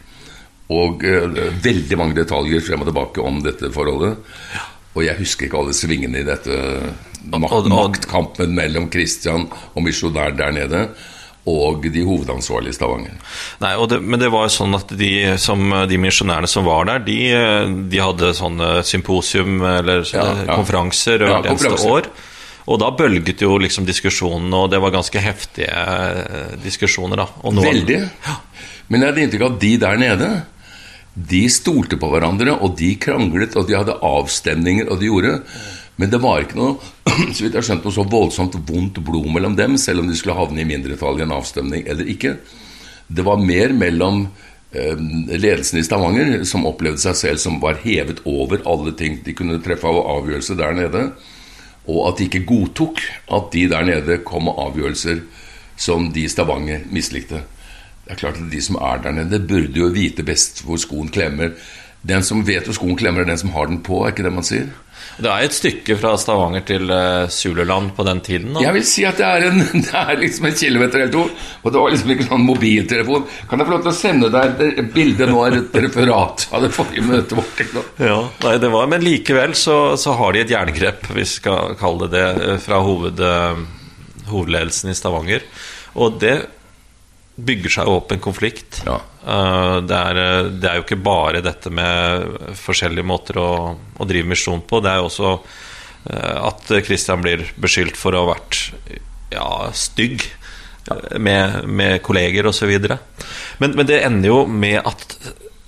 Og 0.72 1.04
eh, 1.04 1.40
veldig 1.64 1.98
mange 2.00 2.16
detaljer 2.16 2.62
frem 2.64 2.82
og 2.84 2.88
tilbake 2.88 3.24
om 3.28 3.42
dette 3.44 3.72
forholdet. 3.76 4.18
Og 4.96 5.04
jeg 5.06 5.16
husker 5.20 5.48
ikke 5.48 5.60
alle 5.60 5.74
svingene 5.76 6.20
i 6.20 6.28
dette 6.28 6.56
makt, 7.32 7.68
maktkampen 7.72 8.52
mellom 8.56 8.90
Christian 8.92 9.46
og 9.76 9.84
misjonær 9.86 10.34
der 10.36 10.52
nede 10.56 10.82
og 11.50 11.82
de 11.90 12.04
hovedansvarlige 12.06 12.70
i 12.70 12.78
Stavanger. 12.78 13.16
Nei, 13.64 13.72
det, 13.90 13.98
men 14.06 14.20
det 14.22 14.28
var 14.30 14.46
jo 14.46 14.54
sånn 14.54 14.76
at 14.78 14.92
de, 14.94 15.10
som, 15.42 15.64
de 15.90 15.98
misjonærene 15.98 16.50
som 16.52 16.68
var 16.70 16.86
der, 16.86 17.00
de, 17.08 17.16
de 17.90 18.02
hadde 18.04 18.34
sånne 18.38 18.84
symposium 18.86 19.58
eller 19.66 20.06
Ja, 20.14 20.28
ja. 20.46 20.54
konferanser 20.54 21.26
Ja, 21.26 21.40
eneste 21.42 21.74
år. 21.90 22.12
Og 22.70 22.78
da 22.80 22.92
bølget 22.94 23.42
jo 23.42 23.56
liksom 23.58 23.88
diskusjonen, 23.90 24.54
og 24.54 24.70
det 24.70 24.78
var 24.84 24.94
ganske 24.94 25.18
heftige 25.20 25.66
eh, 25.74 26.54
diskusjoner, 26.62 27.24
da. 27.24 27.26
Noen- 27.50 27.66
Veldig. 27.66 27.98
Men 28.92 29.02
jeg 29.02 29.10
hadde 29.10 29.24
inntrykk 29.26 29.46
av 29.48 29.54
at 29.56 29.62
de 29.64 29.72
der 29.82 29.98
nede 29.98 30.30
De 31.32 31.42
stolte 31.52 31.98
på 32.00 32.08
hverandre, 32.14 32.54
og 32.64 32.78
de 32.80 32.94
kranglet, 33.02 33.58
og 33.60 33.66
de 33.68 33.76
hadde 33.76 33.98
avstemninger, 34.08 34.88
og 34.94 35.02
de 35.02 35.10
gjorde 35.10 35.34
Men 36.00 36.12
det 36.12 36.22
var 36.24 36.44
ikke 36.44 36.60
noe 36.60 36.78
så 37.36 37.44
vidt 37.44 37.58
jeg 37.58 37.68
skjønte, 37.68 37.86
noe 37.88 37.96
så 37.96 38.06
voldsomt 38.08 38.56
vondt 38.68 39.02
blod 39.06 39.28
mellom 39.34 39.58
dem, 39.58 39.78
selv 39.82 40.04
om 40.04 40.10
de 40.10 40.18
skulle 40.18 40.38
havne 40.38 40.64
i 40.64 40.68
mindretall 40.68 41.20
i 41.20 41.26
en 41.26 41.36
avstemning 41.36 41.84
eller 41.90 42.08
ikke. 42.14 42.38
Det 43.12 43.26
var 43.28 43.42
mer 43.44 43.76
mellom 43.76 44.24
eh, 44.72 44.96
ledelsen 45.36 45.82
i 45.82 45.86
Stavanger, 45.86 46.42
som 46.48 46.68
opplevde 46.70 47.04
seg 47.04 47.20
selv 47.20 47.44
som 47.44 47.60
var 47.64 47.82
hevet 47.84 48.24
over 48.30 48.64
alle 48.70 48.96
ting 48.98 49.20
de 49.26 49.36
kunne 49.38 49.60
treffe 49.64 49.90
av 49.90 50.00
avgjørelser 50.16 50.60
der 50.60 50.78
nede, 50.80 51.06
og 51.92 52.02
at 52.08 52.20
de 52.20 52.28
ikke 52.30 52.46
godtok 52.48 53.02
at 53.34 53.50
de 53.54 53.66
der 53.72 53.88
nede 53.88 54.22
kom 54.26 54.46
med 54.48 54.60
avgjørelser 54.62 55.24
som 55.82 56.12
de 56.14 56.28
i 56.28 56.32
Stavanger 56.32 56.86
mislikte. 56.94 57.42
Det 58.06 58.14
er 58.14 58.20
klart 58.20 58.40
at 58.42 58.52
De 58.52 58.62
som 58.62 58.78
er 58.82 59.02
der 59.02 59.16
nede, 59.16 59.40
burde 59.40 59.80
jo 59.80 59.90
vite 59.94 60.24
best 60.24 60.64
hvor 60.66 60.78
skoen 60.82 61.10
klemmer. 61.14 61.54
Den 62.02 62.24
som 62.26 62.46
vet 62.46 62.66
hvor 62.66 62.78
skoen 62.78 62.98
klemmer, 62.98 63.22
er 63.22 63.32
den 63.32 63.42
som 63.42 63.54
har 63.56 63.70
den 63.70 63.82
på, 63.86 64.02
er 64.04 64.14
ikke 64.14 64.26
det 64.26 64.34
man 64.34 64.46
sier? 64.46 64.70
Det 65.18 65.28
er 65.28 65.46
et 65.46 65.56
stykke 65.56 65.98
fra 66.00 66.14
Stavanger 66.18 66.64
til 66.66 66.88
uh, 66.88 67.28
Suleland 67.28 67.92
på 67.98 68.06
den 68.08 68.22
tiden? 68.24 68.54
da? 68.56 68.64
Jeg 68.64 68.78
vil 68.78 68.88
si 68.88 69.04
at 69.08 69.20
det 69.20 69.28
er, 69.28 69.48
en, 69.50 69.60
det 69.86 69.98
er 70.06 70.22
liksom 70.22 70.48
en 70.48 70.58
kilometer 70.64 71.04
eller 71.04 71.14
to. 71.18 71.26
Og 71.62 71.68
det 71.74 71.84
var 71.84 71.94
liksom 71.94 72.16
ikke 72.16 72.30
sånn 72.30 72.48
mobiltelefon. 72.48 73.28
Kan 73.50 73.62
jeg 73.62 73.70
få 73.70 73.76
lov 73.76 73.84
til 73.84 73.92
å 73.92 73.98
sende 73.98 74.32
deg 74.32 74.66
et 74.70 74.94
bilde 74.96 75.28
nå 75.28 75.44
av 75.44 75.60
et 75.60 75.78
referat 75.88 76.48
av 76.52 76.64
det 76.64 76.72
forrige 76.76 77.04
møtet 77.10 77.36
vårt? 77.38 77.64
Ja, 78.00 78.18
nei, 78.46 78.56
det 78.64 78.72
var, 78.72 78.88
Men 78.92 79.04
likevel 79.04 79.54
så, 79.58 79.98
så 80.00 80.16
har 80.18 80.34
de 80.34 80.46
et 80.46 80.56
jerngrep, 80.56 81.12
vi 81.14 81.28
skal 81.28 81.76
kalle 81.80 82.08
det 82.12 82.22
det, 82.22 82.54
eh, 82.54 82.58
fra 82.58 82.82
hoved, 82.84 83.20
uh, 83.20 83.60
hovedledelsen 84.32 84.92
i 84.92 84.98
Stavanger. 84.98 85.46
Og 86.00 86.20
det 86.22 86.38
bygger 87.36 87.74
seg 87.78 87.90
opp 87.90 88.12
en 88.12 88.22
konflikt. 88.24 88.82
Ja. 88.86 89.00
Uh, 89.24 89.78
det, 89.86 89.98
er, 89.98 90.20
det, 90.50 90.68
er, 90.68 90.80
jo 90.80 90.86
ikke 90.86 91.02
bare 91.04 91.44
dette 91.46 91.72
med 91.74 92.56
forskjellige 92.60 93.08
måter 93.08 93.40
å, 93.42 93.52
å 93.76 94.08
drive 94.10 94.32
misjon 94.34 94.64
på. 94.68 94.82
Det 94.84 94.92
er 94.92 95.02
jo 95.02 95.08
også 95.10 95.32
uh, 95.38 96.38
at 96.50 96.74
Christian 96.86 97.24
blir 97.24 97.46
beskyldt 97.62 98.00
for 98.00 98.16
å 98.16 98.26
ha 98.26 98.34
vært 98.34 98.62
ja, 99.32 99.48
stygg 99.78 100.26
med, 101.22 101.62
med 101.70 102.02
kolleger 102.04 102.50
osv. 102.50 102.72
Men, 103.62 103.78
men 103.78 103.88
det 103.88 104.02
ender 104.04 104.34
jo 104.34 104.42
med 104.50 104.82
at 104.82 105.16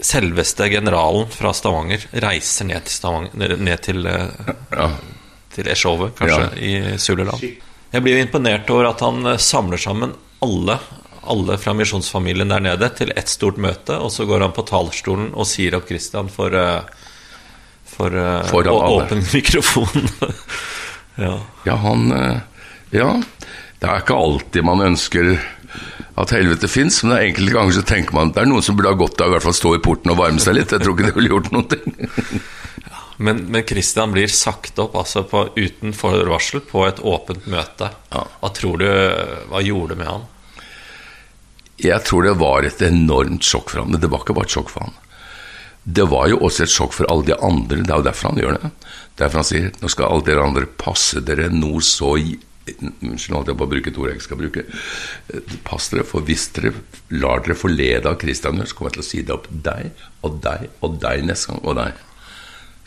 selveste 0.04 0.68
generalen 0.68 1.30
fra 1.32 1.54
Stavanger 1.56 2.04
reiser 2.26 2.68
ned 2.68 2.84
til, 2.84 2.98
Stavanger, 2.98 3.56
ned 3.56 3.86
til, 3.86 4.04
Ja. 4.04 4.90
til 5.54 5.70
Eshove, 5.72 6.10
kanskje, 6.18 6.50
i 6.60 6.98
Suleland. 7.00 7.46
Jeg 7.94 8.04
blir 8.04 8.18
jo 8.18 8.26
imponert 8.26 8.68
over 8.74 8.90
at 8.90 9.06
han 9.06 9.38
samler 9.40 9.80
sammen 9.80 10.16
alle 10.44 10.80
alle 11.30 11.58
fra 11.62 11.74
misjonsfamilien 11.78 12.52
der 12.52 12.64
nede 12.64 12.90
til 12.98 13.14
ett 13.16 13.32
stort 13.32 13.60
møte, 13.62 13.98
og 14.00 14.12
så 14.12 14.26
går 14.30 14.46
han 14.46 14.56
på 14.56 14.66
talerstolen 14.70 15.32
og 15.34 15.48
sier 15.50 15.78
opp 15.78 15.88
Christian 15.90 16.30
for, 16.32 16.54
for, 17.86 18.18
for, 18.50 18.68
uh, 18.68 18.74
å 18.74 18.78
alle. 18.78 19.04
åpne 19.04 19.24
mikrofonen. 19.38 20.10
ja. 21.22 21.36
Ja, 21.68 21.76
han 21.84 22.10
eh, 22.12 22.40
Ja, 22.94 23.10
det 23.80 23.90
er 23.90 24.04
ikke 24.04 24.18
alltid 24.20 24.66
man 24.68 24.84
ønsker 24.86 25.36
at 26.20 26.34
helvete 26.36 26.70
fins, 26.70 27.00
men 27.04 27.16
er 27.16 27.28
enkelte 27.30 27.56
ganger 27.56 27.78
så 27.80 27.86
tenker 27.90 28.14
man 28.14 28.30
at 28.30 28.36
det 28.38 28.44
er 28.44 28.52
noen 28.52 28.66
som 28.66 28.78
burde 28.78 28.92
ha 28.94 29.00
godt 29.00 29.22
av 29.24 29.32
i 29.32 29.34
hvert 29.34 29.48
fall 29.48 29.56
stå 29.58 29.72
i 29.78 29.82
porten 29.82 30.14
og 30.14 30.20
varme 30.20 30.44
seg 30.44 30.60
litt. 30.60 30.74
Jeg 30.76 30.84
tror 30.84 30.94
ikke 30.94 31.08
det 31.08 31.16
ville 31.18 31.32
gjort 31.34 31.50
noen 31.56 31.72
ting. 31.72 32.44
Men, 33.18 33.44
men 33.54 33.66
Christian 33.66 34.14
blir 34.14 34.30
sagt 34.34 34.80
opp 34.82 34.96
altså 35.00 35.24
på, 35.30 35.46
uten 35.56 35.94
forvarsel 35.98 36.64
på 36.66 36.86
et 36.88 37.02
åpent 37.02 37.46
møte. 37.50 37.90
Ja. 38.14 38.24
Hva 38.42 38.54
tror 38.54 38.82
du 38.82 38.88
Hva 39.50 39.62
gjorde 39.66 39.94
det 39.94 40.00
med 40.02 40.10
han? 40.10 40.30
Jeg 41.82 42.06
tror 42.06 42.28
det 42.28 42.36
var 42.38 42.68
et 42.68 42.82
enormt 42.86 43.46
sjokk 43.46 43.72
for 43.74 43.82
ham. 43.82 43.94
Men 43.94 44.04
det 44.04 44.12
var 44.12 44.24
ikke 44.24 44.36
bare 44.38 44.50
et 44.50 44.56
sjokk 44.56 44.72
for 44.74 44.88
ham. 44.88 44.94
Det 45.84 46.06
var 46.08 46.30
jo 46.32 46.40
også 46.46 46.64
et 46.64 46.72
sjokk 46.72 46.94
for 46.96 47.10
alle 47.12 47.28
de 47.28 47.36
andre. 47.44 47.82
Det 47.82 47.92
er 47.92 48.00
jo 48.00 48.08
derfor 48.08 48.30
han 48.30 48.40
gjør 48.40 48.58
det. 48.62 48.72
Derfor 49.20 49.42
han 49.42 49.48
sier 49.50 49.70
nå 49.82 49.92
skal 49.92 50.10
alle 50.10 50.28
dere 50.28 50.46
andre 50.46 50.70
passe 50.80 51.24
dere 51.26 51.52
noe 51.54 51.84
så 51.84 52.16
Unnskyld, 52.64 53.36
at 53.42 53.50
jeg 53.52 53.58
bare 53.60 53.72
bruker 53.74 53.92
et 53.92 53.98
ord 54.00 54.08
jeg 54.08 54.16
ikke 54.16 54.24
skal 54.24 54.40
bruke. 54.40 54.62
Pass 55.68 55.90
dere, 55.92 56.06
for 56.08 56.24
hvis 56.24 56.46
dere 56.56 56.72
lar 57.12 57.44
dere 57.44 57.58
forlede 57.60 58.08
av 58.08 58.16
Christian, 58.22 58.62
så 58.64 58.78
kommer 58.78 58.94
jeg 58.94 58.96
til 58.96 59.04
å 59.04 59.08
si 59.10 59.24
det 59.28 59.36
opp 59.36 59.50
deg 59.66 60.06
og 60.24 60.38
deg 60.46 60.70
og 60.80 60.96
deg 61.04 61.26
neste 61.28 61.52
gang, 61.52 61.60
og 61.60 61.76
deg. 61.82 62.00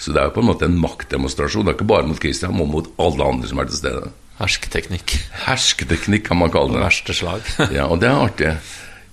Så 0.01 0.12
det 0.12 0.22
er 0.22 0.31
jo 0.31 0.35
på 0.38 0.40
en 0.40 0.49
måte 0.49 0.64
en 0.64 0.79
maktdemonstrasjon. 0.81 1.66
Det 1.66 1.75
er 1.75 1.77
ikke 1.77 1.90
bare 1.92 2.09
mot 2.09 2.20
Christian, 2.20 2.57
men 2.57 2.72
mot 2.72 2.88
alle 3.05 3.29
andre 3.35 3.51
som 3.53 3.61
er 3.61 3.68
til 3.68 3.83
stede. 3.83 4.09
Hersketeknikk. 4.37 5.14
Hersketeknikk, 5.46 6.27
kan 6.29 6.40
man 6.40 6.53
kalle 6.53 6.77
det. 6.77 6.83
Verste 6.85 7.16
slag. 7.16 7.46
Ja, 7.77 7.87
og 7.88 8.03
det 8.03 8.11
er 8.11 8.20
artig. 8.20 8.51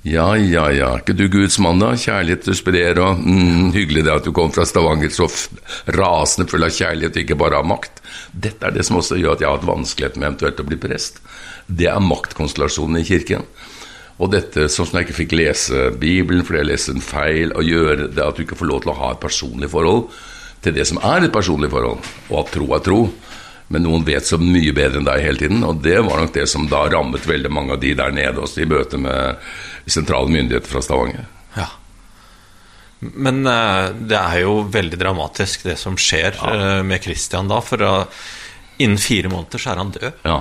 Ja, 0.04 0.34
ja, 0.36 0.66
ja. 0.76 0.90
Ikke 1.00 1.16
du 1.16 1.30
Guds 1.32 1.56
mann, 1.64 1.80
da? 1.80 1.94
Kjærlighet 1.96 2.44
du 2.44 2.52
sprer, 2.58 3.00
og 3.00 3.22
mm, 3.24 3.70
hyggelig 3.72 4.04
det 4.04 4.12
at 4.12 4.26
du 4.28 4.34
kom 4.36 4.52
fra 4.52 4.66
Stavanger 4.68 5.14
så 5.16 5.30
rasende 5.96 6.50
full 6.52 6.68
av 6.68 6.74
kjærlighet, 6.76 7.22
ikke 7.24 7.40
bare 7.40 7.62
av 7.62 7.70
makt. 7.72 8.04
Dette 8.36 8.68
er 8.68 8.76
det 8.76 8.84
som 8.84 9.00
også 9.00 9.22
gjør 9.22 9.38
at 9.38 9.46
jeg 9.46 9.48
har 9.48 9.62
hatt 9.62 9.70
vanskelighet 9.70 10.20
med 10.20 10.28
eventuelt 10.28 10.60
å 10.60 10.68
bli 10.68 10.80
prest. 10.84 11.24
Det 11.72 11.88
er 11.88 12.04
maktkonstellasjonen 12.04 13.00
i 13.00 13.08
kirken. 13.08 13.48
Og 14.20 14.30
dette 14.36 14.68
sånn 14.70 14.90
som 14.90 15.00
jeg 15.00 15.08
ikke 15.08 15.22
fikk 15.24 15.38
lese 15.40 15.88
Bibelen 16.00 16.44
fordi 16.46 16.60
jeg 16.66 16.72
leste 16.74 16.98
en 16.98 17.08
feil, 17.08 17.56
og 17.56 17.64
gjøre 17.64 18.12
det 18.12 18.28
at 18.28 18.36
du 18.36 18.44
ikke 18.44 18.60
får 18.60 18.70
lov 18.74 18.84
til 18.84 18.92
å 18.92 19.00
ha 19.00 19.14
et 19.16 19.24
personlig 19.24 19.72
forhold 19.72 20.12
til 20.64 20.76
det 20.76 20.86
som 20.88 21.00
er 21.04 21.26
et 21.26 21.34
personlig 21.34 21.72
forhold, 21.72 22.04
og 22.30 22.38
at 22.44 22.52
tro 22.56 22.68
er 22.76 22.84
tro. 22.84 23.00
Men 23.74 23.88
noen 23.88 24.06
vet 24.06 24.28
så 24.28 24.38
mye 24.38 24.74
bedre 24.76 25.02
enn 25.02 25.08
deg 25.08 25.24
hele 25.26 25.42
tiden, 25.42 25.64
og 25.66 25.82
det 25.82 25.98
var 26.06 26.22
nok 26.22 26.34
det 26.36 26.46
som 26.52 26.68
da 26.70 26.86
rammet 26.94 27.26
veldig 27.26 27.50
mange 27.54 27.74
av 27.74 27.82
de 27.82 27.96
der 27.98 28.14
nede 28.14 28.44
også 28.44 28.62
i 28.62 28.70
møte 28.70 29.00
med 29.02 29.40
sentrale 29.90 30.30
myndigheter 30.30 30.70
fra 30.70 30.84
Stavanger. 30.86 31.26
Ja. 31.58 31.72
Men 33.04 33.44
eh, 33.50 33.92
det 34.00 34.20
er 34.20 34.44
jo 34.46 34.62
veldig 34.72 35.00
dramatisk, 35.02 35.66
det 35.68 35.78
som 35.82 35.98
skjer 36.00 36.38
eh, 36.38 36.82
med 36.86 37.04
Christian 37.04 37.50
da. 37.52 37.60
For 37.66 37.82
eh, 37.84 38.28
innen 38.86 39.02
fire 39.02 39.32
måneder 39.34 39.62
så 39.62 39.74
er 39.74 39.82
han 39.82 39.96
død. 39.96 40.22
Ja. 40.28 40.40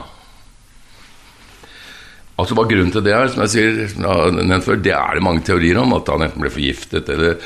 Altså 2.42 2.56
Hva 2.56 2.64
grunnen 2.68 2.92
til 2.94 3.04
det 3.04 3.12
er, 3.14 3.28
som 3.30 3.42
jeg 3.44 3.52
sier, 3.52 4.62
før, 4.64 4.78
det 4.80 4.94
er 4.96 5.18
det 5.18 5.24
mange 5.24 5.44
teorier 5.46 5.78
om. 5.82 5.92
At 5.96 6.08
han 6.12 6.24
enten 6.26 6.42
ble 6.42 6.52
forgiftet 6.52 7.10
eller 7.12 7.36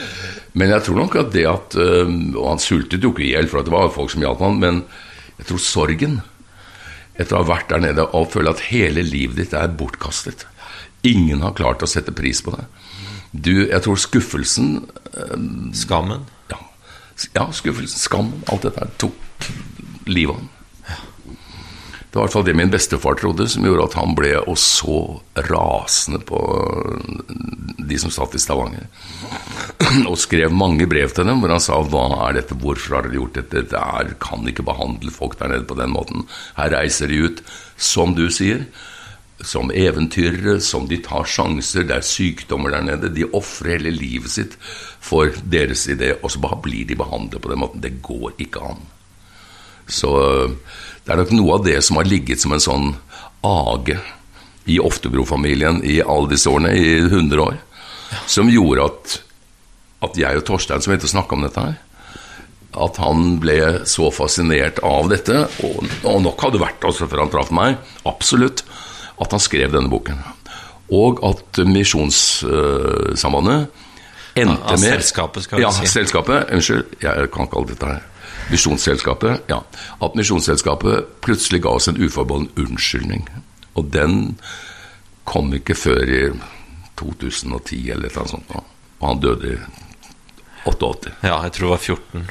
Men 0.57 0.73
jeg 0.73 0.87
tror 0.87 1.01
nok 1.03 1.19
at 1.21 1.35
det 1.35 1.43
at 1.51 1.75
øh, 1.77 2.07
Og 2.33 2.47
han 2.49 2.63
sultet 2.63 3.03
jo 3.05 3.11
ikke 3.13 3.27
i 3.27 3.35
hjel, 3.35 3.51
for 3.51 3.67
det 3.67 3.75
var 3.75 3.93
folk 3.93 4.15
som 4.15 4.25
hjalp 4.25 4.41
han, 4.45 4.63
men 4.63 4.85
jeg 5.37 5.49
tror 5.49 5.63
sorgen 5.63 6.21
etter 7.17 7.37
å 7.37 7.43
ha 7.43 7.49
vært 7.49 7.71
der 7.73 7.83
nede 7.85 8.05
og 8.17 8.31
føle 8.33 8.53
at 8.53 8.67
hele 8.69 9.05
livet 9.05 9.39
ditt 9.41 9.55
er 9.57 9.73
bortkastet. 9.73 10.45
Ingen 11.07 11.45
har 11.45 11.57
klart 11.57 11.85
å 11.85 11.89
sette 11.89 12.15
pris 12.17 12.43
på 12.45 12.53
det. 12.57 12.67
Du, 13.33 13.53
jeg 13.69 13.81
tror 13.85 14.01
skuffelsen 14.01 14.87
Skammen. 15.77 16.27
ja, 16.53 16.59
ja, 17.35 17.47
skuffelsen, 17.53 17.99
skammen, 17.99 18.45
alt 18.53 18.67
dette 18.67 18.85
her 18.85 18.93
tok 19.01 19.49
livet 20.07 20.37
av 20.37 20.43
ham. 20.43 20.53
Det 22.17 22.21
var 22.21 22.25
i 22.25 22.29
hvert 22.31 22.33
fall 22.33 22.45
det 22.47 22.57
min 22.57 22.71
bestefar 22.73 23.17
trodde, 23.21 23.45
som 23.53 23.65
gjorde 23.67 23.91
at 23.91 23.95
han 23.99 24.15
ble 24.17 24.31
og 24.39 24.57
så 24.57 25.01
rasende 25.51 26.17
på 26.25 26.39
de 27.77 27.99
som 28.01 28.13
satt 28.15 28.37
i 28.37 28.41
Stavanger. 28.41 28.87
Og 30.11 30.19
skrev 30.19 30.53
mange 30.55 30.89
brev 30.91 31.13
til 31.15 31.29
dem 31.29 31.43
hvor 31.43 31.53
han 31.55 31.63
sa 31.63 31.79
hva 31.83 32.09
er 32.27 32.41
dette, 32.41 32.59
hvorfor 32.59 32.99
har 32.99 33.07
dere 33.07 33.21
gjort 33.21 33.39
dette, 33.39 33.63
dette 33.63 33.81
er, 33.81 34.13
kan 34.23 34.47
ikke 34.49 34.67
behandle 34.67 35.15
folk 35.15 35.39
der 35.41 35.53
nede 35.53 35.69
på 35.69 35.79
den 35.79 35.95
måten. 35.95 36.27
Her 36.57 36.75
reiser 36.75 37.11
de 37.13 37.23
ut, 37.29 37.43
som 37.77 38.17
du 38.17 38.27
sier, 38.33 38.67
som 39.45 39.71
eventyrere, 39.75 40.59
som 40.65 40.87
de 40.89 40.99
tar 41.05 41.29
sjanser, 41.29 41.85
det 41.87 41.99
er 41.99 42.07
sykdommer 42.07 42.73
der 42.73 42.87
nede. 42.87 43.13
De 43.13 43.29
ofrer 43.37 43.77
hele 43.77 43.93
livet 43.93 44.33
sitt 44.33 44.57
for 45.05 45.35
deres 45.45 45.85
idé, 45.93 46.15
og 46.23 46.33
så 46.33 46.41
bare 46.43 46.63
blir 46.65 46.89
de 46.89 46.97
behandlet 46.99 47.43
på 47.43 47.53
den 47.53 47.61
måten. 47.61 47.85
Det 47.85 47.99
går 48.05 48.33
ikke 48.43 48.65
an. 48.73 48.81
Så 49.87 50.11
det 51.05 51.13
er 51.13 51.21
nok 51.21 51.35
noe 51.37 51.59
av 51.59 51.67
det 51.67 51.79
som 51.85 52.01
har 52.01 52.09
ligget 52.09 52.43
som 52.43 52.57
en 52.57 52.65
sånn 52.65 52.89
age 53.47 54.01
i 54.67 54.81
Oftebro-familien 54.83 55.79
i 55.87 56.01
alle 56.03 56.33
disse 56.33 56.51
årene, 56.51 56.73
i 56.75 56.97
100 57.05 57.45
år, 57.45 57.61
som 58.27 58.51
gjorde 58.51 58.89
at, 58.89 59.21
at 60.05 60.19
jeg 60.21 60.41
og 60.41 60.47
Torstein, 60.49 60.83
som 60.83 60.93
begynte 60.93 61.09
å 61.09 61.15
snakke 61.15 61.37
om 61.37 61.45
dette 61.47 61.63
her, 61.63 61.77
at 62.77 62.99
han 63.01 63.39
ble 63.41 63.87
så 63.89 64.11
fascinert 64.13 64.83
av 64.85 65.09
dette, 65.09 65.47
og, 65.65 65.87
og 66.05 66.19
nok 66.25 66.43
hadde 66.45 66.61
vært 66.61 66.85
også 66.85 67.09
før 67.09 67.25
han 67.25 67.33
traff 67.33 67.53
meg, 67.55 67.79
absolutt, 68.09 68.65
at 69.17 69.33
han 69.33 69.41
skrev 69.41 69.73
denne 69.73 69.93
boken. 69.93 70.19
Og 70.93 71.23
at 71.27 71.59
Misjonssambandet 71.67 73.69
endte 74.37 74.75
Av 74.75 74.77
med 74.77 74.93
selskapet, 74.93 75.47
skal 75.47 75.59
vi 75.59 75.65
ja, 75.65 75.71
si. 75.75 75.89
selskapet. 75.91 76.53
Unnskyld, 76.53 76.85
jeg 77.03 77.31
kan 77.33 77.49
ikke 77.49 77.63
alle 77.63 77.73
dette 77.73 77.95
her. 77.95 78.05
Misjonsselskapet. 78.53 79.49
Ja. 79.51 79.63
At 80.05 80.19
Misjonsselskapet 80.19 81.17
plutselig 81.25 81.65
ga 81.65 81.71
oss 81.79 81.89
en 81.91 81.99
uforbeholden 81.99 82.53
unnskyldning. 82.61 83.25
Og 83.75 83.89
den 83.95 84.37
kom 85.27 85.55
ikke 85.57 85.75
før 85.75 86.05
i 86.05 86.23
2010 87.01 87.91
eller 87.97 88.13
annet 88.13 88.35
sånt. 88.37 88.55
Og 89.01 89.09
han 89.09 89.25
døde 89.25 89.57
i 89.57 89.59
88. 90.67 91.13
Ja, 91.23 91.39
jeg 91.47 91.53
tror 91.57 91.67
det 91.69 91.73
var 91.77 91.85
14. 91.85 92.27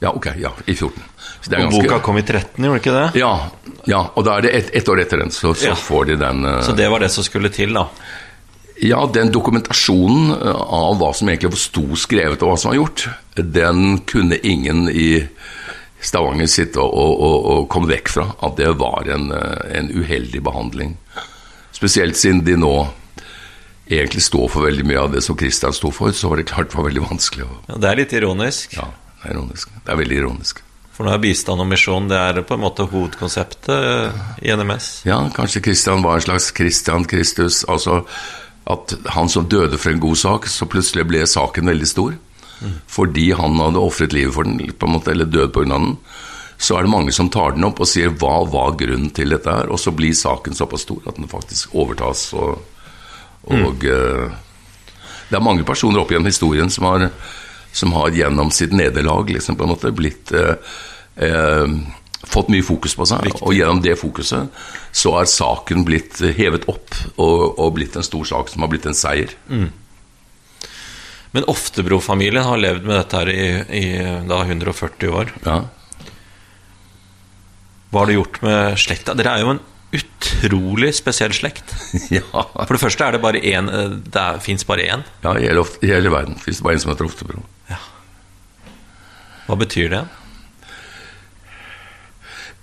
Ja, 0.00 0.10
ok, 0.16 0.26
ja, 0.40 0.50
i 0.64 0.72
14. 0.74 1.02
Så 1.40 1.52
er 1.52 1.58
Og 1.58 1.66
ganske- 1.72 1.82
boka 1.88 1.98
kom 2.00 2.16
i 2.18 2.22
13, 2.24 2.64
gjorde 2.64 2.80
ikke 2.80 2.94
det? 2.94 3.20
Ja, 3.20 3.32
ja, 3.86 4.00
og 4.16 4.24
da 4.24 4.36
er 4.38 4.46
det 4.46 4.54
ett 4.56 4.70
et 4.80 4.88
år 4.88 5.00
etter 5.02 5.18
den, 5.20 5.30
så, 5.30 5.52
så 5.54 5.66
Ja. 5.72 5.74
får 5.76 6.06
de 6.06 6.16
den 6.16 6.44
uh... 6.46 6.60
Så 6.64 6.72
det 6.76 6.88
var 6.90 7.00
det 7.00 7.10
som 7.12 7.24
skulle 7.24 7.50
til, 7.52 7.74
da. 7.76 7.86
Ja, 8.80 9.02
den 9.12 9.28
dokumentasjonen 9.30 10.30
eh, 10.40 10.56
av 10.56 10.96
hva 10.96 11.10
som 11.14 11.28
egentlig 11.28 11.58
sto 11.60 11.84
skrevet, 12.00 12.40
og 12.42 12.48
hva 12.48 12.56
som 12.58 12.70
var 12.72 12.78
gjort, 12.80 13.08
den 13.36 13.98
kunne 14.08 14.38
ingen 14.42 14.88
i 14.88 15.26
Stavanger 16.00 16.46
sitte 16.48 16.80
og, 16.80 16.94
og, 16.96 17.20
og, 17.20 17.44
og 17.58 17.68
komme 17.68 17.90
vekk 17.92 18.08
fra. 18.08 18.24
At 18.40 18.56
det 18.56 18.70
var 18.80 19.04
en, 19.12 19.26
eh, 19.36 19.76
en 19.82 19.90
uheldig 19.92 20.40
behandling. 20.42 20.96
Spesielt 21.76 22.16
siden 22.16 22.40
de 22.46 22.56
nå 22.56 22.72
egentlig 23.98 24.22
stå 24.22 24.46
for 24.52 24.68
veldig 24.68 24.86
mye 24.86 25.02
av 25.02 25.14
det 25.14 25.22
som 25.26 25.36
Kristian 25.38 25.74
sto 25.76 25.90
for, 25.94 26.14
så 26.14 26.30
var 26.30 26.40
det 26.40 26.48
klart 26.50 26.70
det 26.70 26.78
var 26.78 26.88
veldig 26.88 27.06
vanskelig 27.08 27.46
å 27.46 27.52
Ja, 27.68 27.78
det 27.82 27.90
er 27.90 28.02
litt 28.02 28.16
ironisk. 28.16 28.76
Ja, 28.78 28.88
det 29.20 29.28
er 29.28 29.36
ironisk. 29.36 29.72
Det 29.84 29.94
er 29.94 30.00
veldig 30.00 30.20
ironisk. 30.22 30.62
For 30.94 31.08
nå 31.08 31.14
er 31.14 31.22
bistand 31.22 31.62
og 31.62 31.68
misjon 31.70 32.10
det 32.10 32.18
er 32.20 32.42
på 32.44 32.58
en 32.58 32.62
måte 32.62 32.84
hovedkonseptet 32.90 33.70
eh, 33.72 34.22
i 34.44 34.52
NMS. 34.52 34.90
Ja, 35.08 35.22
kanskje 35.34 35.62
Kristian 35.64 36.04
var 36.04 36.18
en 36.18 36.26
slags 36.26 36.50
Kristian 36.56 37.06
Kristus. 37.08 37.62
Altså 37.72 38.02
at 38.70 38.94
han 39.16 39.30
som 39.32 39.48
døde 39.48 39.78
for 39.80 39.94
en 39.94 40.02
god 40.02 40.18
sak, 40.20 40.48
så 40.50 40.68
plutselig 40.68 41.06
ble 41.08 41.24
saken 41.26 41.70
veldig 41.72 41.88
stor. 41.88 42.18
Fordi 42.90 43.30
han 43.32 43.56
hadde 43.56 43.80
ofret 43.80 44.12
livet 44.12 44.34
for 44.34 44.44
den, 44.44 44.60
på 44.60 44.86
en 44.88 44.92
måte, 44.98 45.14
eller 45.14 45.24
død 45.24 45.56
av 45.56 45.70
den. 45.72 45.96
så 46.60 46.76
er 46.76 46.84
det 46.84 46.92
mange 46.92 47.12
som 47.16 47.30
tar 47.32 47.54
den 47.56 47.64
opp 47.64 47.80
og 47.80 47.88
sier 47.88 48.12
hva 48.20 48.42
var 48.44 48.74
grunnen 48.76 49.08
til 49.16 49.32
dette 49.32 49.48
her, 49.48 49.70
og 49.72 49.80
så 49.80 49.94
blir 49.96 50.12
saken 50.12 50.52
såpass 50.52 50.84
stor 50.84 51.00
at 51.08 51.16
den 51.16 51.28
faktisk 51.28 51.72
overtas. 51.72 52.26
Og, 52.36 52.60
og 53.50 53.84
mm. 53.84 54.34
det 55.30 55.38
er 55.38 55.44
mange 55.44 55.66
personer 55.66 56.02
opp 56.02 56.12
gjennom 56.12 56.30
historien 56.30 56.70
som 56.72 56.86
har, 56.88 57.08
som 57.72 57.94
har 57.96 58.14
gjennom 58.14 58.52
sitt 58.54 58.74
nederlag 58.76 59.30
liksom 59.30 59.58
på 59.58 59.66
en 59.66 59.72
måte 59.74 59.92
blitt 59.94 60.32
eh, 60.36 60.54
eh, 61.16 61.66
fått 62.30 62.50
mye 62.52 62.64
fokus 62.64 62.94
på 62.98 63.06
seg, 63.08 63.32
og 63.40 63.54
gjennom 63.56 63.80
det 63.82 63.96
fokuset 63.98 64.62
så 64.92 65.14
har 65.16 65.30
saken 65.30 65.86
blitt 65.88 66.20
hevet 66.36 66.66
opp 66.70 66.94
og, 67.16 67.58
og 67.58 67.76
blitt 67.78 67.96
en 67.96 68.06
stor 68.06 68.26
sak 68.28 68.52
som 68.52 68.64
har 68.64 68.72
blitt 68.72 68.88
en 68.90 68.96
seier. 68.96 69.32
Men 71.30 71.46
Oftebro-familien 71.48 72.44
har 72.44 72.60
levd 72.60 72.86
med 72.86 72.96
dette 72.98 73.20
her 73.20 73.30
i, 73.32 73.44
i 73.80 73.84
da 74.28 74.42
140 74.44 75.14
år. 75.14 75.32
Ja. 75.46 75.60
Hva 77.90 78.02
har 78.02 78.10
det 78.10 78.18
gjort 78.18 78.40
med 78.44 78.78
slekta? 78.78 79.14
Dere 79.18 79.34
er 79.34 79.44
jo 79.44 79.54
en 79.54 79.62
utrolig 79.96 80.92
spesiell 80.94 81.32
slekt. 81.34 81.74
ja. 82.18 82.22
For 82.30 82.76
det 82.76 82.82
første 82.82 83.06
er 83.06 83.16
det 83.16 83.22
bare 83.24 83.40
én 83.42 83.70
eh, 83.70 83.96
Det 84.14 84.26
fins 84.44 84.66
bare 84.68 84.86
én. 84.86 85.02
ja 85.24 85.34
i, 85.38 85.48
hele, 85.48 85.64
I 85.82 85.90
hele 85.94 86.12
verden 86.12 86.38
fins 86.38 86.60
det 86.60 86.66
bare 86.66 86.78
en 86.78 86.84
som 86.84 86.92
heter 86.92 87.08
Oftebro. 87.08 87.42
Hva 89.50 89.56
betyr 89.58 89.88
det? 89.90 90.04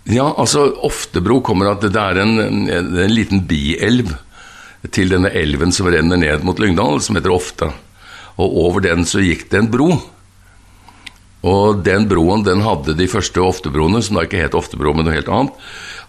Ja, 0.07 0.30
altså 0.39 0.69
Oftebro 0.88 1.41
kommer 1.43 1.73
at 1.73 1.84
det 1.84 1.99
er 1.99 2.21
en, 2.23 2.38
en, 2.39 2.69
en 2.71 3.11
liten 3.11 3.43
bielv 3.47 4.13
til 4.95 5.11
denne 5.11 5.34
elven 5.36 5.73
som 5.75 5.89
renner 5.91 6.19
ned 6.21 6.45
mot 6.47 6.59
Lyngdal, 6.63 7.01
som 7.03 7.17
heter 7.19 7.34
Ofte. 7.34 7.67
Og 8.39 8.55
over 8.67 8.86
den 8.86 9.03
så 9.09 9.19
gikk 9.19 9.49
det 9.51 9.59
en 9.59 9.71
bro. 9.73 9.89
Og 11.45 11.83
den 11.85 12.07
broen 12.09 12.41
den 12.45 12.63
hadde 12.65 12.95
de 12.97 13.07
første 13.09 13.41
Oftebroene, 13.43 14.01
som 14.01 14.17
da 14.17 14.25
ikke 14.25 14.41
het 14.41 14.57
Oftebro, 14.57 14.93
men 14.95 15.05
noe 15.05 15.17
helt 15.17 15.29
annet, 15.29 15.57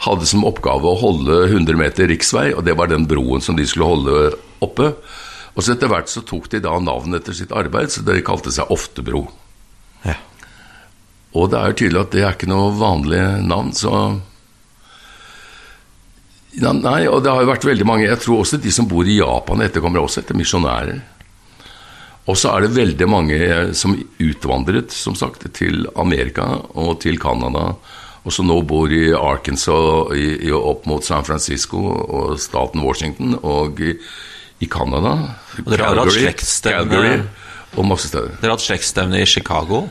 hadde 0.07 0.29
som 0.31 0.47
oppgave 0.49 0.89
å 0.89 0.99
holde 1.01 1.43
100 1.51 1.77
meter 1.79 2.09
riksvei, 2.09 2.53
og 2.55 2.65
det 2.65 2.77
var 2.79 2.89
den 2.89 3.05
broen 3.11 3.45
som 3.45 3.59
de 3.59 3.67
skulle 3.69 3.91
holde 3.91 4.31
oppe. 4.65 4.93
Og 5.55 5.65
så 5.65 5.75
etter 5.75 5.91
hvert 5.91 6.11
så 6.11 6.23
tok 6.23 6.49
de 6.53 6.63
da 6.65 6.77
navnet 6.81 7.21
etter 7.21 7.37
sitt 7.37 7.53
arbeid, 7.53 7.93
så 7.93 8.05
de 8.07 8.23
kalte 8.25 8.55
seg 8.55 8.73
Oftebro. 8.73 9.27
Ja. 10.07 10.17
Og 11.37 11.51
det 11.53 11.61
er 11.61 11.73
jo 11.73 11.79
tydelig 11.83 12.03
at 12.07 12.15
det 12.15 12.25
er 12.25 12.37
ikke 12.37 12.51
noe 12.51 12.73
vanlig 12.79 13.23
navn, 13.45 13.75
så 13.77 14.23
Nei, 16.59 17.05
og 17.07 17.21
det 17.23 17.31
har 17.31 17.45
jo 17.45 17.51
vært 17.53 17.67
veldig 17.69 17.85
mange 17.87 18.07
Jeg 18.07 18.19
tror 18.19 18.41
også 18.41 18.59
de 18.59 18.71
som 18.75 18.87
bor 18.89 19.07
i 19.07 19.19
Japan 19.21 19.61
etterkommer 19.63 20.01
også 20.01 20.25
etter 20.25 20.35
misjonærer. 20.35 21.03
Og 22.29 22.37
så 22.37 22.51
er 22.53 22.67
det 22.67 22.75
veldig 22.77 23.07
mange 23.09 23.39
som 23.79 23.95
utvandret, 24.21 24.93
som 24.93 25.15
sagt, 25.17 25.47
til 25.57 25.87
Amerika 25.97 26.45
og 26.77 26.99
til 27.01 27.17
Canada. 27.21 27.71
Og 28.27 28.35
som 28.35 28.49
nå 28.51 28.59
bor 28.69 28.93
i 28.93 29.07
Arkansas, 29.17 30.13
i, 30.19 30.27
i, 30.49 30.53
opp 30.53 30.85
mot 30.91 31.05
San 31.07 31.25
Francisco 31.25 31.81
og 31.89 32.35
staten 32.43 32.85
Washington, 32.85 33.39
og 33.41 33.81
i, 33.81 33.95
i 34.61 34.69
Canada. 34.69 35.15
Og 35.63 35.71
dere 35.73 35.87
har 35.89 35.97
hatt 35.97 36.11
Calgary, 36.11 36.27
slektsstevne- 36.27 36.91
Calgary 36.93 37.79
og 37.79 37.89
masse 37.89 38.11
steder. 38.11 38.37
Dere 38.43 38.51
har 38.53 38.59
hatt 38.59 38.67
slektsstevne 38.67 39.23
i 39.23 39.29
Chicago. 39.29 39.87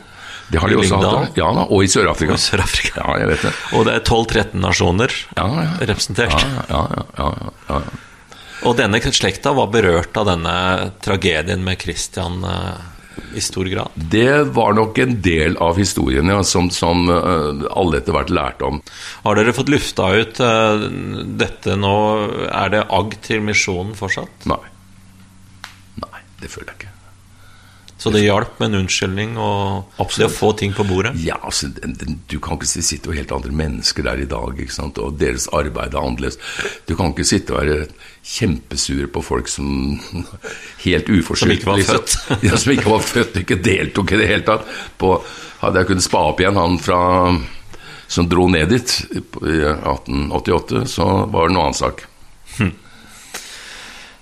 Det 0.48 0.60
har 0.62 0.70
de 0.70 0.78
også 0.80 0.98
hatt. 1.02 1.36
Ja 1.36 1.48
og 1.66 1.82
i 1.84 1.88
Sør-Afrika. 1.90 2.36
Og 2.36 2.40
Sør-Afrika. 2.40 3.02
Ja. 3.04 3.50
Og 3.76 3.88
det 3.88 3.98
er 3.98 4.04
12-13 4.06 4.54
nasjoner 4.62 5.12
Ja, 5.36 5.48
ja. 5.66 5.72
representert. 5.90 6.38
Ja, 6.70 6.84
ja, 6.94 7.08
ja, 7.18 7.32
ja. 7.68 7.80
Og 8.66 8.76
denne 8.78 8.98
slekta 9.00 9.52
var 9.54 9.70
berørt 9.70 10.16
av 10.18 10.26
denne 10.32 10.54
tragedien 11.04 11.62
med 11.64 11.78
Christian 11.82 12.42
eh, 12.44 12.80
i 13.34 13.40
stor 13.40 13.68
grad. 13.70 13.94
Det 13.94 14.42
var 14.56 14.74
nok 14.78 14.98
en 14.98 15.20
del 15.22 15.56
av 15.62 15.78
historien 15.78 16.28
ja, 16.32 16.42
som, 16.44 16.70
som 16.74 17.08
eh, 17.12 17.64
alle 17.70 18.00
etter 18.00 18.16
hvert 18.16 18.32
lærte 18.34 18.68
om. 18.68 18.82
Har 19.26 19.38
dere 19.38 19.54
fått 19.56 19.70
lufta 19.72 20.10
ut 20.16 20.42
uh, 20.42 20.88
dette 21.38 21.78
nå? 21.78 21.96
Er 22.48 22.74
det 22.74 22.86
agg 22.98 23.18
til 23.24 23.44
misjonen 23.46 23.94
fortsatt? 23.98 24.48
Nei. 24.50 24.62
Nei, 26.02 26.22
det 26.42 26.50
føler 26.52 26.72
jeg 26.72 26.80
ikke. 26.80 26.87
Så 27.98 28.12
det 28.14 28.20
hjalp 28.22 28.60
med 28.60 28.68
en 28.70 28.84
unnskyldning 28.84 29.32
og 29.42 29.96
det 30.14 30.28
å 30.28 30.30
få 30.30 30.52
ting 30.56 30.70
på 30.72 30.84
bordet? 30.86 31.16
Ja, 31.18 31.34
altså, 31.42 31.66
Du 32.30 32.36
kan 32.38 32.54
ikke 32.54 32.68
si- 32.70 32.82
sitte 32.86 33.10
og 33.10 33.16
helt 33.18 33.32
andre 33.34 33.50
mennesker 33.50 34.04
der 34.06 34.20
i 34.22 34.28
dag, 34.30 34.54
ikke 34.54 34.72
sant? 34.76 34.98
og 35.02 35.16
deres 35.18 35.48
arbeid 35.52 35.94
er 35.94 35.98
annerledes. 35.98 36.38
Du 36.86 36.94
kan 36.94 37.10
ikke 37.10 37.26
sitte 37.26 37.56
og 37.56 37.64
være 37.66 37.88
kjempesur 38.22 39.08
på 39.10 39.22
folk 39.24 39.48
som 39.50 39.98
helt 40.86 41.10
uforskyldt 41.10 41.40
Som 41.42 41.50
ikke 41.56 41.72
var 41.72 41.82
født. 41.90 42.16
ja, 42.46 42.56
som 42.56 42.72
ikke 42.76 42.90
var 42.94 43.02
født, 43.02 43.36
ikke 43.42 43.58
deltok 43.66 44.12
i 44.14 44.20
det 44.22 44.28
hele 44.30 44.46
tatt. 44.46 44.66
På, 44.98 45.16
hadde 45.64 45.82
jeg 45.82 45.90
kunnet 45.90 46.06
spa 46.06 46.22
opp 46.30 46.40
igjen 46.44 46.54
han 46.60 46.78
fra 46.78 47.00
som 48.08 48.28
dro 48.30 48.46
ned 48.48 48.70
dit 48.72 48.94
i 49.10 49.58
1888, 49.66 50.86
så 50.88 51.04
var 51.28 51.48
det 51.50 51.56
noe 51.58 51.66
annen 51.66 51.76
sak. 51.82 52.06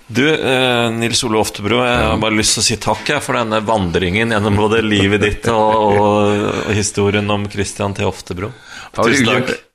Du, 0.07 0.23
eh, 0.23 0.89
Nils 0.95 1.23
Ole 1.27 1.41
Oftebro, 1.41 1.81
jeg 1.83 2.03
har 2.05 2.19
bare 2.21 2.37
lyst 2.37 2.55
til 2.55 2.63
å 2.63 2.67
si 2.69 2.77
takk 2.79 3.09
jeg, 3.11 3.23
for 3.25 3.35
denne 3.35 3.59
vandringen 3.67 4.31
gjennom 4.31 4.55
både 4.55 4.79
livet 4.85 5.23
ditt 5.25 5.49
og, 5.51 5.73
og, 5.99 6.45
og 6.63 6.75
historien 6.77 7.27
om 7.33 7.43
Christian 7.51 7.95
T. 7.97 8.07
Oftebro. 8.07 8.53
Tusen 8.95 9.27
takk. 9.27 9.66